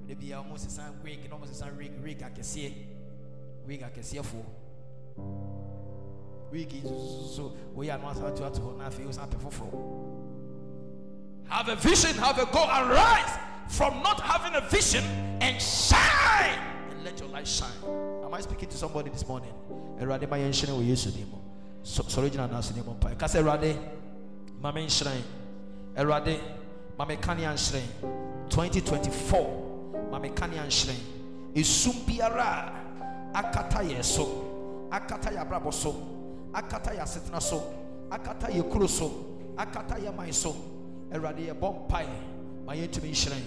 da 0.08 0.16
bia 0.16 0.38
ɔmo 0.38 0.58
sesa 0.58 0.92
wig 1.04 1.30
na 1.30 1.36
ɔmo 1.38 1.46
sesa 1.48 1.70
rig 1.78 1.92
rig 2.04 2.20
akɛseɛ 2.20 2.74
wig 3.70 3.84
akɛseɛfoɔ 3.84 4.44
wig 6.52 6.72
so 7.36 7.54
woyɛ 7.76 7.94
ano 7.94 8.08
asa 8.08 8.26
ato 8.28 8.44
ato 8.46 8.62
hɔ 8.62 8.78
na 8.78 8.90
afei 8.90 9.06
wosan 9.06 9.30
apɛ 9.30 9.38
foforɔ 9.38 9.70
have 11.48 11.70
a 11.70 11.76
vision 11.76 12.16
have 12.16 12.40
a 12.40 12.46
goal 12.48 12.68
and 12.68 12.90
rise 12.90 13.38
from 13.70 14.02
not 14.02 14.20
having 14.22 14.56
a 14.56 14.62
vision 14.70 15.04
and 15.40 15.62
shine 15.62 16.58
and 16.90 17.04
let 17.04 17.20
your 17.20 17.30
light 17.30 17.48
shine. 17.48 17.70
Am 18.26 18.34
I 18.34 18.42
speaking 18.42 18.68
to 18.70 18.78
somebody 18.78 19.12
this 19.12 19.28
morning? 19.28 19.54
Erade 20.00 20.28
ma 20.28 20.38
yɛn 20.38 20.50
hyerɛn 20.50 20.80
wɔ 20.80 20.88
Yesu 20.88 21.12
dim 21.12 21.30
sɔrɔ 21.84 22.30
gyina 22.32 22.48
n'ase 22.50 22.76
ne 22.76 22.82
mu 22.82 22.94
mpa 22.96 23.18
kasa 23.18 23.40
Erade? 23.40 23.78
Ma 24.60 24.72
me 24.72 24.88
nhyerɛn 24.88 25.22
Erade 25.96 26.40
ma 26.98 27.06
me 27.06 27.16
kanea 27.18 27.54
nhyerɛn 27.54 28.50
2024 28.50 30.10
ma 30.12 30.18
me 30.18 30.30
kanea 30.30 30.66
nhyerɛn 30.66 31.54
esum 31.54 31.94
biara 32.06 32.74
a 32.76 32.79
akata 33.34 33.84
yɛn 33.84 34.04
so. 34.04 34.88
Akata 34.92 35.32
yɛ 35.32 35.46
abrabɔ 35.46 35.74
so. 35.74 35.96
Akata 36.54 36.96
yɛ 36.96 37.02
asetena 37.02 37.42
so. 37.42 37.64
Akata 38.10 38.50
yɛ 38.50 38.70
kuro 38.72 38.88
so. 38.88 39.12
Akata 39.58 40.00
yɛ 40.00 40.16
man 40.16 40.34
so. 40.34 40.56
Erade 41.12 41.48
yɛ 41.48 41.54
bɔ 41.54 41.88
mpae 41.88 42.08
ma 42.66 42.74
yɛntumi 42.74 43.12
nhyerɛn. 43.12 43.44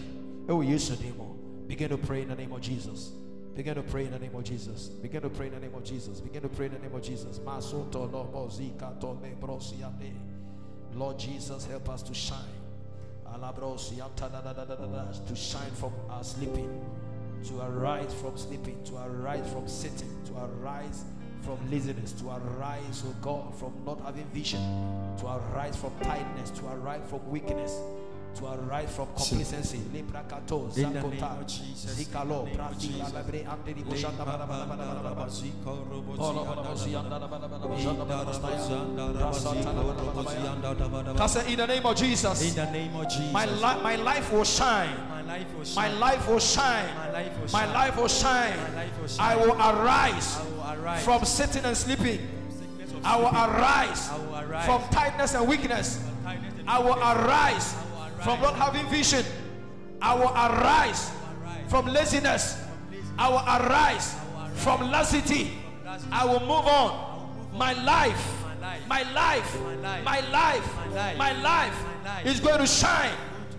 Ɛwɔ 0.47 0.69
Yesu 0.69 0.97
dim 0.97 1.17
mu. 1.17 1.25
Begin 1.67 1.89
to 1.89 1.97
pray 1.97 2.23
in 2.23 2.29
the 2.29 2.35
name 2.35 2.53
of 2.53 2.61
Jesus. 2.61 3.13
Begin 3.55 3.75
to 3.75 3.83
pray 3.83 4.07
in 4.07 4.11
the 4.11 4.19
name 4.19 4.35
of 4.35 4.45
Jesus. 4.45 4.89
Begin 4.89 5.23
to 5.23 5.29
pray 5.29 5.47
in 5.47 5.55
the 5.55 5.61
name 5.61 5.75
of 5.75 5.85
Jesus. 5.85 6.21
Begin 6.21 6.43
to 6.43 6.49
pray 6.49 6.67
in 6.67 6.73
the 6.73 6.79
name 6.79 6.95
of 6.95 7.03
Jesus. 7.03 7.39
Lord 10.95 11.19
Jesus, 11.19 11.67
help 11.67 11.89
us 11.89 12.03
to 12.03 12.15
shine. 12.15 12.39
To 13.25 15.37
shine 15.37 15.71
from 15.73 15.93
our 16.11 16.25
sleeping, 16.25 16.85
to 17.45 17.61
arise 17.61 18.13
from 18.15 18.37
sleeping, 18.37 18.83
to 18.85 18.97
arise 18.97 19.51
from 19.53 19.67
sitting, 19.69 20.11
to 20.27 20.33
arise 20.37 21.05
from 21.43 21.59
laziness, 21.71 22.13
to 22.13 22.29
arise, 22.29 23.03
oh 23.07 23.15
God, 23.21 23.55
from 23.59 23.73
not 23.85 24.01
having 24.03 24.27
vision, 24.27 24.61
to 25.19 25.27
arise 25.27 25.77
from 25.77 25.93
tiredness, 26.03 26.51
to 26.51 26.67
arise 26.69 27.01
from 27.09 27.29
weakness 27.31 27.79
to 28.37 28.47
arise 28.47 28.95
from 28.95 29.07
complacency. 29.15 29.79
Lebrakato, 29.93 30.71
Zakota, 30.73 31.45
Zikalo, 31.45 32.49
Prafila, 32.55 33.13
Lebre, 33.13 33.45
Anteri, 33.45 33.85
Boshanda, 33.85 34.25
Kasa, 41.17 41.47
in 41.51 41.57
the 41.59 41.67
name 41.67 41.87
of 41.87 41.97
Jesus, 41.97 42.43
In 42.49 42.55
the 42.57 42.71
name 42.73 42.97
of 42.97 43.09
Jesus. 43.09 43.33
my, 43.33 43.47
li- 43.47 43.83
my 43.83 43.97
life 43.97 44.33
will 44.33 44.45
shine. 44.45 44.97
My 45.27 45.39
life 45.39 45.47
will 45.55 45.59
My 45.61 45.65
shine. 45.89 46.01
life 46.01 46.29
will 46.29 46.39
shine. 46.39 46.97
My 46.97 47.11
life 47.13 47.37
will 47.39 47.49
My 47.53 47.65
shine. 47.65 47.73
life 47.73 47.97
will 47.97 48.09
shine. 48.09 48.57
My 48.59 48.75
life 48.75 49.01
will 49.01 49.21
I 49.21 49.37
will 49.37 49.53
arise 49.55 50.39
I 50.39 50.43
will 50.75 50.83
arise 50.83 51.05
from 51.05 51.25
sitting 51.25 51.65
and 51.65 51.77
sleeping. 51.77 52.29
I 53.05 53.17
will 53.17 53.27
arise 53.29 54.11
I 54.11 54.17
will 54.19 54.37
arise 54.37 54.65
from 54.67 54.83
tightness 54.91 55.35
and 55.35 55.49
weakness. 55.49 56.01
and 56.27 56.69
I 56.69 56.79
will 56.79 56.95
arise 56.95 57.75
I 57.75 57.85
will 57.85 58.03
arise 58.03 58.25
from 58.25 58.41
not 58.41 58.55
having 58.57 58.87
vision. 58.91 59.25
I 60.01 60.15
will 60.15 60.29
arise 60.29 61.11
arise 61.43 61.71
from 61.71 61.87
laziness. 61.87 62.59
laziness. 62.91 63.15
I 63.19 63.29
will 63.29 63.37
arise 63.39 64.15
will 64.35 64.41
arise 64.41 64.63
from 64.63 64.91
lassity. 64.91 65.53
I 66.11 66.25
will 66.25 66.41
move 66.41 66.67
on. 66.67 67.09
My 67.57 67.75
My 67.75 67.75
my 67.75 67.83
life, 67.83 68.39
My 68.89 69.03
life. 69.03 69.61
my 69.61 69.61
life, 69.83 70.05
My 70.05 70.21
life. 70.21 71.19
my 71.19 71.33
life 71.43 71.85
My 72.05 72.13
life. 72.17 72.27
is 72.27 72.41
going 72.41 72.59
to 72.59 72.67
shine. 72.67 73.13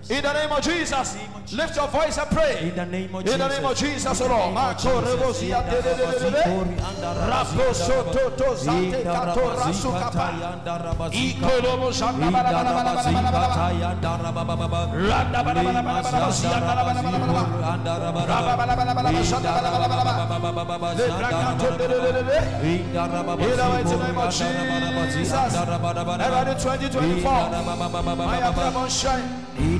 In 0.09 0.21
the 0.23 0.33
name 0.33 0.51
of 0.51 0.61
Jesus, 0.63 1.15
lift 1.51 1.75
your 1.75 1.87
voice 1.87 2.17
and 2.17 2.29
pray. 2.29 2.69
In 2.69 2.75
the 2.75 2.85
name 2.85 3.13
of 3.15 3.21
In 3.21 3.27
Jesus. 3.27 3.37
the 3.39 3.47
name 3.49 3.65
of 3.65 3.77
Jesus, 3.77 4.21
O 4.21 4.25
In 4.25 4.31
Lord. 4.31 4.53
Marco. 4.53 5.01
Rebosia 5.01 5.59
In. 5.63 6.77
Rapo 7.29 7.73
Soto 7.73 8.29
To 8.29 8.53
In 8.71 8.91
the 8.91 9.03
Kato 9.03 9.55
Rasu 9.55 9.91
Kapa. 9.91 10.31
Ikolobo 11.11 11.91
Shanda 11.91 12.27
In. 12.27 12.33
Randa. 15.09 15.43
Sianda. 16.33 16.83
In 22.63 22.87
mighty 23.73 23.97
name 23.97 24.17
of 24.17 25.13
Jesus. 25.13 25.53
Everybody 25.53 26.53
2024. 26.53 27.31
My 28.15 28.37
Abraham 28.49 28.89
shine. 28.89 29.27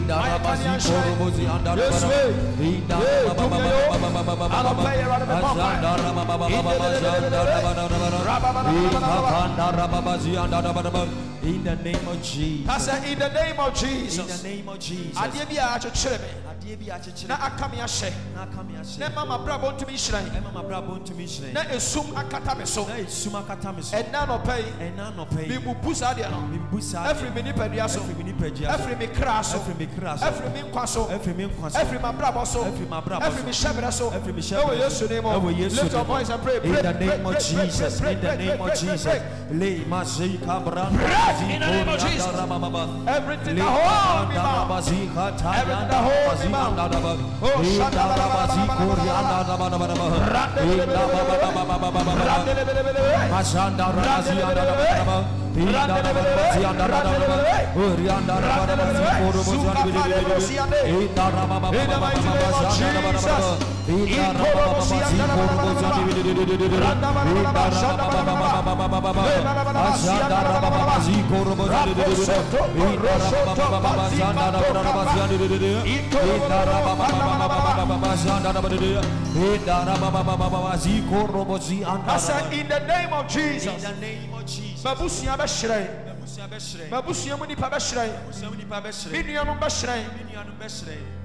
My 0.07 0.39
Kanye 0.39 0.79
shine. 0.79 1.52
Yes, 1.61 2.03
way. 2.03 2.33
Hey, 2.57 2.81
Tumio. 3.37 3.77
I'll 4.51 4.75
play 4.75 5.01
around 5.03 5.19
the 5.21 5.25
bonfire. 5.27 6.83
In 11.43 11.61
the 11.63 11.75
name 11.75 12.07
of 12.07 12.23
Jesus. 12.23 12.69
I 12.69 12.77
said, 12.77 13.03
in 13.11 13.19
the 13.19 13.27
name 13.27 13.59
of 13.59 13.83
In 13.83 14.27
the 14.27 14.39
name 14.43 14.69
of 14.69 14.79
Jesus. 14.79 15.17
Adeɛ 15.17 15.45
bi 15.49 15.55
a 15.55 15.77
akyekyere 15.77 16.19
me 16.21 16.27
Adeɛ 16.47 16.79
bi 16.79 16.85
akyekyere 16.85 17.27
na 17.27 17.35
aka 17.35 17.67
me 17.67 17.77
ahyɛ 17.77 18.11
na 18.33 18.43
aka 18.43 18.63
me 18.63 18.73
ahyɛ. 18.75 18.99
na 18.99 19.09
mama 19.09 19.37
brabɔ 19.43 19.73
ntumi 19.77 19.93
nhyerɛn 19.93 20.31
Ɛma 20.31 20.53
m'abrabɔ 20.53 20.99
ntumi 21.03 21.25
hyerɛn. 21.27 21.53
na 21.53 21.63
esum 21.65 22.13
akata 22.15 22.57
me 22.57 22.65
so 22.65 22.85
Na 22.87 22.93
esum 22.95 23.33
akata 23.43 23.75
me 23.75 23.81
so. 23.81 23.97
ɛnna 23.97 24.25
nɔpɛ 24.25 24.57
yi 24.57 24.71
Ɛna 24.87 25.13
mebubu 25.49 25.93
saa 25.93 26.13
deɛ 26.13 26.31
no 26.31 26.79
saa 26.79 27.13
ɛfiri 27.13 27.35
me 27.35 27.41
nipadua 27.51 27.89
so 27.89 27.99
Ɛfiri 27.99 28.17
me 28.17 28.31
nipadua 28.31 28.55
so. 28.71 28.77
ɛfiri 28.77 28.97
me 28.99 29.07
kra 29.07 29.43
so 29.43 29.59
Ɛfiri 29.59 29.77
me 29.79 29.85
kra 29.99 30.17
so. 30.17 30.25
ɛfiri 30.25 30.53
me 30.53 30.61
nkwa 30.71 30.87
so 30.87 31.05
Ɛfiri 31.07 31.35
me 31.47 31.53
nkwa 31.53 31.71
so. 31.71 31.79
ɛfiri 31.79 31.99
m'abrabɔ 32.01 32.47
so 32.47 32.59
Ɛfiri 32.63 32.87
m'abrabɔ 32.87 33.21
ɛfiri 33.21 33.45
me 33.45 33.51
so. 33.53 33.67
hyɛbrɛ 33.67 33.91
so 33.93 34.09
Ɛfiri 34.11 34.33
ɛwɔ 34.33 34.63
hyɛbrɛ 34.63 34.79
yesu 34.79 35.07
so. 35.07 35.07
name 35.07 35.23
Ɛwɔ 35.23 35.41
mu 35.43 35.49
Yesu 35.53 35.81
lift 35.83 35.93
your 35.93 36.03
voice 36.03 36.29
and 36.29 36.43
pray 36.43 36.59
pray 36.59 36.69
In 36.69 36.75
the 36.75 36.81
pray, 36.81 36.93
name 36.93 37.09
pray, 37.09 37.15
of 37.17 37.23
pray, 37.23 37.65
Jesus. 37.65 37.99
pray, 37.99 38.13
In 38.13 38.21
the 38.21 38.27
pray, 38.27 38.37
name 38.37 38.47
pray, 38.47 38.53
of 38.57 38.59
pray, 38.65 38.75
Jesus. 38.79 39.03
pray. 39.03 39.21
Le 39.51 39.69
branda. 40.63 40.97
Pray 40.97 41.53
in 41.53 41.59
the 41.59 41.67
name 41.67 41.89
of 41.89 41.99
Jesus. 41.99 42.27
everything 43.07 43.55
that 43.55 43.65
hold 43.65 44.29
me 44.29 44.35
bound 44.35 44.71
Everything 45.47 45.87
that 45.89 46.03
hold 46.03 46.39
me 46.39 46.51
bound. 46.51 47.19
Oh, 47.41 47.61
shanda 47.63 48.03
bada 48.07 48.25
bada 48.33 48.55
bada 48.63 49.57
bada 49.57 49.77
bada 49.77 49.95
bada. 49.95 50.17
Randelebelebelebe. 52.23 53.29
Mazanda 53.31 53.85
rabazi 53.91 54.31
anda 54.31 54.63
rabaraba. 54.63 54.63
Inda 54.63 54.63
rabazi 54.63 54.63
anda 54.63 54.63
rabaraba. 54.63 54.63
Uri 54.63 54.63
anda 54.63 54.63
rabaraba. 54.63 54.63
Zikoro 54.63 54.63
bozi 54.63 54.63
anda 54.63 54.63
rabaraba. 54.63 54.63
Inda 54.63 54.63
rababa 54.63 54.63
In 54.63 54.63
the 54.63 54.63
mighty 54.63 54.63
name 54.63 54.63
of 54.63 54.63
bazi 54.63 54.63
anda 54.63 54.63
rabaraba. 54.63 55.03
Jesus. 55.03 55.33
Inda 55.33 55.42
rababa 64.33 64.81
zikoro 64.81 65.43
bozi 65.43 65.79
anda 65.83 67.09
rabaraba. 67.93 68.49
Inda 68.53 69.53
rababa 69.53 69.81
Azanda 69.93 70.37
rababa 70.43 70.97
zikoro 71.05 71.53
bozi 71.55 71.77
anda 71.77 72.01
rabaraba. 72.03 72.73
Inda 72.73 73.13
rababa 73.21 74.05
zanda 74.17 74.45
rabaraba 74.53 75.03
zanda 75.13 75.35
Inda 75.85 76.59
rababa 76.65 78.11
zanda 78.15 78.49
rabaraba. 78.53 79.01
Inda 79.35 79.77
rababa 79.85 80.73
zikoro 80.77 81.41
bozi 81.45 81.77
anda 81.85 82.13
I 82.13 82.17
said, 82.17 82.53
in 82.53 82.67
the 82.67 82.79
name 82.87 83.13
of 83.13 83.27
In 83.35 83.81
the 83.81 83.93
name 83.99 84.33
of 84.33 84.45
Jesus. 84.45 84.72
Mabusua 84.83 85.37
bɛhyerɛn 85.37 85.87
Abusua 86.11 86.47
bɛhyerɛn. 86.47 86.89
mabusua 86.89 87.37
mu 87.37 87.45
nipa 87.45 87.69
bɛhyerɛn 87.69 88.09
me 89.11 89.23
nuanom 89.23 89.59
bɛhyerɛn 89.59 91.22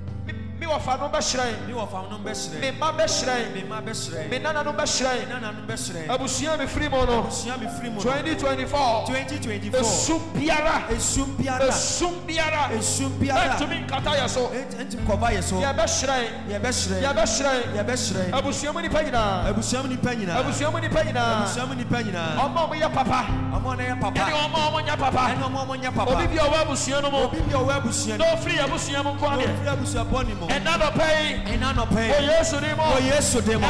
Me 0.59 0.67
nuanom 0.67 0.67
bɛhyerɛn. 0.67 0.67
me- 0.67 0.67
me 0.67 0.73
wɔfanom 0.73 1.11
bɛhyerɛn 1.13 1.67
Me 1.69 1.73
wɔfam 1.75 2.23
bɛhyerɛn. 2.25 2.61
me 2.61 2.71
mma 2.73 2.93
bɛhyerɛn 2.93 3.55
Me 3.55 3.63
mma 3.63 3.81
bɛhyerɛn. 3.83 4.29
me 4.31 4.39
nananom 4.39 4.75
Me 4.77 4.83
bɛhyerɛn 4.83 5.29
nananom 5.29 5.67
bɛhyerɛn. 5.67 6.09
abusua 6.09 6.59
me 6.59 6.67
firi 6.67 6.89
mu 6.91 7.07
no 7.07 7.23
Abusua 7.23 7.57
me 7.61 7.67
firi 7.67 7.91
mu 7.91 7.97
no. 7.97 8.03
2024 8.03 9.05
2024. 9.07 9.81
esum 9.81 10.21
biara 10.35 10.83
Esum 10.91 11.37
biara. 11.37 11.69
esum 11.71 12.15
biara 12.27 12.71
Esum 12.75 13.11
biara. 13.21 13.55
ɛntumi 13.55 13.87
nkata 13.87 14.11
yɛ 14.19 14.29
so 14.29 14.49
Enti 14.51 14.97
kɔba 15.07 15.31
yɛ 15.33 15.43
so. 15.43 15.57
yɛbɛhyerɛn 15.57 16.49
Yɛbɛhyerɛn. 16.51 17.03
yɛbɛhyerɛn 17.03 17.63
Yɛbɛhyerɛn. 17.77 18.33
abusua 18.33 18.73
mu 18.75 18.81
nipa 18.83 19.03
nyinaa 19.03 19.45
Abusua 19.49 19.83
mu 19.83 19.89
nipa 19.89 20.11
nyinaa. 20.15 20.37
abusua 20.43 20.73
mu 20.73 20.79
nipa 20.81 21.03
nyinaa 21.05 21.43
Abusua 21.45 21.67
mu 21.69 21.75
nipa 21.75 22.03
nyinaa. 22.03 22.37
ɔma 22.37 22.59
ɔmo 22.67 22.75
yɛ 22.81 22.93
papa 22.93 23.27
Ɔmo 23.55 23.77
na 23.79 23.85
yɛ 23.85 24.01
papa. 24.01 24.21
ɛne 24.21 24.33
ɔma 24.33 24.59
ɔmo 24.59 24.79
nyɛ 24.87 24.99
papa 24.99 25.19
Ɛne 25.29 25.43
ɔmo 25.43 25.59
ɔmo 25.67 25.75
nyɛ 25.81 25.95
papa. 25.95 26.11
obi 26.13 26.27
bi 26.27 26.37
a 26.37 26.41
ɔwɔ 26.49 26.67
abusua 26.67 27.03
no 27.03 27.11
mu 27.11 27.17
Obi 27.19 27.39
bi 27.41 27.53
a 27.53 27.59
ɔwɔ 27.59 27.73
abusua 27.83 28.19
na 28.19 28.25
no. 28.25 28.35
ofiri 28.35 28.59
abusua 28.59 29.03
mu 29.05 29.11
nkwa 29.15 29.39
deɛ 29.39 29.47
Ofiri 29.55 29.69
abusua 29.77 30.05
bɔne 30.05 30.35
mu. 30.39 30.47
Ɛna 30.49 30.72
dɔpɛ 30.80 31.07
yi 31.20 31.28
Ɛna 31.53 31.68
nɔpɛ. 31.74 32.03
wɔ 32.12 32.20
yesu 32.28 32.61
ni 32.61 32.68
mu 32.74 32.82
Wɔ 32.82 32.99
Yesu 33.07 33.40
mu. 33.57 33.66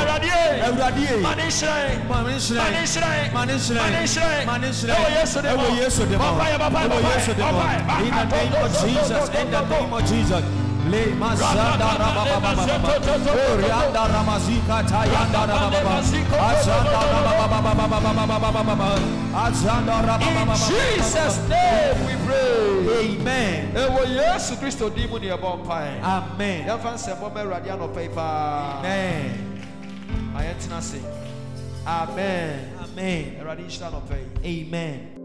ɛwɔ 4.95 5.09
yesu 5.15 5.43
ni 5.43 5.49
mu 5.49 5.63
Ɛwɔ 5.63 5.77
Yesu 5.79 6.07
de 6.07 6.17
mu. 6.17 6.25
Bɔmpaeɛ, 6.25 6.57
bɔmpaeɛ, 6.59 6.89
Ɛwɔ 6.89 6.99
Yesu 7.15 7.33
de 7.35 7.43
mu. 7.43 7.61
In 8.05 8.11
the 8.11 8.25
name 8.25 8.55
of 8.65 8.71
Jesus. 8.81 9.29
In 9.29 9.51
the 9.51 9.61
name 9.67 9.93
of 9.93 10.03
Jesus. 10.07 10.45
Le. 10.89 11.03
Orianda 13.53 14.03
ramazika 14.09 14.83
tayanda. 14.89 15.41
Azanda. 16.49 17.01
Azanda 19.35 19.97
In. 20.21 20.49
Jesus' 20.49 21.39
name 21.49 22.07
we 22.07 22.15
pray. 22.27 23.17
Amen. 23.21 23.73
Ewo 23.75 24.03
Yesu 24.07 24.57
Kristo 24.57 24.89
di 24.89 25.07
mu 25.07 25.19
ni. 25.19 25.31
Amen. 25.31 26.67
Yɛmfa 26.67 26.95
nsɛmbɔ 26.95 27.33
ma 27.35 27.41
Awurade 27.41 27.71
anɔpa 27.71 28.01
yi 28.03 28.09
paa. 28.09 28.79
Amen. 28.79 29.61
Ase. 30.77 31.01
Amen. 31.87 32.73
Amen. 32.83 33.37
Awurade 33.41 33.63
nhyira 33.63 33.91
anɔpa 33.91 34.17
yi. 34.17 34.27
Amen. 34.67 35.18